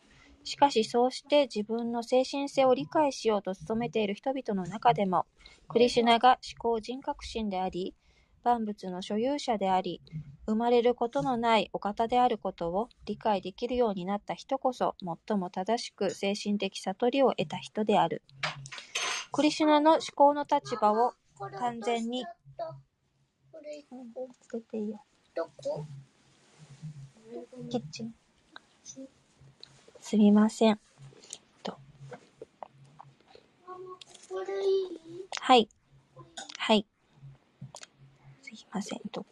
[0.46, 5.26] しかしそうして自分の精神性を理解しようと努めている人々の中でも、
[5.68, 7.96] クリシュナが思考人格心であり、
[8.44, 10.02] 万物の所有者であり、
[10.46, 14.96] 生まれることのないお方であることを理解できるようになった人こそ、
[15.28, 18.22] 最も正しく精神的悟りを得た人である。
[19.32, 21.14] クリシュナの思考の立場を
[21.60, 22.24] 完全に
[23.52, 24.30] これ一うん個。
[24.32, 25.04] 捨てていいよ。
[25.36, 25.86] どこ？
[27.70, 28.14] キッチン。
[30.08, 30.80] すみません。
[35.42, 35.68] はい。
[36.60, 36.86] はい。
[38.44, 39.00] すいません。
[39.12, 39.26] と。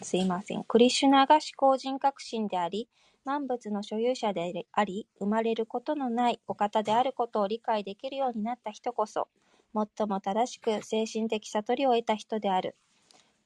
[0.00, 0.64] すいません。
[0.64, 2.88] クリシュナが思考人格心であり、
[3.26, 9.28] 万物の所有者であり、生まれることのないお方であることを理解できるようになった人こそ、
[9.74, 12.74] 最も正しく精神的悟りを得た人である。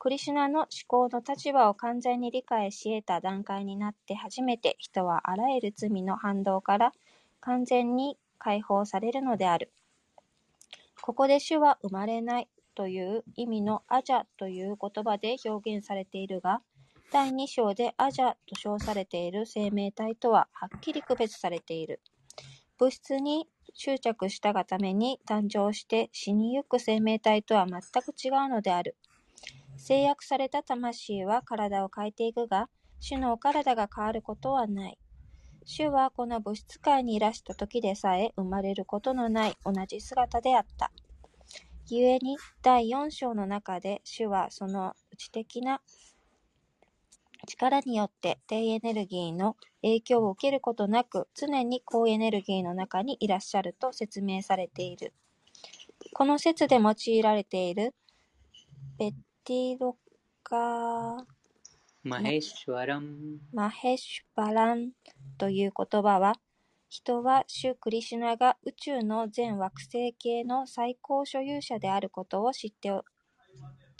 [0.02, 6.92] クリシュナの思考の立場を完全に理解し得た段階になって初めて人はあらゆる罪の反動から
[7.40, 9.70] 完全に解放されるのである。
[11.02, 16.62] ここで主は生まれないという意味のアジャという言葉で表現されているが、
[17.12, 22.00] 第2章でアジャと称されている生命体とははっきり区別されている。
[22.78, 28.96] 物質に執着したがために誕生して死にゆく生命体とは全く違うのである。
[29.80, 32.68] 制約された魂は体を変えていくが、
[33.00, 34.98] 主のお体が変わることはない。
[35.64, 40.92] 主はこの物質界にいらした時でさえ生まれることのない同じ姿であった。
[41.86, 45.80] 故に第4章の中で主はその知的な
[47.46, 55.14] 力によって低エネルギーの影響を受けることなく常に高エネルギーの中にいらっしゃると説明されている。
[56.12, 57.94] この説で用いられている
[58.98, 59.14] ベッ
[59.50, 59.96] ティロ
[60.44, 61.24] カー
[62.04, 63.40] マヘッシュアラム。
[63.52, 64.90] マヘシュバラン
[65.38, 66.36] という言葉は、
[66.88, 73.02] 人は主クリシュナが宇宙の全惑星系の最高所有者であることを知ってお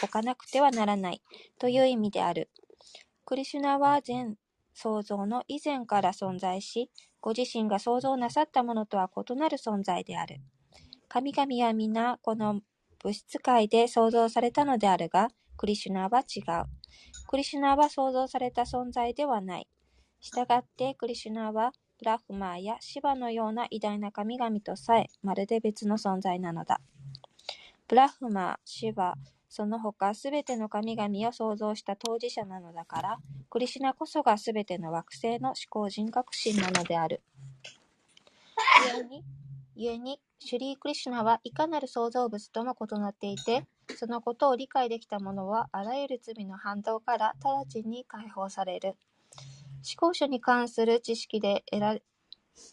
[0.08, 1.20] かなくてはならない
[1.58, 2.48] という意味である。
[3.24, 4.36] クリシュナは全
[4.72, 10.36] 創造の以前から存在し、ご自身が創造なさったものとは異なる存在である。
[11.08, 12.60] 神々は皆この
[13.02, 15.30] 物質界で創造されたのであるが、
[15.60, 16.44] クリシュナは違う。
[17.28, 19.68] クリシュナは創造された存在ではない。
[20.18, 26.80] したがって、クリシュナはブラフマーやシバのような偉大な神々とさえまるで別の存在なのだ。
[27.88, 29.16] ブラフマー、シバ、
[29.50, 33.18] その他すべての神々を創造した当事者なのだから、
[33.50, 37.20] クリシュナこそがすべての惑星の思考人格心なのである。
[38.94, 39.24] 故に、
[39.76, 48.96] 故に、シュリー・クリシュナはいかなる創造物とも異なっていて、そのことを理解できた者は、あらゆる罪の反動から直ちに解放される。
[49.82, 51.96] 思考書に関する知識で得ら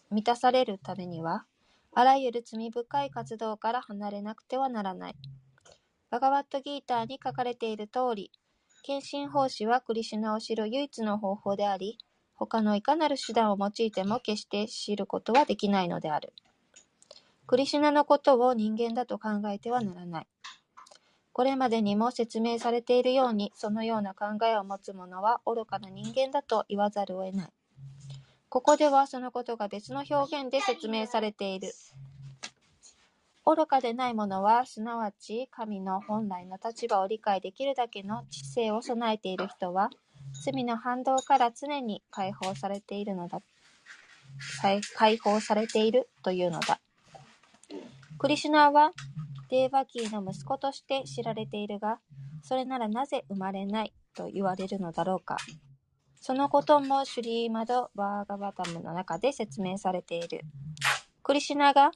[0.10, 1.46] 満たされるためには、
[1.94, 5.16] あらゆる罪深い活動から離れなくてはならない。
[6.10, 8.32] バガバットギーターに書かれている通り、
[8.84, 11.98] 献身奉仕はクリシュナを知る唯一の方法であり、
[12.36, 16.34] 他のいかなる手段を用いても決して知ることはできないのである。
[17.48, 20.28] クリシュナのことを人間だと考えてはならない。
[21.38, 27.50] これまでにも説明されているように、そのような考えを持つ者は愚かな人間だと言わざるを得ない。
[28.50, 31.72] ここではそのことが別の表現で説明されている。
[33.46, 39.92] 愚かでない者は、すなわち神の本来の立場を理解できるだけの知性を備えている人は、
[40.44, 43.44] 罪の反動から常に解放されているのだ。
[44.96, 46.80] 解放されているというのだ。
[48.18, 48.92] クリシュナは
[49.50, 52.00] デーバキーの息子として知られているが、
[52.42, 55.38] それならなぜ生まれないと言われるのだろうか。
[56.20, 60.42] そのこともシュリーマド・バーガバタムの中で説明されている。
[61.24, 61.92] クリシナが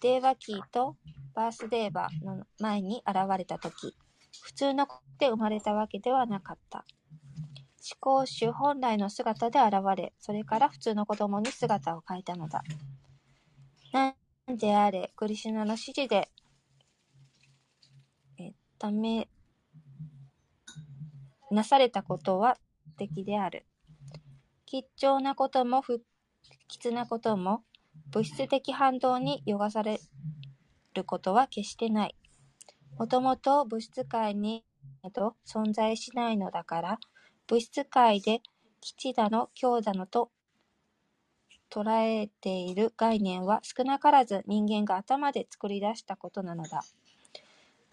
[0.00, 0.96] デーバキーと
[1.34, 3.96] バースデーバの前に現れたとき、
[4.42, 6.84] 普通の子で生まれたわけではなかった。
[7.88, 12.62] 思考主本来の姿で現れ、それから普通の子供に姿を変えたのだ。
[13.92, 14.14] な
[14.52, 16.28] んであれ、クリシナの指示で、
[18.78, 19.28] ため、
[21.50, 22.58] なされたことは
[22.96, 23.66] 的である。
[24.66, 26.02] 吉祥なことも不
[26.68, 27.62] 吉なことも、
[28.10, 30.00] 物質的反動に汚され
[30.94, 32.14] ることは決してない。
[32.98, 34.64] もともと物質界に
[35.12, 36.98] と存在しないのだから、
[37.46, 38.42] 物質界で
[38.80, 40.30] 吉だの強だのと
[41.70, 46.82] 捉えている概念は少なからず人間が頭で作り出したことなのだ。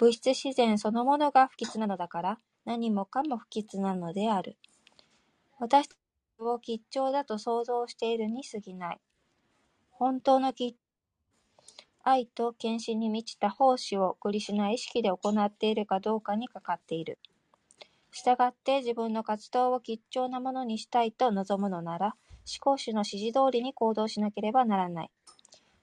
[0.04, 4.58] 物質自然そのものが不吉なのだから、何もかも不吉なのである。
[5.60, 5.98] 私たち
[6.40, 9.00] を吉祥だと想像しているに過ぎない。
[9.92, 10.76] 本当の吉
[12.04, 17.18] 愛と献身に満ちた奉仕をクリシュナ意識で行っているかどうかにかかっている。
[18.12, 22.16] したがって自分の活動を吉祥なものにしたいと望むのなら、思
[22.60, 25.12] 考主の指示通りに行動しなければならない。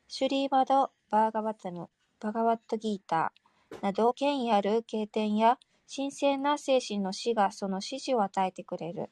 [0.08, 1.88] シュリーマド・バーガバタム、
[2.20, 3.39] バガバットギーター
[3.82, 5.58] など権威ある経典や
[5.94, 9.10] 神聖な精神の死がその指示を与えてくれる。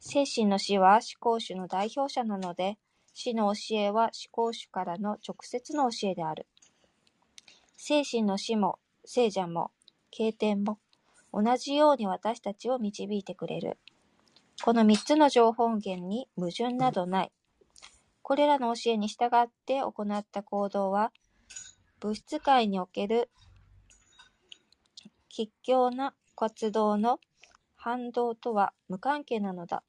[0.00, 2.78] 精神の死は思考主の代表者なので、
[3.14, 6.46] 死の教えは思考主からの直接の教えである。
[7.76, 9.70] 精神の死も、聖者も、
[10.10, 10.78] 経典も、
[11.32, 13.78] 同じように私たちを導いてくれる。
[14.62, 17.32] この三つの情報源に矛盾などない。
[18.22, 21.12] これらの教えに従って行った行動は、
[22.04, 23.30] 物質界における
[25.30, 27.18] 吉祥な活動の
[27.76, 29.82] 反動とは無関係なのだ。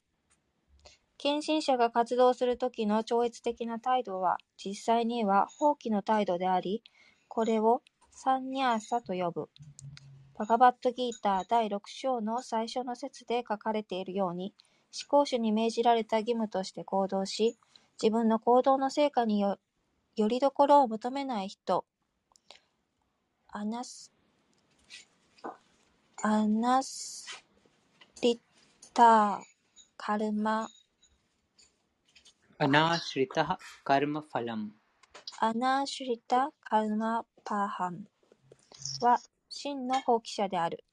[1.18, 6.84] 献身者が活動するときの超越的な態度は、実際には放棄の態度であり、
[7.28, 9.50] これをサンニャーサと呼ぶ。
[10.36, 14.54] バガバットギーター第6章の最初の説で書かれているように、
[14.94, 17.58] 思考主に命じられた義務として行動し、
[18.02, 19.58] 自分の行動の成果によ
[20.16, 21.84] よりどころを求めない人、
[23.58, 24.12] アナス、
[26.22, 27.26] アナス
[28.22, 28.38] リッ
[28.94, 29.40] ター、
[29.96, 30.68] カルマ、
[32.58, 34.72] アナーシリタカルマファラム。
[35.40, 38.04] アナーシュリタ・カルマパーハン
[39.00, 40.84] は真の放棄者である。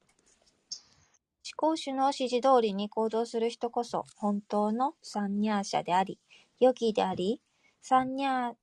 [1.44, 6.20] 思考主の指示通りに行動する人こそ本当のサンニャー者であり、
[6.60, 7.40] ヨギであり、
[7.80, 8.54] サンニャー、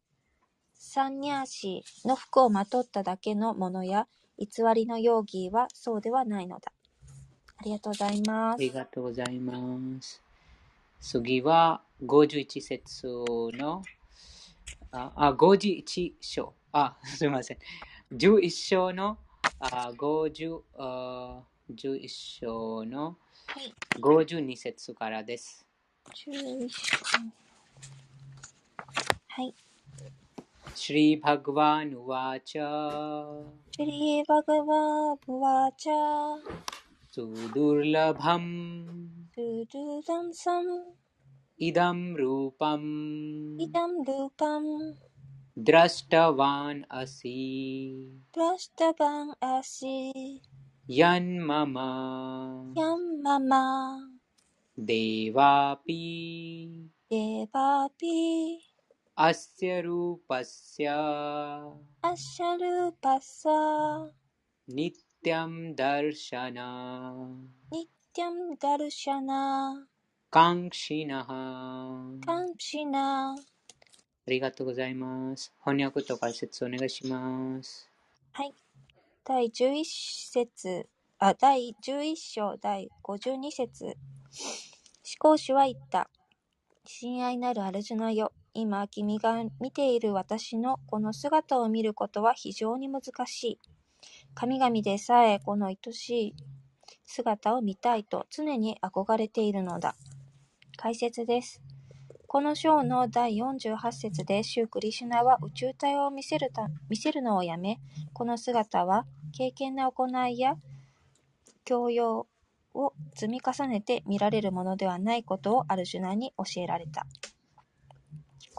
[0.81, 4.07] サンニャーシの服をまとっただけのものや
[4.37, 6.71] 偽りのヨーギーはそうではないのだ。
[7.57, 8.73] ありがとうございまありす。
[8.73, 10.23] がとうございます。
[11.01, 13.07] 次は51節
[13.57, 13.83] の、
[14.93, 16.53] あ、あ51章。
[16.71, 17.57] あ、 すみません。
[18.13, 19.17] 11章の、
[19.59, 23.17] あ50あ11章の
[23.47, 23.73] はい。
[23.99, 25.65] 52節からです。
[26.05, 26.69] 11
[29.27, 29.53] はい。
[30.79, 32.53] श्रीभगवानुवाच।
[33.75, 35.85] श्रीभगवानुवाच।
[37.15, 40.93] सुदुर्लभम्। सुदुदंसम्
[41.59, 44.93] इदं रूपम्। इदं रूपम्।
[45.59, 50.41] द्रष्टवान् असि। द्रष्टवान् असि।
[50.89, 51.75] यन्मम
[52.77, 53.49] यं मम।
[54.79, 56.01] देवापि।
[59.19, 60.93] ーブワーチャルーパムイダムルーアシプラシタバンアシ、ヤンママヤンママ、デワピデバビ、
[62.01, 64.07] アスヤルーパスヤアシャ
[64.69, 64.93] ニ
[65.23, 67.15] ティアムダルシャナ
[67.71, 69.87] ニティムダルシャナ、
[70.31, 73.35] カンシナハカンシナ。
[73.35, 73.35] あ
[74.27, 75.51] りがとうございます。
[75.65, 77.89] 翻訳と解説お願いします。
[78.31, 78.53] はい。
[79.25, 79.83] 第11
[80.31, 80.87] 節、
[81.19, 83.85] あ、第11章第52節。
[83.85, 83.95] 思
[85.19, 86.09] 考主は言った。
[86.85, 88.31] 親愛なるアルジュナよ。
[88.53, 93.59] 今、君が見ている私のこの姿を見ることは非常に難しい。
[94.33, 96.35] 神々でさえこの愛しい
[97.05, 99.95] 姿を見たいと常に憧れているのだ。
[100.77, 101.61] 解説です。
[102.27, 107.79] この章の第48節で、シュークリシュナは宇宙体を見せるた見せるのをやめ、
[108.13, 110.55] この姿は、敬虔な行いや
[111.65, 112.27] 教養
[112.73, 117.05] を積み重ねて見られるものではないことをアルジュナに教えられた。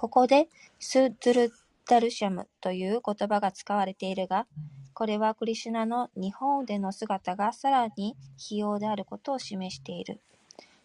[0.00, 0.48] ここで、
[0.78, 1.52] スドゥル
[1.86, 4.46] ダルシャムという言葉が使われているが、
[4.94, 10.18] これはクリシュナの日本での姿がさらに非要であることを示している。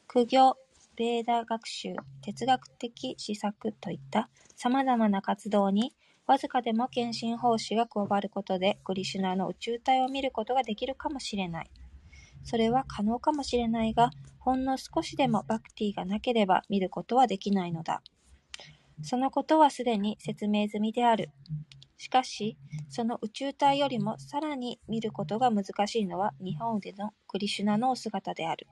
[0.05, 0.57] 苦行、
[0.97, 4.27] ベーダ学習、哲学的施策といった
[4.57, 5.93] 様々な活動に
[6.27, 11.71] わずかでも献身奉仕が加わることで、クリシュナの宇宙体を見ることができるかもしれない。
[12.43, 18.01] それは可能かもしれないが、ほんの少しでもバクティがなければ見ることはできないのだ。
[19.01, 21.29] そのことはすでに説明済みである。
[21.97, 22.57] しかし、
[22.89, 28.67] その宇宙体よりもさらに見ることが難しいのは日本でのクリシュナのお姿である。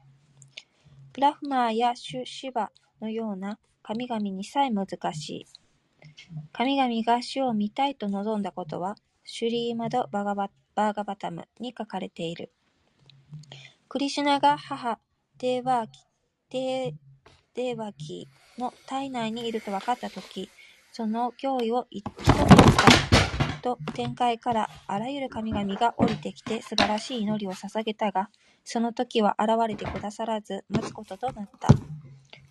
[1.13, 2.71] ブラフマーやシュシバ
[3.01, 5.45] のような神々にさえ難しい。
[6.51, 12.51] 神々が主を見たいと望んだことは、シュリーマド・バガババーガバタムに書かれている。
[13.87, 14.99] クリシュナが母、
[15.37, 15.99] デーワーキ、
[16.49, 16.93] デー
[17.55, 18.27] デーワキ
[18.57, 20.49] の体内にいると分かったとき、
[20.91, 28.29] その脅威を一度取ったと天界からあらゆる神々が降りてきて素晴らしい祈りを捧げたが、
[28.63, 31.67] その時は現れてくださらず待つこととなった。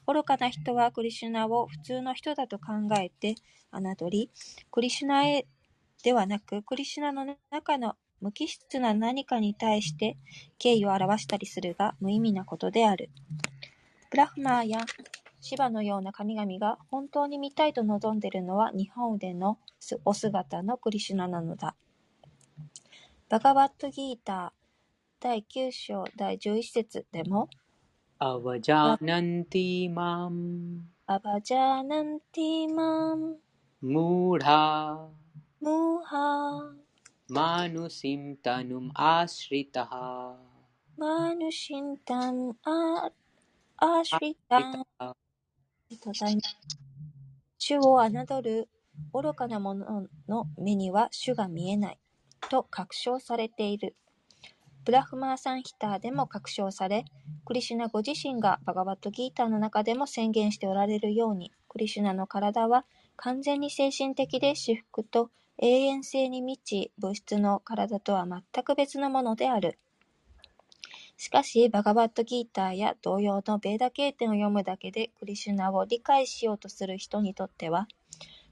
[0.06, 3.34] 愚かな人はクリシュナを普通の人だと考えて
[3.72, 4.30] 侮り、
[4.70, 5.46] クリシュナへ
[6.02, 10.16] ではなく、クリシュナの中の無機質な何かに対して
[10.58, 13.10] 敬意を表したりするが無意味なことである。
[14.11, 14.79] ブラフマーや
[15.41, 19.59] シバのような神々が本当に見たいと望んでいるのは日本での
[20.05, 21.75] お姿のクリシュナなのだ。
[23.29, 27.49] バガバットギーター第9章第11節でも、
[28.19, 33.37] अवजानन्ति माम् アバジャーナンティマン
[33.81, 35.07] मूढा
[35.61, 36.73] ムーハ
[37.29, 40.35] मानुषीं तनुम् आश्रितः ー
[40.97, 43.11] マヌシンタンア
[43.84, 44.86] アーシュリタン。
[45.00, 45.16] あ
[45.90, 46.42] りがとうございま。
[47.58, 48.68] 主を侮る
[49.12, 51.98] 愚かな者の目には主が見えない
[52.48, 53.96] と確証されている。
[54.84, 57.04] ブラフマーサンヒターでも確証され、
[57.44, 62.84] クリシュナご自身がバガバットギーターの中でも宣言しておられるように、クリシュナの体は
[63.16, 69.80] 完全に精神的で至福と永遠性に満ち、物質の体とは全く別のものである。
[71.22, 77.86] しかし、バガバットギーターや同様のベーダ経典を読むだけでクリシュナを理解しようとする人にとっては、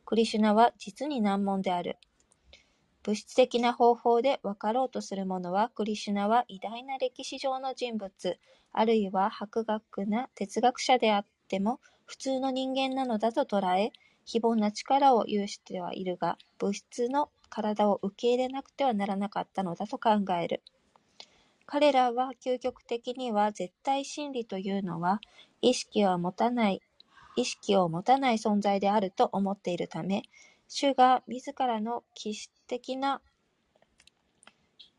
[0.05, 1.99] クリシュナは実に難問である。
[3.03, 8.39] 物質的な方法で分かろうとする者は、クリシュナは偉大な歴史上の人物、
[8.71, 13.91] あるいは博学な哲学者であっても、普通の人間なのだと捉え、
[14.25, 20.11] 非凡な力を有してはいるが、物質の体を受け入れなくてはならなかったのだと考
[20.41, 20.63] える。
[21.73, 25.21] 彼らは究極的には絶対真理というのは
[25.63, 26.83] 意識を持たない、
[27.37, 30.25] 意識を持たない存在であると思っているため、
[30.67, 33.21] 主が自らの気質的な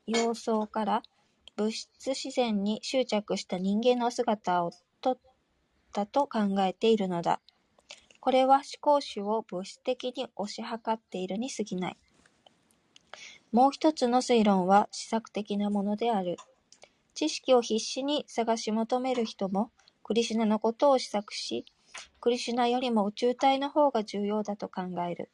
[0.07, 1.03] 様相から
[1.57, 4.71] 物質自然に執着した人間の姿を
[5.01, 5.17] とっ
[5.91, 7.41] たと考えているのだ。
[8.21, 11.97] これは思考主を物質的に推し量っているに過ぎない。
[13.51, 16.37] もう一つの推論は試作的なものである。
[17.13, 19.71] 知識を必死に探し求める人も、
[20.03, 21.65] クリシュナのことを試作し、
[22.19, 25.29] クリシュナよりも宇宙体の方が重要だと考える。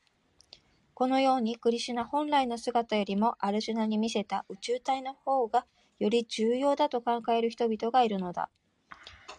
[0.94, 5.66] このようにクリシュナ本来の姿よりもアルジュナに見せた宇宙体の方が
[6.00, 8.50] より重要だと考える人々がいるのだ。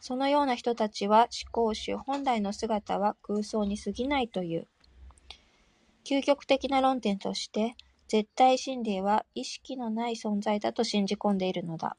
[0.01, 4.69] そのような人たちは思考主本来の姿は空想に過ぎないという。
[6.05, 11.97] 究極的な論点として、絶対真理は意識のない存在だと信じ込んでいるのだ。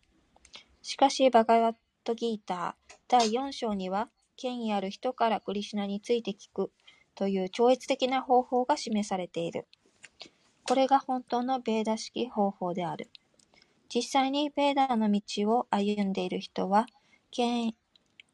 [0.81, 6.71] しかし、バガバットギーター第4章には、権威ある人からクリシュナについて聞く
[7.15, 9.67] という超越的な方法が示されている。
[10.63, 13.09] これが本当のベーダ式方法である。
[13.93, 16.85] 実際にベーダの道を歩んでいる人は、
[17.31, 17.73] 権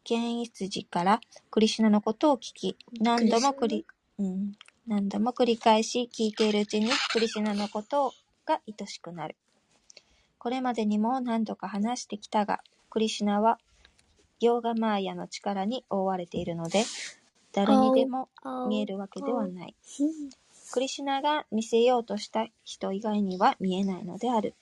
[0.04, 1.20] 権威筋から
[1.50, 3.86] クリシュナのことを聞き、何度も繰り、
[4.20, 4.52] うん、
[4.86, 8.14] 何度も繰り返し聞いているうちにクリシュナのこと
[8.46, 9.36] が愛しくなる。
[10.46, 12.60] これまでにも何度か話してきたが、
[12.92, 13.58] クリシュナは
[14.40, 16.84] ヨーガマーヤの力に覆われているので、
[17.52, 18.30] 誰にでも
[18.70, 19.76] 見えるわけではない。
[20.72, 24.54] クリシュナが見せようとした人以外には見えないのである。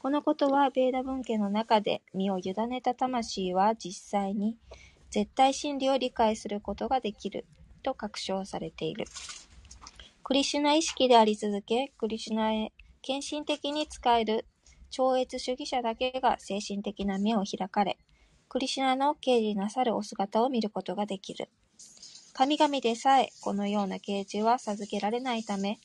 [0.00, 4.58] このことは、ベーダ文献の中で身を委ねた魂は実際に
[5.10, 7.46] 絶対真理を理解することができる
[7.82, 9.06] と確証されている。
[10.22, 12.70] クリシュナ意識であり続け、クリシュナへ
[13.00, 14.44] 献身的に使える
[14.90, 17.98] 超越主義者だけが精神的な目を開かれ、
[18.48, 21.48] クリシュナの啓示なさるお姿を見ることができる。
[22.32, 25.78] 神々でさえこのような啓示は授けられないため、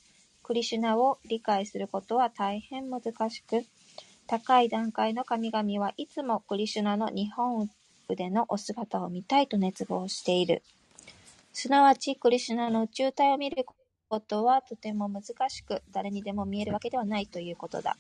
[0.44, 3.66] クリシュナを理解することは大変難しく、
[4.28, 7.70] 高い段階の神々はいつもクリシュナの日本
[8.10, 10.64] 腕のお姿を見たいと熱望している。
[11.54, 13.66] すなわち、クリシュナの宇宙体を見る
[14.10, 17.98] ことはとても難しく、誰にでも見えるわけではないということだ。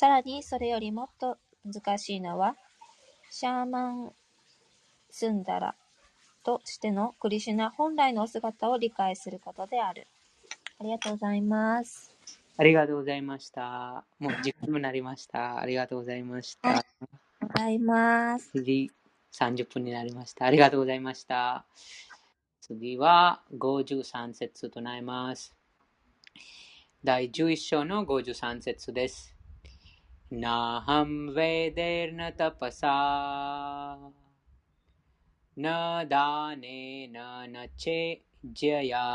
[0.00, 2.56] さらに、それよりもっと難しいのは、
[3.30, 4.12] シャーマン・
[5.10, 5.74] スンダラ
[6.42, 10.06] としてのクリシュナ本来のお姿を理解することである。
[10.78, 12.16] ありがとうございます。
[12.56, 14.06] ありがとうございました。
[14.18, 15.60] もう時間になりました。
[15.60, 16.70] ありがとうございました。
[16.70, 17.06] ありがと
[17.42, 18.50] うございます。
[18.52, 18.90] 次、
[19.34, 20.46] 30分になりました。
[20.46, 21.66] ありがとうございました。
[22.62, 25.54] 次は53節となります。
[27.04, 29.39] 第11章の53節です。
[30.33, 32.95] नाहं वेदैर्न तपसा
[35.59, 35.73] न
[36.11, 37.13] दानेन
[37.49, 39.05] न चेज्यया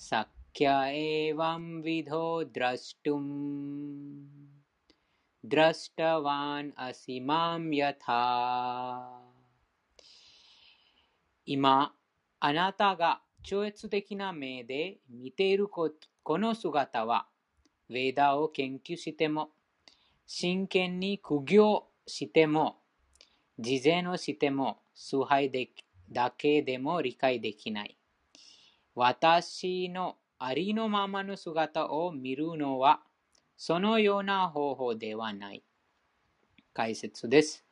[0.00, 2.26] शक्य एवं विधो
[2.58, 3.32] द्रष्टुम्
[5.44, 8.22] द्रष्टवान् असि मां यथा
[11.46, 11.92] 今、
[12.38, 15.90] あなたが超越的な目で見ているこ
[16.22, 17.26] この姿は、
[17.89, 19.49] ウェーダを研究しても、
[20.25, 22.77] 真剣に苦行しても、
[23.59, 25.69] 事前をしても、崇拝で
[26.09, 27.97] だけでも理解できない。
[28.95, 33.01] 私のありのままの姿を見るのは、
[33.57, 35.63] そのような方法ではない。
[36.73, 37.65] 解説です。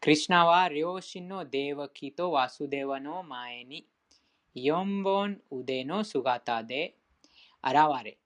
[0.00, 3.84] クリシナは両親のデーワキとワスデワの前に
[4.54, 6.94] 4本腕の姿で
[7.64, 8.18] 現れ、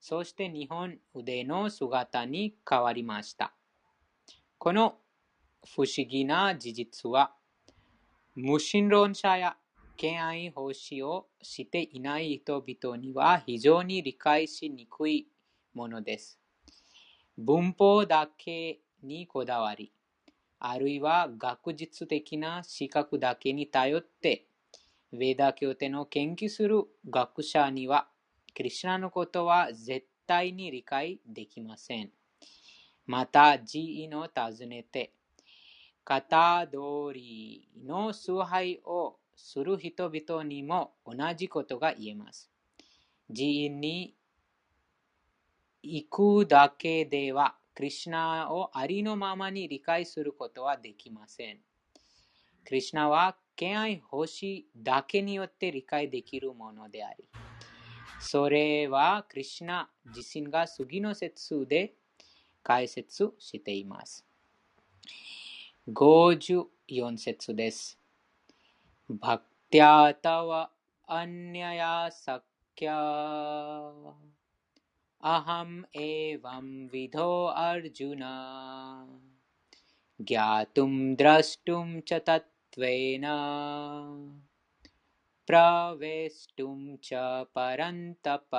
[0.00, 3.52] そして2本腕の姿に変わりました。
[4.58, 4.96] この
[5.64, 7.34] 不思議な事実は、
[8.34, 9.56] 無神論者や
[9.96, 15.28] 敬愛奉仕をしていない人々には非常に理解しにくい
[15.74, 16.38] ものです。
[17.36, 19.92] 文法だけにこだわり、
[20.60, 24.46] あるいは学術的な資格だけに頼って、
[25.12, 28.08] ヴェダ教典を研究する学者には、
[28.58, 32.10] クリシナのことは絶対に理解できません。
[33.06, 35.12] また、寺院を訪ねて、
[36.04, 42.50] 型通りの崇拝をする人々にも同じことが言えます。
[43.32, 44.16] 寺院に
[45.84, 51.58] 行くだけでは、クリシナをありのままに理解することはできません。
[52.64, 57.28] クリシナは敬愛欲しいだけによって理解できるものであり、
[58.20, 61.94] それは、クリュナ自身が次の説で
[62.62, 64.24] 解説しています。
[65.88, 67.98] 54節です。
[69.08, 70.70] バクティアタワ
[71.06, 72.42] アニャヤサ
[72.74, 74.14] キャア
[75.20, 79.06] ハムエヴァムヴィドアルジュナ
[80.20, 84.47] ギャトムドラストムチャタトゥエナ
[85.47, 87.13] प्रवेष्टुं च
[87.53, 88.55] परन्तप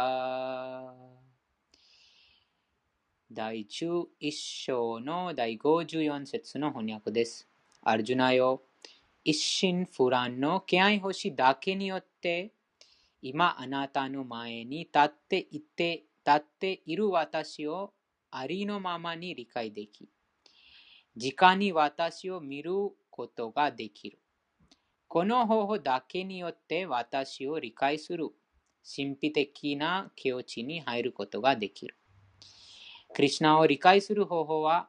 [3.33, 7.49] 第11章の第54節の翻訳です。
[7.83, 8.62] アルジュナよ、
[9.25, 12.53] 一心不乱の気合星だけによって、
[13.23, 17.95] 今あなたの前に立っていて、立っている私を
[18.31, 20.09] ありのままに理解でき、
[21.16, 22.73] 直に私を見る
[23.11, 24.19] ことができる。
[25.10, 28.27] この方法だけによって私を理解する
[28.95, 31.98] 神秘的な境地に入ることができる。
[33.15, 34.88] クリュナを理解する方法は、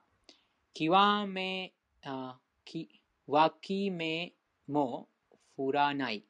[0.74, 0.94] 極
[1.26, 1.72] め、
[2.04, 4.34] あき脇目
[4.68, 5.08] も
[5.56, 6.26] 振らない。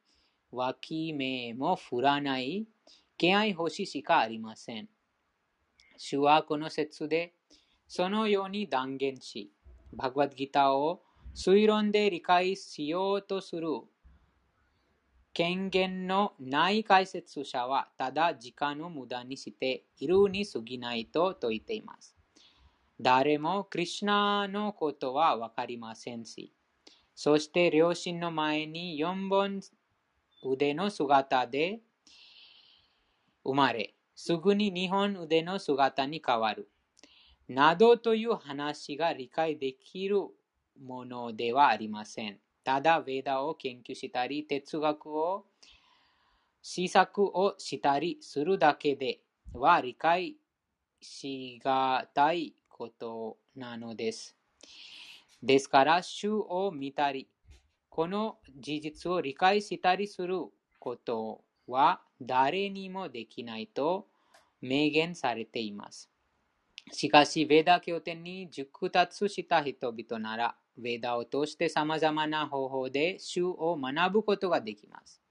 [0.53, 2.65] 脇目も振らない。
[3.17, 4.87] 敬愛星しかありません。
[5.97, 7.33] 主はこの説で、
[7.89, 9.51] そのように断言し、
[9.91, 11.03] バグワッドギターを
[11.33, 13.67] 推論で理解しようとする
[15.33, 22.15] 権限のない解説者は、ただ時間を無駄にしているに過ぎないと説いています。
[22.99, 26.53] 誰もクリュナのことはわかりませんし、
[27.15, 29.61] そして両親の前に4本
[30.43, 31.79] 腕の姿で
[33.45, 36.69] 生まれ、すぐに2本腕の姿に変わる。
[37.47, 40.27] などという話が理解できる
[40.79, 42.39] ものではありません。
[42.63, 45.45] ただ、ヴェダを研究したり、哲学を
[46.61, 49.21] 試作をしたりするだけで
[49.53, 50.35] は理解
[51.01, 54.35] しがたいことなのです。
[55.41, 57.27] ですから、主を見たり、
[57.89, 60.37] この事実を理解したりする
[60.79, 64.07] ことは誰にもできないと
[64.61, 66.09] 明言されています。
[66.91, 75.21] しかし、ヴェダ経典に熟達した人々なら、ヴェダを通して様々な方法で主を学ぶことができます。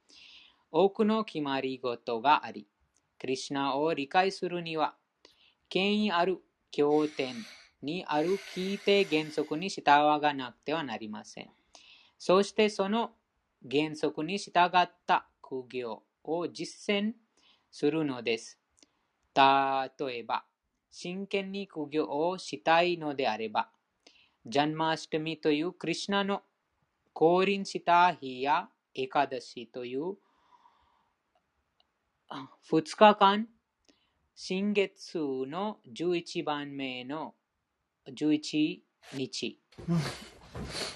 [0.70, 2.66] 多くの決まり事があり、
[3.18, 4.94] クリシナを理解するには、
[5.68, 6.38] 権威ある
[6.70, 7.34] 経典
[7.82, 11.50] にある聞いて原則に従わなくてはなりません。
[12.18, 13.12] そしてその
[13.68, 17.12] 原則に従った苦行を実践
[17.70, 18.58] するのです。
[19.34, 20.44] 例えば、
[20.90, 23.70] 真剣に苦行をしたいのであれば、
[24.46, 26.42] ジャンマーシトミというクリュナの
[27.12, 30.14] 降臨した日やエカダシという
[32.70, 33.48] 2日間、
[34.34, 37.34] 新月の11番目の
[38.08, 38.78] 11
[39.12, 39.60] 日、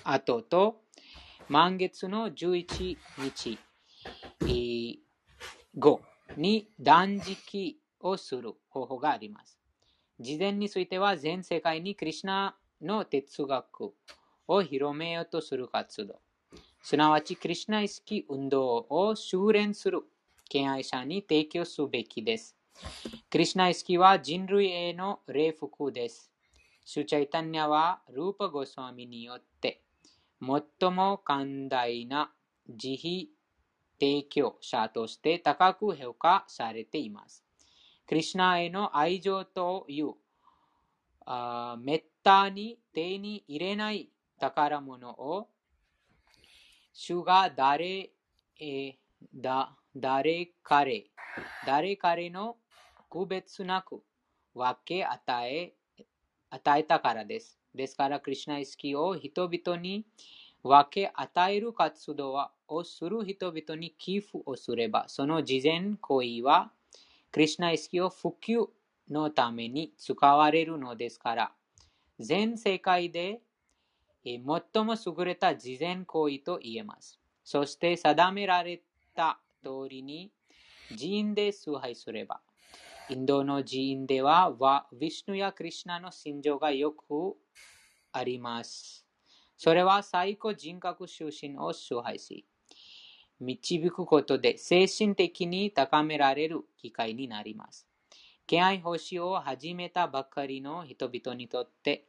[0.04, 0.80] 後と
[1.48, 3.58] 満月の11日
[5.76, 6.00] 後
[6.38, 9.58] に断食をする方法があります。
[10.18, 13.94] 事前については全世界にクリュナの哲学
[14.46, 16.20] を広めようとする活動。
[16.82, 20.02] すなわち、クリュナ意識運動を修練する
[20.48, 22.56] 敬愛者に提供すべきです。
[23.30, 26.30] クリュナ意識は人類への礼服です。
[26.84, 29.80] シュチャイタニアはルーパゴスワミによって
[30.40, 32.30] 最も寛大な
[32.68, 33.28] 慈悲
[33.98, 37.42] 提供者として高く評価されています。
[38.06, 40.12] クリシュナへの愛情という
[41.26, 45.48] あめったに手に入れない宝物を
[46.92, 48.10] 主が誰,、
[48.60, 48.94] えー、
[49.34, 51.06] だ誰彼
[51.66, 52.56] 誰彼の
[53.10, 54.02] 区別なく
[54.54, 55.74] 分け与え
[56.50, 57.58] 与えたからです。
[57.74, 60.06] ですから、クリュナ意識を人々に
[60.62, 66.70] 分け与える活動をする人々に寄付をすれば、その事前行為は、
[67.32, 68.64] クリュナ意識を普及
[69.10, 71.52] のために使われるのですから、
[72.18, 73.40] 全世界で
[74.24, 74.62] 最も
[74.94, 77.20] 優れた事前行為と言えます。
[77.42, 78.82] そして定められ
[79.14, 80.30] た通りに
[80.88, 82.40] 寺院で崇拝すれば、
[83.10, 87.36] インドの寺院では、ヴィシュヌやクリシナの信条がよく
[88.12, 89.04] あります。
[89.58, 92.46] それは最高人格出身を崇拝し、
[93.40, 97.86] 導くことで精神的に高められる機会になります。
[98.46, 102.06] 敬愛保守を始めたばかりの人々にとって、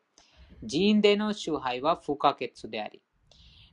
[0.67, 3.01] 寺院での崇拝は不可欠であり、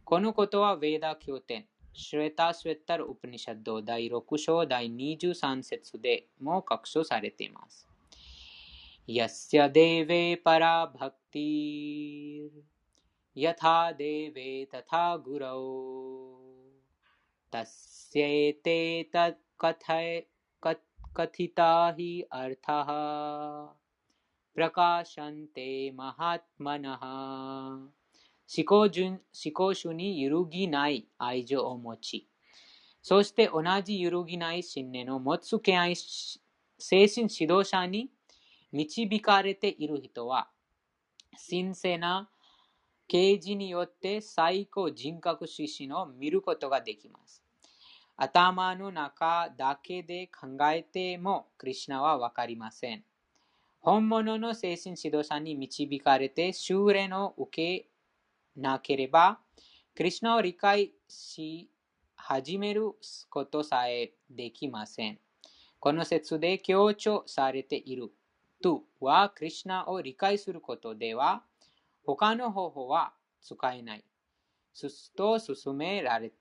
[0.05, 7.89] このことはヴェーダ経典、シュレタ・スウェッタル・ウプニシャッド第6章第23節でも確証されています。
[9.06, 12.51] やすやでべパラバクティー、
[13.34, 16.39] やたでべタたぐらを、
[17.51, 20.28] たせてタ・カタエ、
[29.93, 32.28] に揺るぎない愛情を持ち、
[33.02, 38.09] そして同じ揺るぎない信念を持つ敬愛精神指導者に
[38.72, 40.48] 導かれている人は、
[41.51, 42.30] 神聖な
[43.06, 47.41] 啓示によって最高人格指針を見ることができます。
[48.23, 53.03] 頭の中だけで考えても、クリシナはわかりません。
[53.81, 57.89] 本物の精神指導者に導かれて修練を受け
[58.57, 59.40] なければ、
[59.97, 61.69] クリシナを理解し
[62.15, 62.93] 始める
[63.28, 65.19] ことさえできません。
[65.81, 68.12] この説で強調されている
[68.62, 71.43] とは、クリシナを理解することでは、
[72.07, 74.05] 他の方法は使えない。
[74.74, 76.32] すと進められ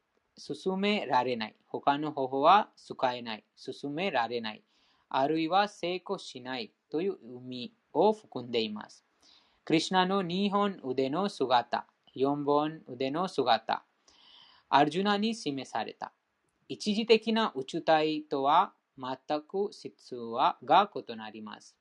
[0.41, 1.55] 進められない。
[1.67, 3.43] 他の方法は使えない。
[3.55, 4.63] 進められない。
[5.09, 9.05] あるいは成功しないという意味を含んでいます。
[9.63, 11.85] クリシナの2本腕の姿、
[12.15, 13.83] 4本腕の姿、
[14.69, 16.11] アルジュナに示された。
[16.67, 21.75] 一時的な宇宙体とは全く質はが異なります。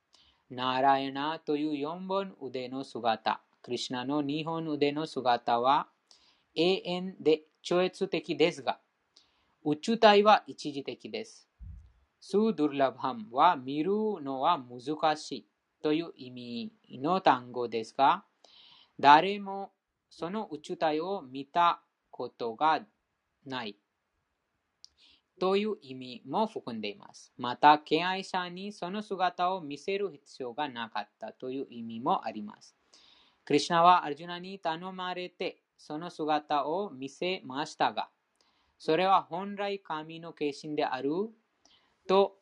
[0.51, 5.87] ナーラヤナという4本腕の姿、クリシナの2本腕の姿は
[6.53, 8.79] 永遠で超越的ですが、
[9.63, 11.47] 宇宙体は一時的です。
[12.19, 15.47] スードゥルラバムは見るのは難しい
[15.81, 18.23] という意味の単語ですが、
[18.99, 19.71] 誰も
[20.09, 22.81] その宇宙体を見たことが
[23.45, 23.77] ない
[25.39, 27.33] という意味も含んでいます。
[27.37, 32.75] また、敬愛者にその姿を見せる必要がなかったという意味もあります。
[33.43, 38.09] クリシナはアルジュナに頼まれてその姿を見せましたが、
[38.77, 41.11] それは本来神の化身である
[42.07, 42.37] と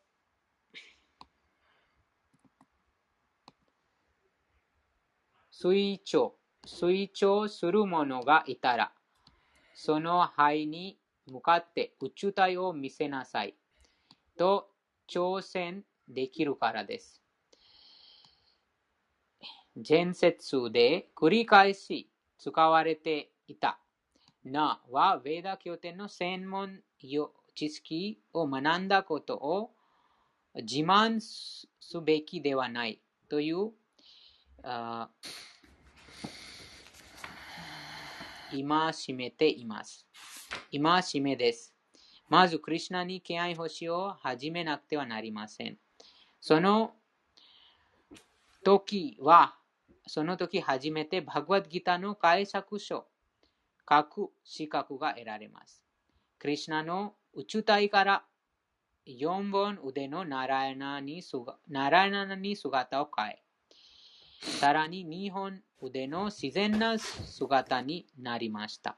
[5.54, 6.36] 推聴、
[6.68, 8.92] 推聴する者がいたら、
[9.74, 11.00] その肺に
[11.32, 13.56] 向かって宇宙体を見せなさい
[14.38, 14.70] と
[15.10, 17.24] 挑戦できるからです。
[19.88, 22.09] 前節で繰り返し
[22.40, 23.80] 使われていた
[24.44, 26.82] なは、ヴェーダ経典の専門
[27.54, 29.72] 知識を学んだことを
[30.56, 31.68] 自慢す
[32.02, 33.72] べきではないという
[38.54, 40.08] 今しめています。
[40.72, 41.76] 今しめです。
[42.30, 45.78] まず、クリシナに敬愛星を始めなくてはなりません。
[46.40, 46.94] その
[48.64, 49.59] 時は、
[50.10, 53.06] その時初めてバグワッドギターの解釈書、
[53.88, 55.84] 書く資格が得られます。
[56.40, 58.24] クリシナの宇宙体から
[59.06, 61.22] 4本腕のナラヤナに
[61.68, 63.44] ナラヤナに姿を変え、
[64.42, 68.98] さらに2本腕の自然な姿になりました。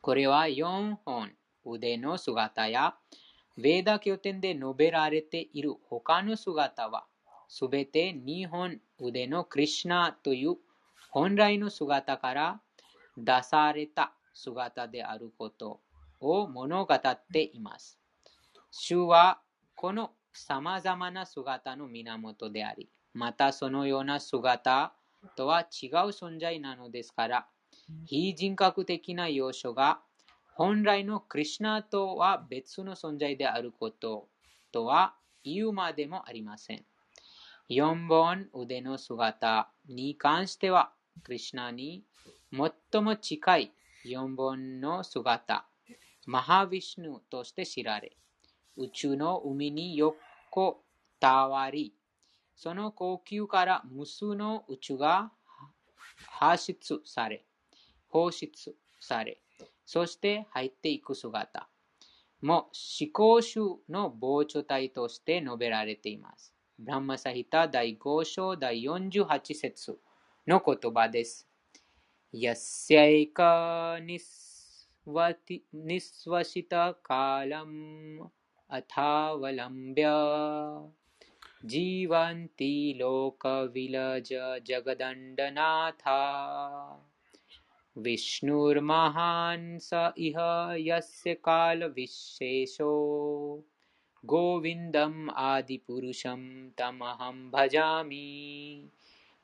[0.00, 1.32] これは4本
[1.64, 2.94] 腕の姿や、
[3.58, 7.06] ヴェーダ経典で述べられている他の姿は、
[7.54, 10.56] すべて2本腕のクリシナという
[11.10, 12.60] 本来の姿から
[13.18, 15.82] 出された姿であること
[16.18, 17.98] を物語っています。
[18.70, 19.42] 主は
[19.74, 24.94] この様々な姿の源であり、またそのような姿
[25.36, 27.46] とは違う存在なのですから、
[28.06, 30.00] 非人格的な要素が
[30.54, 34.30] 本来のクリシュナとは別の存在であること
[34.72, 35.14] とは
[35.44, 36.86] 言うまでもありません。
[37.72, 40.92] 4本腕の姿に関しては、
[41.24, 42.04] クリシュナに
[42.52, 43.72] 最も近い
[44.04, 45.64] 4本の姿、
[46.26, 48.14] マハビシュヌとして知られ、
[48.76, 50.84] 宇宙の海に横
[51.18, 51.94] たわり、
[52.54, 55.32] その呼吸から無数の宇宙が
[56.26, 57.46] 発出され、
[58.08, 59.40] 放出され、
[59.86, 61.70] そして入っていく姿
[62.42, 62.70] も
[63.00, 66.51] 思考集の膨張体として述べられています。
[66.78, 69.96] Brahma Sahita Dai Gosho Dai Yonju Hachisetsu
[70.46, 71.44] no Kotoba desu.
[72.34, 78.28] Yasyaika nisvati, nisvashita kalam
[78.70, 80.14] athavalambya
[81.64, 84.28] जीवन्ति लोकविलज
[84.68, 86.20] जगदण्डनाथा
[88.04, 89.90] विष्णुर्महान् स
[90.28, 90.38] इह
[90.88, 92.92] यस्य कालविशेषो
[94.25, 96.41] गोविन्दम् आदिपुरुषं
[96.77, 98.89] तमहं भजामि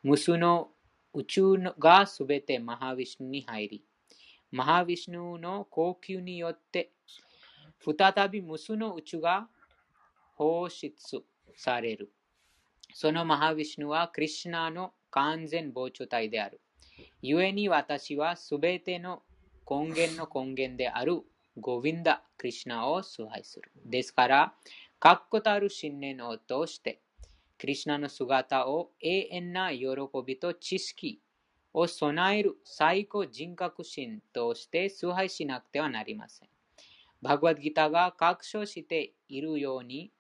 [0.04, 0.72] 無数の
[1.14, 1.42] 宇宙
[1.80, 3.84] がすべてマハヴィシュヌに入り、
[4.52, 6.92] マハヴィシュヌの呼吸によって、
[7.80, 9.48] 再び無数の宇宙が
[10.36, 11.24] 放出
[11.56, 12.12] される。
[12.94, 16.60] そのマハヴィシュヌはクリシュナの完全膨張体である。
[17.22, 19.24] 故に私はすべての
[19.70, 21.22] 根源の根源である
[21.61, 23.71] ゴヴィンダ・クリシナを崇拝する。
[23.85, 24.55] ですから、
[25.01, 27.01] 確固たる信念を通して、
[27.59, 29.87] クリシナの姿を永遠な喜
[30.25, 31.21] びと知識
[31.73, 36.49] を備える最高人格心として崇拝しなくてはなりません。
[37.21, 40.13] バグワッドギターが確証しているように、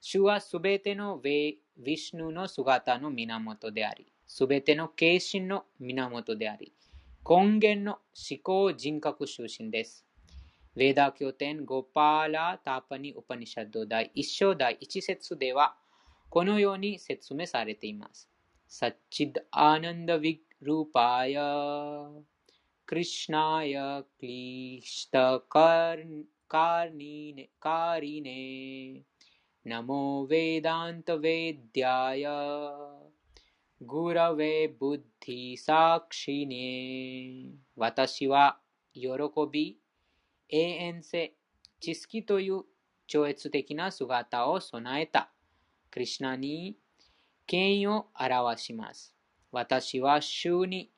[0.00, 6.72] 主はすべてのヴィシュヌの姿の源であり、すべての形心の源であり、
[7.28, 7.98] 根源の
[8.30, 10.06] 思考人格中心です。
[10.76, 15.74] ヴェダ経典ゴパーラ・タパニ・ウパニシャッド第1章第1節では、
[16.28, 18.28] このように説明されています。
[18.68, 22.22] サッチッアナンダ・ヴィルーパーヤ、
[22.86, 29.02] クリシナヤ・クリシタ・カーニネ、カーリネ、
[29.64, 32.30] ナモ・ヴェダンタ・ヴェディアヤ、
[33.80, 37.58] グラウェ・ブッディ・サクシネ。
[37.74, 38.60] 私は
[38.94, 39.08] 喜
[39.50, 39.76] び、
[40.50, 41.34] 永遠性、
[41.80, 42.64] 知識という
[43.06, 45.30] 超越的な姿を備えた。
[45.90, 46.76] クリシナに
[47.46, 49.14] 権威を表します。
[49.52, 50.92] 私は主に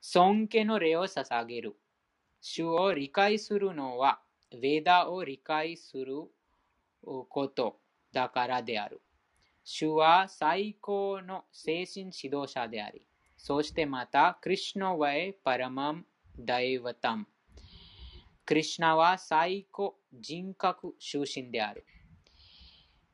[0.00, 1.76] 尊敬の礼を捧げる。
[2.40, 4.20] 主を理解するのは、
[4.52, 6.14] ヴェダを理解する
[7.02, 7.80] こと
[8.12, 9.00] だからである。
[9.62, 13.06] 主は最高の精神指導者であり、
[13.36, 15.10] そしてまた、クリシュナは
[15.44, 16.06] パラマン・
[16.38, 17.26] ダイヴァタム。
[18.44, 21.84] クリシナは最高人格中心である。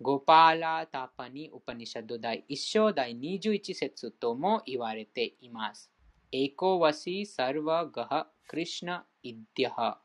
[0.00, 5.90] ゴパーラ・タパニ・ウパニシャド第1章第21節とも言われています。
[6.32, 9.98] エコワシ・サルバ・ガハ・クリシナ・イディハ。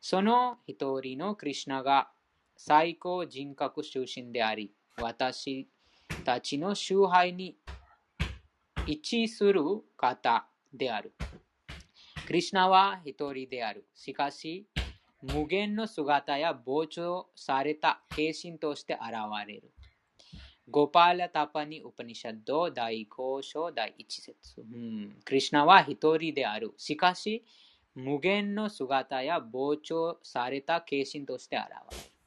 [0.00, 2.10] その一人のクリシナが
[2.56, 5.68] 最高人格中心であり、私
[6.24, 7.56] たちの崇拝に
[8.86, 9.62] 一致する
[9.96, 11.12] 方である。
[12.31, 13.85] クリシナは一人である。
[13.95, 14.67] しかし、
[15.21, 19.13] 無限の姿や膨張された化身として現
[19.47, 19.71] れる。
[20.69, 25.19] ゴパーラ・タパニ・ウパニシャド第5章第1節、うん。
[25.23, 26.73] クリシナは一人である。
[26.77, 27.45] しかし、
[27.95, 32.17] 無限の姿や膨張された化身として現れる。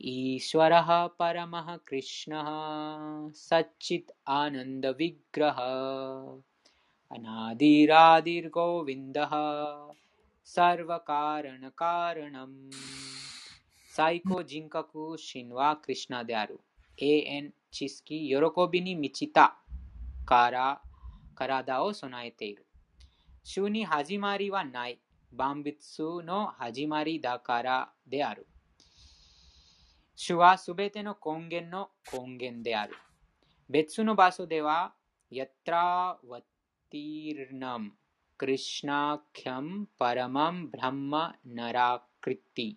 [0.00, 2.48] ईश्वरः परमः कृष्णः
[3.34, 5.58] सच्चित् आनन्दविग्रहः
[7.12, 9.32] अनादिरादिर्गोविन्दः
[10.44, 12.70] सर्वकारणकारणम्
[13.98, 16.60] 最高人格神はクリシナである。
[16.98, 18.36] 永遠、知識、喜
[18.70, 19.58] びに満ちた
[20.24, 20.82] から
[21.34, 22.64] 体を備えている。
[23.42, 25.00] 主に始まりはない。
[25.32, 28.46] 万物の始まりだからである。
[30.14, 32.94] 主はすべての根源の根源である。
[33.68, 34.94] 別の場所では、
[35.30, 36.40] ヤトラワ
[36.93, 37.89] ティルナム、
[38.37, 42.75] クリシナキャム、パラマン、ブランマ、ナラクリティ。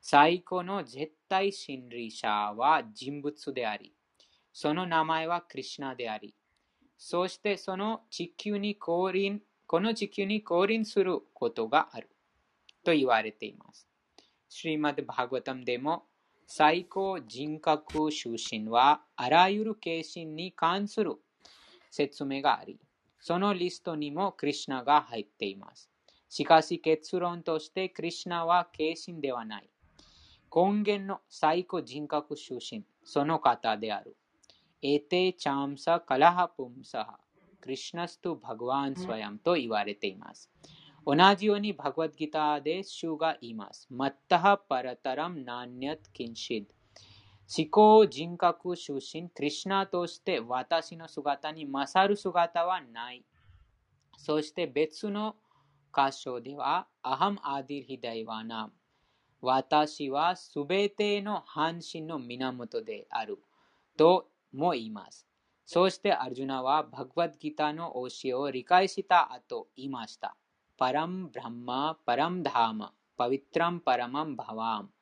[0.00, 3.92] 最高の絶対真理者は人物であり、
[4.52, 6.34] その名前はクリシナであり、
[6.98, 12.08] そしてその地球に降臨この地球に降臨することがある
[12.82, 13.86] と言われています。
[14.48, 16.02] シリマッド・バーガタムでも
[16.48, 21.14] 最高人格出身はあらゆる形心に関する
[21.92, 22.80] 説明があり、
[23.26, 25.90] そのリストにもクリシナが入っています。
[26.28, 29.68] しかし結論としてクリシナは形心ではない。
[30.54, 34.16] 根源の最高人格出身、その方である。
[34.80, 37.18] エテチャムサカラハプムサハ、
[37.60, 40.48] クリシナストバグワンスワヤムと言われています。
[41.04, 43.88] 同じようにバグワッドギターで主が言います。
[43.90, 46.75] マッタハパラタラムナンニャトキンシッド。
[47.48, 53.24] 思考人格出身、クリシナとして私の姿に勝る姿はない。
[54.18, 55.36] そして別の
[55.94, 58.70] 箇所では、アハムアディルヒダイワナ。
[59.40, 63.38] 私はすべての半身の源である。
[63.96, 65.26] とも言います。
[65.64, 70.36] そしてアルジュナはバグワッドギターの教えを理解した後言いました。
[70.76, 74.95] パラム・ブランマ・パラム・ダーマ・パビトラム・パラマン・バワーム。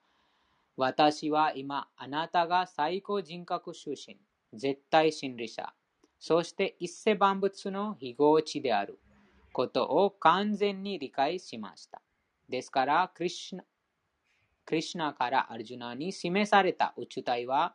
[0.77, 4.19] 私は今、あなたが最高人格出身、
[4.53, 5.73] 絶対真理者、
[6.19, 8.99] そして一世万物の非合値である
[9.53, 12.03] ことを完全に理解しました。
[12.49, 13.65] ですから、クリシナ
[14.65, 17.75] クリシナからアルジュナに示された宇宙体は、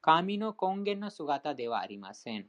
[0.00, 2.46] 神の根源の姿ではありません。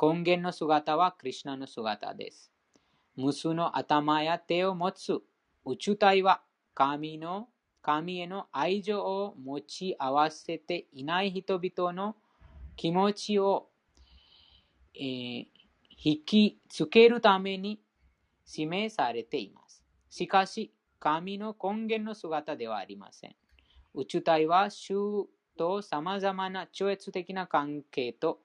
[0.00, 2.52] 根源の姿はクリシナの姿です。
[3.16, 5.22] 無数の頭や手を持つ
[5.64, 6.42] 宇宙体は
[6.74, 7.48] 神の
[7.86, 12.16] 神への愛情を持ち合わせていない人々の
[12.74, 13.68] 気持ちを、
[14.94, 15.46] えー
[15.98, 17.80] 引きつけるために
[18.44, 19.82] 示されています。
[20.10, 23.34] しかし、神の根源の姿ではありません。
[23.94, 25.26] 宇宙体は主
[25.56, 28.40] と様々な超越的な関係と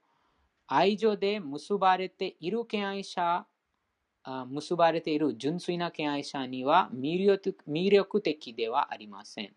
[0.65, 3.45] 愛情で結ばれている敬愛者
[4.23, 9.53] 結ばれている純粋な敬愛者には魅力的ではありません。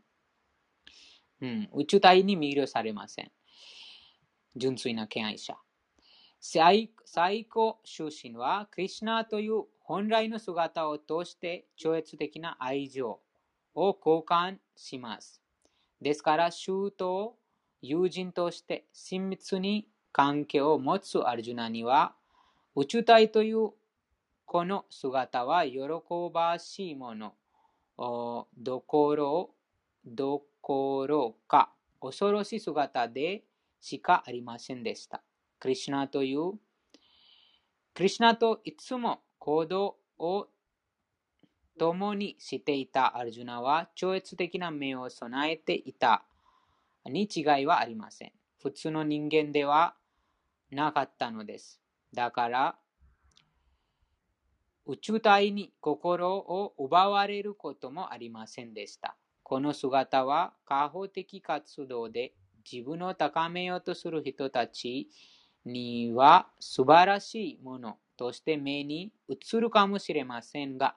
[1.40, 3.30] うん、宇宙体に魅了されません。
[4.56, 5.56] 純粋な敬愛者。
[6.40, 13.20] 最最高出身はクリシナという本来の姿を通して超越的な愛情
[13.74, 15.42] を交換します。
[16.00, 17.36] ですから、主と
[17.82, 22.14] 友人として親密に関係を持つアルジュナには、
[22.76, 23.70] 宇宙体という
[24.46, 25.78] この姿は喜
[26.32, 27.34] ばしいもの、
[28.56, 29.54] どころ、
[30.04, 33.44] どころか恐ろしい姿で
[33.80, 35.22] しかありませんでした。
[35.58, 36.52] クリシナという、
[37.94, 40.48] クリシナといつも行動を
[41.78, 46.24] 共にしていたアルジュナは超越的な目を備えていた
[47.06, 48.32] に違いはありません。
[48.62, 49.94] 普通の人間では
[50.70, 51.80] なかったのです。
[52.12, 52.78] だから、
[54.86, 59.16] 宇宙体に心を奪われることもありませんでした。
[59.42, 62.34] この姿は、過保的活動で
[62.70, 65.08] 自分を高めようとする人たち
[65.64, 70.96] には素晴らしいものとして目に映るかもしれませんが、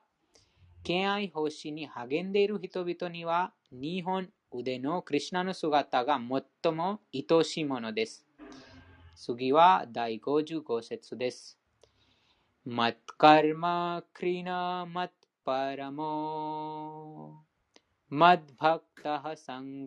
[0.84, 6.20] 敬愛奉仕に励んでいる人々には、日本腕のクリシナの姿が
[6.64, 8.26] 最も愛しいものです。
[9.16, 11.58] 次は第55節です。
[12.70, 15.10] マッカルマクリナマッ
[15.46, 17.46] パラモ
[18.10, 19.86] マッバクタハサン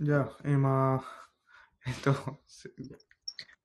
[0.00, 1.04] じゃあ、今、
[1.86, 2.12] えっと、
[2.46, 2.74] す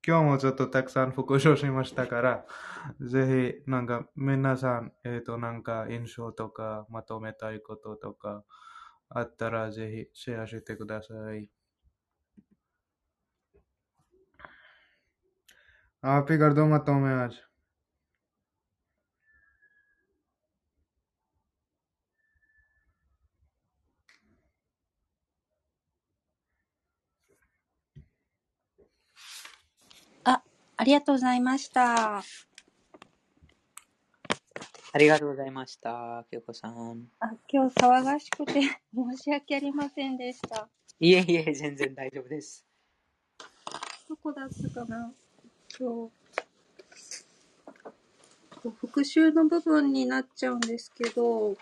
[0.05, 2.45] 今日もちょっとたくさん復唱しましたから、
[3.01, 8.43] ぜひ、なんか、皆さん、えっと、なんか、印象とか、まとめたいこととか、
[9.09, 11.49] あったら、ぜひ、シェアしてください。
[16.03, 17.31] आप ही कर दो मतों में आज
[30.82, 32.18] ありがとうございました。
[32.18, 32.24] あ
[34.98, 37.06] りがとうございました、きよこさん。
[37.20, 40.68] あ、今日騒がしくて申し訳ありませんでした。
[40.98, 42.66] いえいえ、全然大丈夫です。
[44.08, 45.12] どこだったかな？
[45.78, 46.10] 今
[48.64, 48.70] 日。
[48.80, 51.56] 復習の部分になっちゃうんですけど、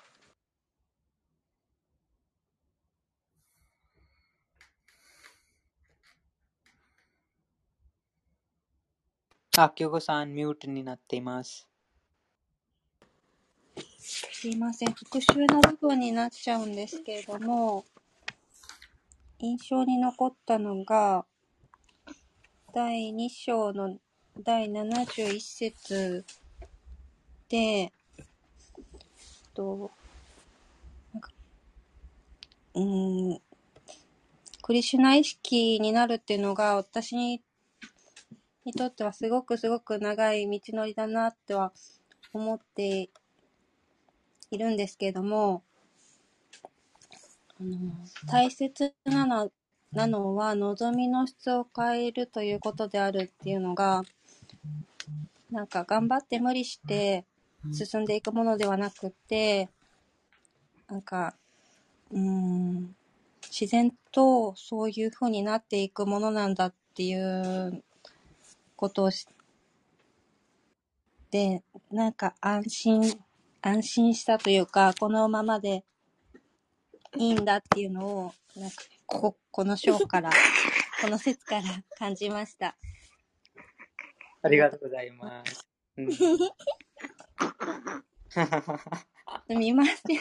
[9.65, 11.69] あ、キョゴさん、ミュートになっています。
[13.99, 14.93] すいません。
[14.95, 17.85] 復習の部分になっちゃうんですけれども、
[19.39, 21.27] 印象に残ったのが、
[22.73, 23.99] 第2章の
[24.43, 26.24] 第71節
[27.51, 27.93] で、
[29.53, 29.91] と、
[31.12, 31.31] なんか
[32.74, 33.41] うん、
[34.62, 37.43] クリシュナ意識になるっていうのが私に
[38.65, 41.73] にとってはすごくすごく長い道のりだなっては
[42.32, 43.11] 思って
[44.51, 45.62] いるんですけれども、
[47.61, 47.77] あの
[48.27, 49.51] 大切なの
[49.93, 54.03] なのは望みの質を変えるということであるっていうのが
[55.51, 57.24] なんか頑張って無理して
[57.73, 59.69] 進んでいくものではなくって
[60.89, 61.35] なんか
[62.12, 62.95] うーん
[63.51, 67.82] 自然とそういう風になっていくものなんだっていう
[68.81, 69.27] ことをし
[71.31, 71.62] で
[71.93, 73.15] なんか安心
[73.61, 75.85] 安心したというかこのままで
[77.19, 80.31] いいんだっていうのをなんかここの章から
[81.02, 81.62] この説から
[81.98, 82.74] 感じました。
[84.43, 85.69] ありがとうございます。
[85.98, 86.23] うん、す
[89.51, 90.19] みません。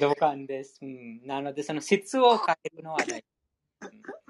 [0.00, 0.80] 同感です。
[0.82, 3.24] うん、なので、その質を変えるのは大事。
[3.80, 4.23] うん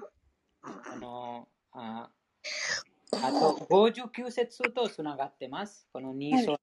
[0.65, 2.09] あのあ
[3.11, 5.87] あと、59節とつながってます。
[5.93, 6.59] この2章の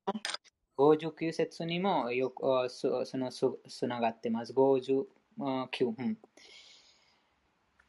[0.77, 4.53] 59節にもよくあそそのつつながってます。
[4.53, 5.07] 59、
[5.39, 6.19] うん。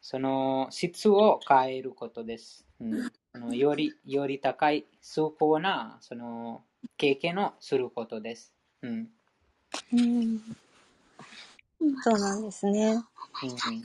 [0.01, 2.65] その質を変えることです。
[2.79, 6.63] うん、あのよりより高い崇高なその
[6.97, 8.53] 経験をすることです。
[8.81, 9.09] うん
[9.93, 10.41] うん、
[12.03, 12.91] そうなんですね。
[12.91, 13.83] うんうん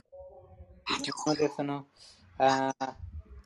[0.88, 1.86] なのでその
[2.38, 2.94] あー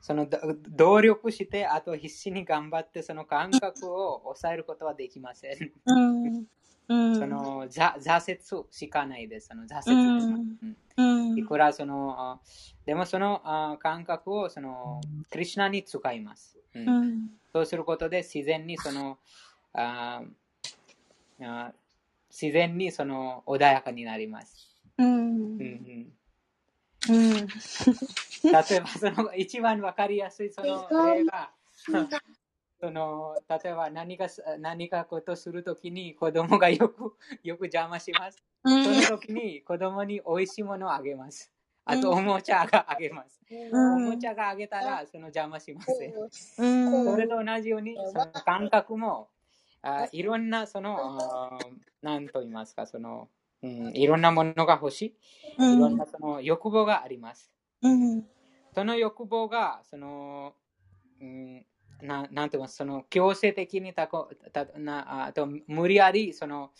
[0.00, 0.38] そのど
[0.68, 5.72] 努力して、あと必死に頑張って、その感覚を抑えることはできません。
[5.86, 6.46] うん。
[6.88, 7.14] うん。
[7.14, 9.46] そのざ挫折しかないです。
[9.48, 9.96] その挫折、
[10.96, 11.38] うん。
[11.38, 12.40] いくらその、あ
[12.84, 15.00] でもそのあ感覚をその
[15.30, 16.58] クリュナに使います。
[17.52, 19.18] そうすることで自然にその
[19.72, 20.22] あ
[21.40, 21.72] あ
[22.28, 24.74] 自然にその穏やかになります。
[24.98, 26.12] うんうん
[27.08, 27.46] うんうん。
[27.46, 27.46] 例
[28.76, 31.50] えばその一番わかりやすいその例が
[32.80, 34.26] その例えば何か
[34.58, 38.42] 何かことするときに子供がよくよく邪魔します。
[38.64, 41.52] その時に子供に美味しいものをあげます。
[41.84, 43.40] あとおもちゃがあげます。
[43.70, 46.14] うんおもちゃがあげたらその邪魔しません。
[46.14, 47.04] うん。
[47.04, 49.28] それと同じようにその感覚も
[49.82, 51.58] あいろんなそのあ
[52.02, 53.28] 何と言いますかその、
[53.62, 55.14] うん、いろんなものが欲し
[55.58, 55.74] い。
[55.74, 57.50] いろんなその欲望があります。
[57.82, 58.24] うん。
[58.74, 60.54] その欲望が、その、
[61.20, 61.66] うん、
[62.02, 66.72] ななんて言いますその強制的にたこたなあと無理やりその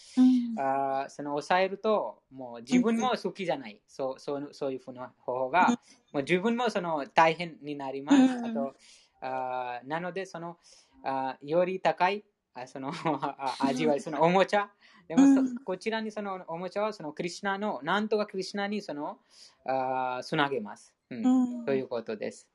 [0.58, 5.68] あその抑えるともう自分も好きじゃない、そうそうそういうふうな方法が、
[6.12, 8.44] もう自分もその大変になります、うん。
[8.46, 8.74] あと
[9.20, 10.56] あなのでその
[11.04, 12.24] あより高い
[12.54, 14.70] あそのあ味わいそのおもちゃ？
[15.08, 15.26] でも
[15.64, 19.18] こちらにそのおもちゃはそのクリシナのなんとかクリシナにその
[19.66, 21.24] あつなげます、うん。
[21.24, 21.64] うん。
[21.64, 22.46] ということです、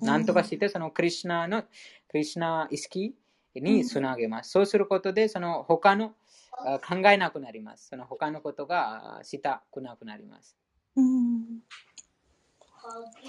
[0.00, 0.06] うん。
[0.06, 1.62] なんとかしてそのクリシナの
[2.08, 3.14] クリシナ意識
[3.54, 6.14] につなげます、そうすることでその他の
[6.58, 7.88] あ考えなくなります。
[7.88, 10.56] その他のことがあしたくなくなります。
[10.96, 11.60] うん。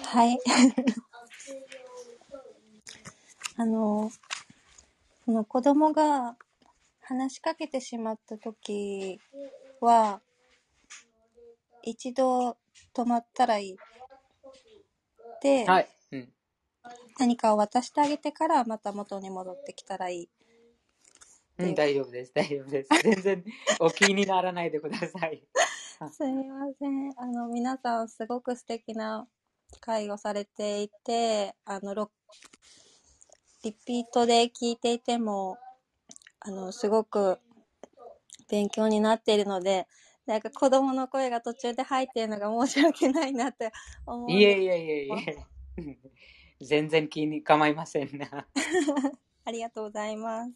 [0.04, 0.38] はい。
[3.56, 4.10] あの、
[5.28, 6.38] その子供が
[7.02, 9.20] 話しかけてしまった時
[9.78, 10.22] は、
[11.82, 12.56] 一度
[12.94, 13.76] 止まったらいい。
[15.42, 15.88] で、はい。
[16.12, 16.28] うん、
[17.18, 20.28] 何かを渡してあげてからまた元に戻ってきたらいい。
[21.58, 22.32] うん、大丈夫です。
[22.32, 22.88] 大丈夫です。
[23.04, 23.44] 全然
[23.80, 25.46] お気にならないでください。
[26.10, 27.12] すみません。
[27.18, 29.28] あの、皆さんすごく素敵な
[29.80, 32.10] 会をされていて、あの、ロ
[33.64, 35.58] リピートで聞いていても、
[36.40, 37.38] あの、すごく
[38.48, 39.86] 勉強になっているので、
[40.26, 43.72] なんか子供の声が途中で入っているのが 申し訳ないなって
[44.06, 45.38] 思うんいえいえいえいえ。
[46.60, 48.10] 全然気に構いません。
[49.44, 50.52] ありがとうございます。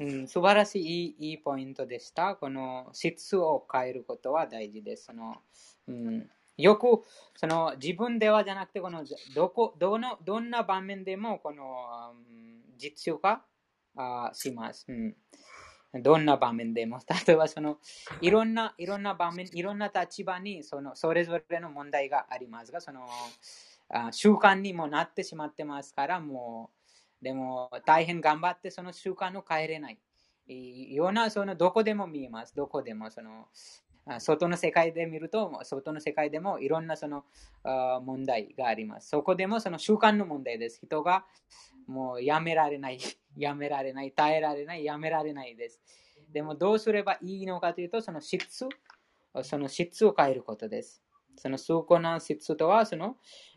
[0.00, 2.34] うん、素晴らしいいいいいポイントでした。
[2.34, 5.04] この質を変えることは大事です。
[5.04, 5.36] その
[5.86, 7.02] うん、よく
[7.36, 9.04] その自分ではじゃなくてこの
[9.34, 12.14] どこどのどんな場面でもこの、
[12.78, 13.44] 実用化
[13.96, 15.14] あします、うん
[16.00, 17.78] どんな場面でも、 例えばその
[18.22, 23.06] いろんな、いろんな場面、いろんな立場にそのそれぞれの問題がありますが、その
[23.90, 26.70] あ習慣にもなってしまってますから、も
[27.20, 29.98] う、でも大変頑張ってその習慣を変えれない。
[30.48, 32.56] ような、そのどこでも見えます。
[32.56, 33.48] どこでもその
[34.18, 37.24] 外の世界で見ると、外の世界でもいろんなその
[38.02, 39.08] 問題があります。
[39.10, 40.80] そこでもその習慣の問題です。
[40.84, 41.24] 人が
[41.86, 42.98] もうやめられない、
[43.36, 45.80] やめられない、耐えられない、やめられないです。
[46.32, 48.68] でもどうすればいいのかというと、その質、
[49.42, 51.02] その質を変えることです。
[51.36, 53.16] その崇高な質とは、その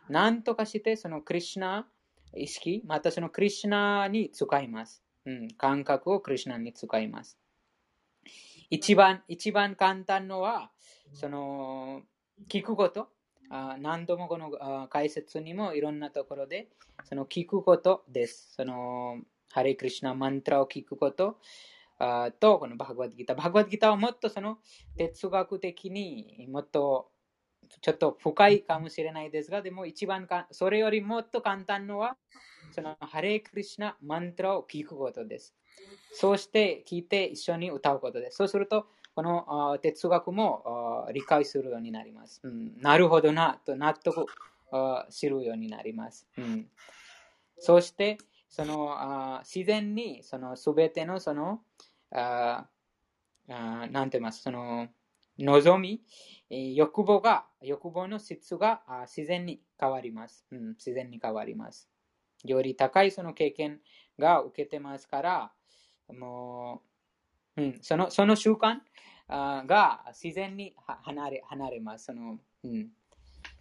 [0.09, 1.89] 何とかしてそのクリュナ
[2.35, 5.01] 意識、またそのクリュナに使います。
[5.25, 7.39] うん、感覚をクリュナに使います。
[8.69, 10.71] 一番、一番簡単のは、
[11.13, 12.03] その、
[12.49, 13.09] 聞くこと。
[13.49, 16.69] あ何度もこのあ解説にもいろんなところで、
[17.03, 18.53] その聞くことです。
[18.55, 19.21] その、
[19.51, 21.37] ハレクリシナマントラを聞くこと
[21.97, 23.37] あと、このバグワッドギター。
[23.37, 24.57] バグワッドギターはもっとその
[24.97, 27.11] 哲学的にもっと
[27.81, 32.17] ちょっと深いかもしれないですが、でも一番か、それよりもっと簡単のは、
[32.71, 35.55] そのハレクリシナマントラを聞くことです。
[36.13, 38.37] そうして聞いて一緒に歌うことです。
[38.37, 42.41] そうすると、この哲学も理解するようになります。
[42.43, 44.25] うん、なるほどなと納得
[45.09, 46.27] するようになります。
[46.37, 46.69] うん、
[47.59, 48.17] そして、
[48.49, 51.61] その自然にその全てのその、
[52.11, 52.67] あ
[53.47, 54.87] なんて言います、その
[55.37, 56.01] 望み、
[56.75, 60.45] 欲望が、欲望の質が自然に変わります。
[60.51, 61.89] うん、自然に変わります。
[62.43, 63.81] より高いその経験
[64.19, 65.51] が受けてますから、
[66.13, 66.81] も
[67.57, 68.77] う、うん、そのその習慣
[69.29, 72.05] が自然に離れ離れます。
[72.05, 72.89] そのうん、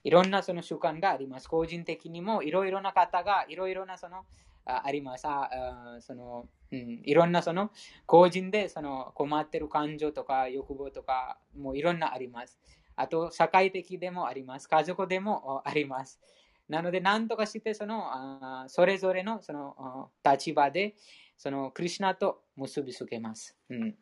[0.03, 1.49] いろんなその習慣があります。
[1.49, 4.25] 個人的にもいろいろな方がいろいろなその
[4.65, 5.27] ああります。
[5.27, 7.71] あそのうん、いろんなその
[8.07, 12.59] 個人でその困ってる感情とか欲望とかもういろんなあります。
[12.97, 14.69] あと社会的でもあります。
[14.69, 16.21] 家族でもあります。
[16.69, 20.95] なので、何とかしてそのあそれぞれのその立場で
[21.37, 23.57] そのクリュナと結びつけます。
[23.69, 23.97] うん、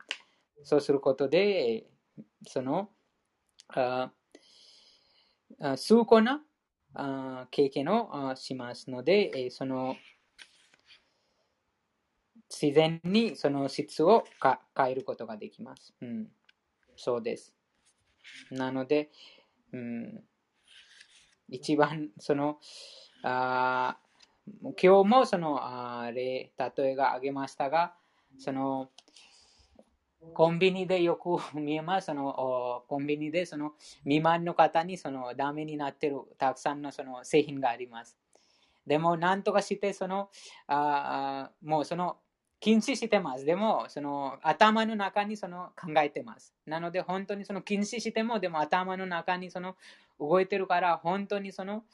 [0.63, 1.87] そうすることで、
[2.47, 2.91] その
[3.69, 4.13] あ
[5.77, 6.43] 崇高な
[6.95, 9.97] あ経験をしますので、その
[12.51, 15.95] 自然にその質をか変えることができます。
[16.03, 16.29] うん、
[16.97, 17.55] そうです。
[18.51, 19.11] なので、
[19.73, 20.25] うん、
[21.49, 22.59] 一番その
[23.25, 23.99] あ
[24.47, 25.61] 今日もその
[26.13, 27.95] 例、例えが挙げましたが、
[28.39, 28.91] その
[30.35, 32.07] コンビニでよく見えます。
[32.07, 38.17] そのコンビニでその未満の方にそのダメになっているたくさんのその製品があります。
[38.87, 40.29] でも、なんとかしてその
[40.67, 42.19] あもうその
[42.59, 43.45] 禁止してます。
[43.45, 46.55] でも、その頭の中にその考えてます。
[46.65, 49.77] なので、本当にその禁止しても、でも頭の中にその
[50.21, 51.85] 動いてるから、本当にその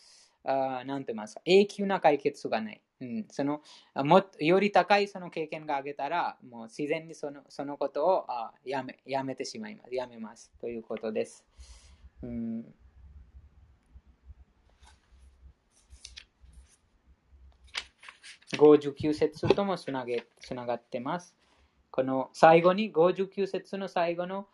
[0.44, 2.81] あなんて言いますか、永久な解決がない。
[3.01, 3.62] うん、その
[3.94, 9.94] もより高いその経験があげたら、もう自然にそのそのことをあやめやめてしまいます。
[9.94, 10.51] やめます。
[10.60, 11.44] ということです。
[12.23, 12.65] うん
[18.56, 21.36] 59節ともつなげつながってます。
[21.90, 24.47] この最後に、59節の最後の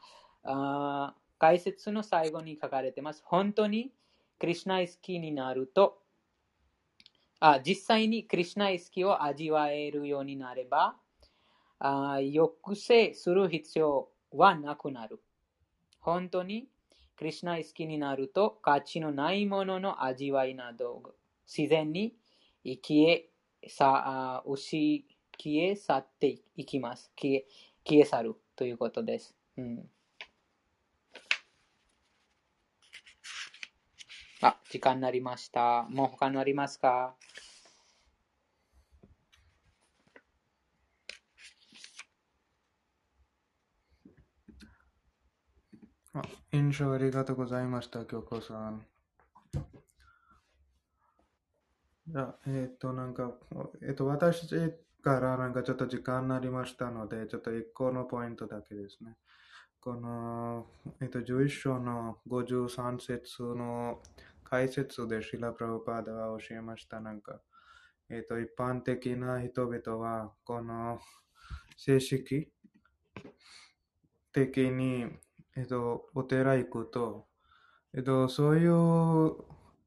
[0.42, 3.22] あ解説の最後に書かれてます。
[3.24, 3.92] 本当に
[4.38, 5.98] クリュナイスキーになると、
[7.40, 10.96] あ実際にクリュナイスキーを味わえるようになれば、
[11.78, 15.20] あ抑制する必要はなくなる。
[16.00, 16.68] 本当に
[17.16, 21.02] クリュナイスキーになると価値のないものの味わいなど
[21.46, 22.14] 自然に
[22.64, 23.30] 消え
[23.68, 27.46] さ消え去っていきます消え。
[27.86, 29.34] 消え去るということです。
[29.58, 29.93] うん
[34.44, 35.86] あ、時間になりました。
[35.88, 37.14] もう他にありますか？
[46.12, 46.22] あ、
[46.52, 48.86] 印象ありがとうございました、京子さん。
[52.14, 53.32] あえっ、ー、と、なんか、
[53.80, 54.46] えっ、ー、と、私
[55.02, 59.16] からなんかちょっと時間になりましたので、ちょっと一個のポイントだけですね。
[59.80, 60.66] この、
[61.00, 64.00] えっ、ー、と、11章の53節の
[64.44, 67.00] 解説でシラ・プラブパーダは教えました。
[67.00, 67.40] なんか、
[68.10, 71.00] えっ、ー、と、一般的な人々は、この、
[71.76, 72.52] 正式
[74.32, 75.06] 的に、
[75.56, 77.26] えっ、ー、と、お寺行くと、
[77.94, 78.72] えっ、ー、と、そういう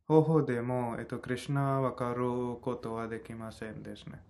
[0.07, 4.21] 方法でも、えっと、クリュナわかることはできませんですね。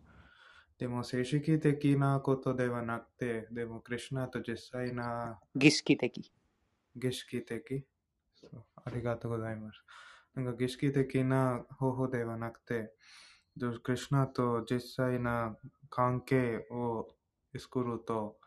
[0.77, 6.31] でも、正式的なことではなくて、でも、クリュナと実際な儀式的。
[6.95, 7.85] 儀式的
[8.85, 9.79] ありがとうございます。
[10.37, 12.93] なんか儀式的な方法ではなくて、
[13.81, 15.57] クリュナと実際な
[15.89, 17.07] 関係を
[17.57, 18.37] 作ると、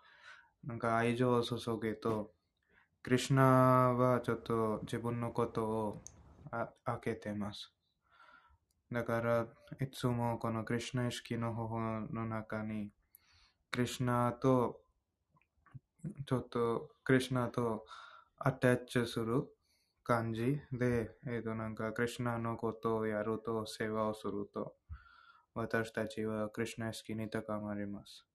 [0.64, 2.30] なんか愛情を注ぐと、
[3.02, 6.02] クリュナはちょっと自分のことを
[6.52, 7.72] あ開けてます。
[8.92, 9.46] だから、
[9.80, 12.90] いつもこのクリュナ意識の方法の中に、
[13.72, 14.80] クリュナと、
[16.24, 17.84] ちょっとクリュナと
[18.38, 19.48] アタッチする
[20.11, 24.74] 感じで、えっ、と、なんか、クリュナのことをやると、世話をすると、
[25.55, 28.27] 私たちはクリュナ意識に高まります。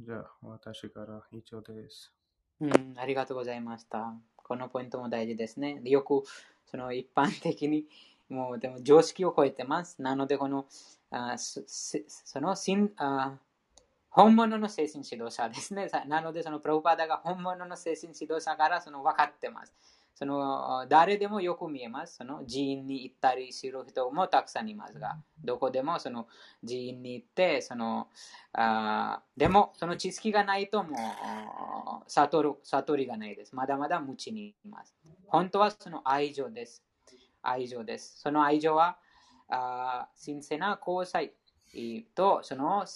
[0.00, 2.14] じゃあ、私から以上です。
[2.60, 4.14] うん、ありがとうございました。
[4.36, 5.82] このポイントも大事ですね。
[5.84, 6.22] よく、
[6.64, 7.84] その一般的に、
[8.30, 10.00] もうでも常識を超えてます。
[10.00, 10.64] なので、この、
[11.10, 13.36] あそのしんあ
[14.08, 15.90] 本物の精神指導者ですね。
[16.06, 19.74] なので、そのプロパダが本物の精神指導者からその分かってます。
[20.14, 22.16] そのあ誰でもよく見えます。
[22.16, 26.28] その寺院に行ったりする人もたくさんいますが、どこでもその
[26.66, 28.08] 寺院に行って、その
[28.52, 33.54] あーでもその知識がないともう悟る悟りがないです。
[33.56, 34.94] まだまだ無知にいます。
[35.26, 36.84] 本当はその愛情です。
[37.42, 38.20] 愛情です。
[38.20, 38.96] その愛情は、
[39.48, 41.32] あー神聖な交際
[42.14, 42.86] と、その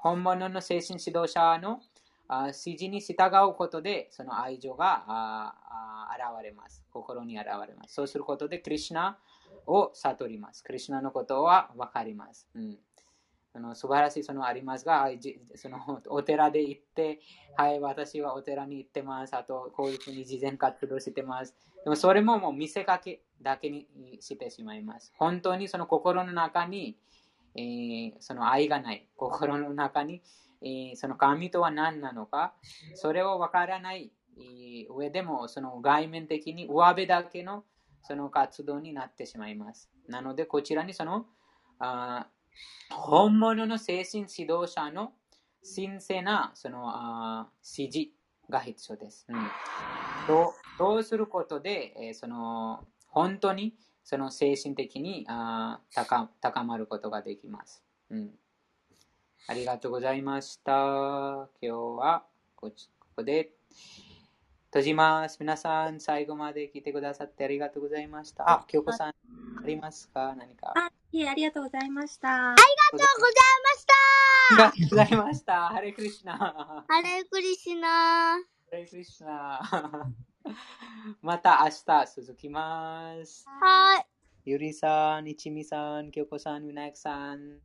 [0.00, 1.80] 本物の精神指導者の
[2.28, 3.14] あ指示に従
[3.50, 6.84] うことで、その愛情があ現れます。
[6.92, 7.94] 心に現れます。
[7.94, 9.18] そうすることで、クリシュナ
[9.66, 10.62] を悟ります。
[10.62, 12.46] クリシュナのことは分かります。
[12.54, 12.78] うん
[13.54, 15.08] あの素晴らしいそのありますが、
[15.56, 15.78] その
[16.08, 17.20] お寺で行って、
[17.56, 19.34] はい、私はお寺に行ってます。
[19.34, 21.56] あと、こういうふうに慈善活動してます。
[21.82, 23.86] でもそれももう見せかけだけに
[24.20, 25.12] してしまいます。
[25.16, 26.98] 本当にその心の中に、
[27.56, 29.08] えーその愛がない。
[29.16, 30.22] 心の中に、
[30.94, 32.54] その神とは何なのか、
[32.94, 34.10] それをわからない
[34.90, 37.64] 上でも、その外面的に上辺だけの
[38.02, 39.90] その活動になってしまいます。
[40.08, 41.26] なので、こちらにその、
[41.78, 42.26] あ
[42.90, 45.12] 本物の精神指導者の
[45.62, 48.10] 神聖なそのあ指示
[48.48, 49.26] が必要です。
[49.28, 49.36] うん
[50.26, 53.74] そうそうすることで、えその本当に
[54.04, 58.30] その精神的にあ高高まることができます、うん。
[59.46, 60.72] ありがとうございました。
[60.72, 62.24] 今日は
[62.56, 63.50] こちここで
[64.66, 65.38] 閉じます。
[65.40, 68.50] 皆さん、最後まで聞いてくださってありがとうございました。
[68.50, 69.14] あ、京子さん、あ
[69.64, 70.34] りますか？
[70.36, 70.74] 何か。
[70.76, 72.50] あ、いえ、ありがとうございました。
[72.50, 72.54] あ
[72.92, 75.68] りがとうございました。
[75.70, 76.36] ハレクリシナ。
[76.36, 78.36] ハハレークリシナ
[78.70, 79.60] レクリシナ。
[81.22, 83.46] また明日続きます。
[83.48, 84.04] は
[84.44, 87.60] ゆりさん、いちみさん、きょこさん、みなやくさん。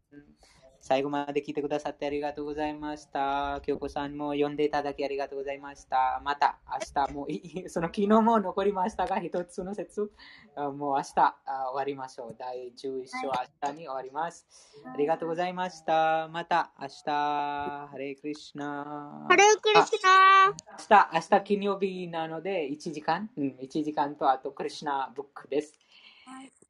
[0.84, 3.62] 最後まで聞いてくださってありがとうございました。
[3.66, 6.22] きょこさんも読んでいただきありがとうございました。
[6.26, 10.12] また明日もいい、 その昨日も残りましたが、一つの説、
[10.58, 12.36] あもう明日あ終わりましょう。
[12.38, 13.32] 第11章、明
[13.62, 14.46] 日に終わります。
[14.86, 16.28] ありがとうございました。
[16.28, 19.26] また明日、ハレークリシナ。
[19.30, 25.80] ハレークリシナ明日、明日金曜日なので、1時間、うん、1時間とあとクリシナブックです。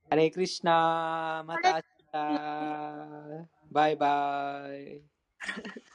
[0.07, 3.62] ハレークリシナ、また明日。
[3.73, 5.03] バイバイ。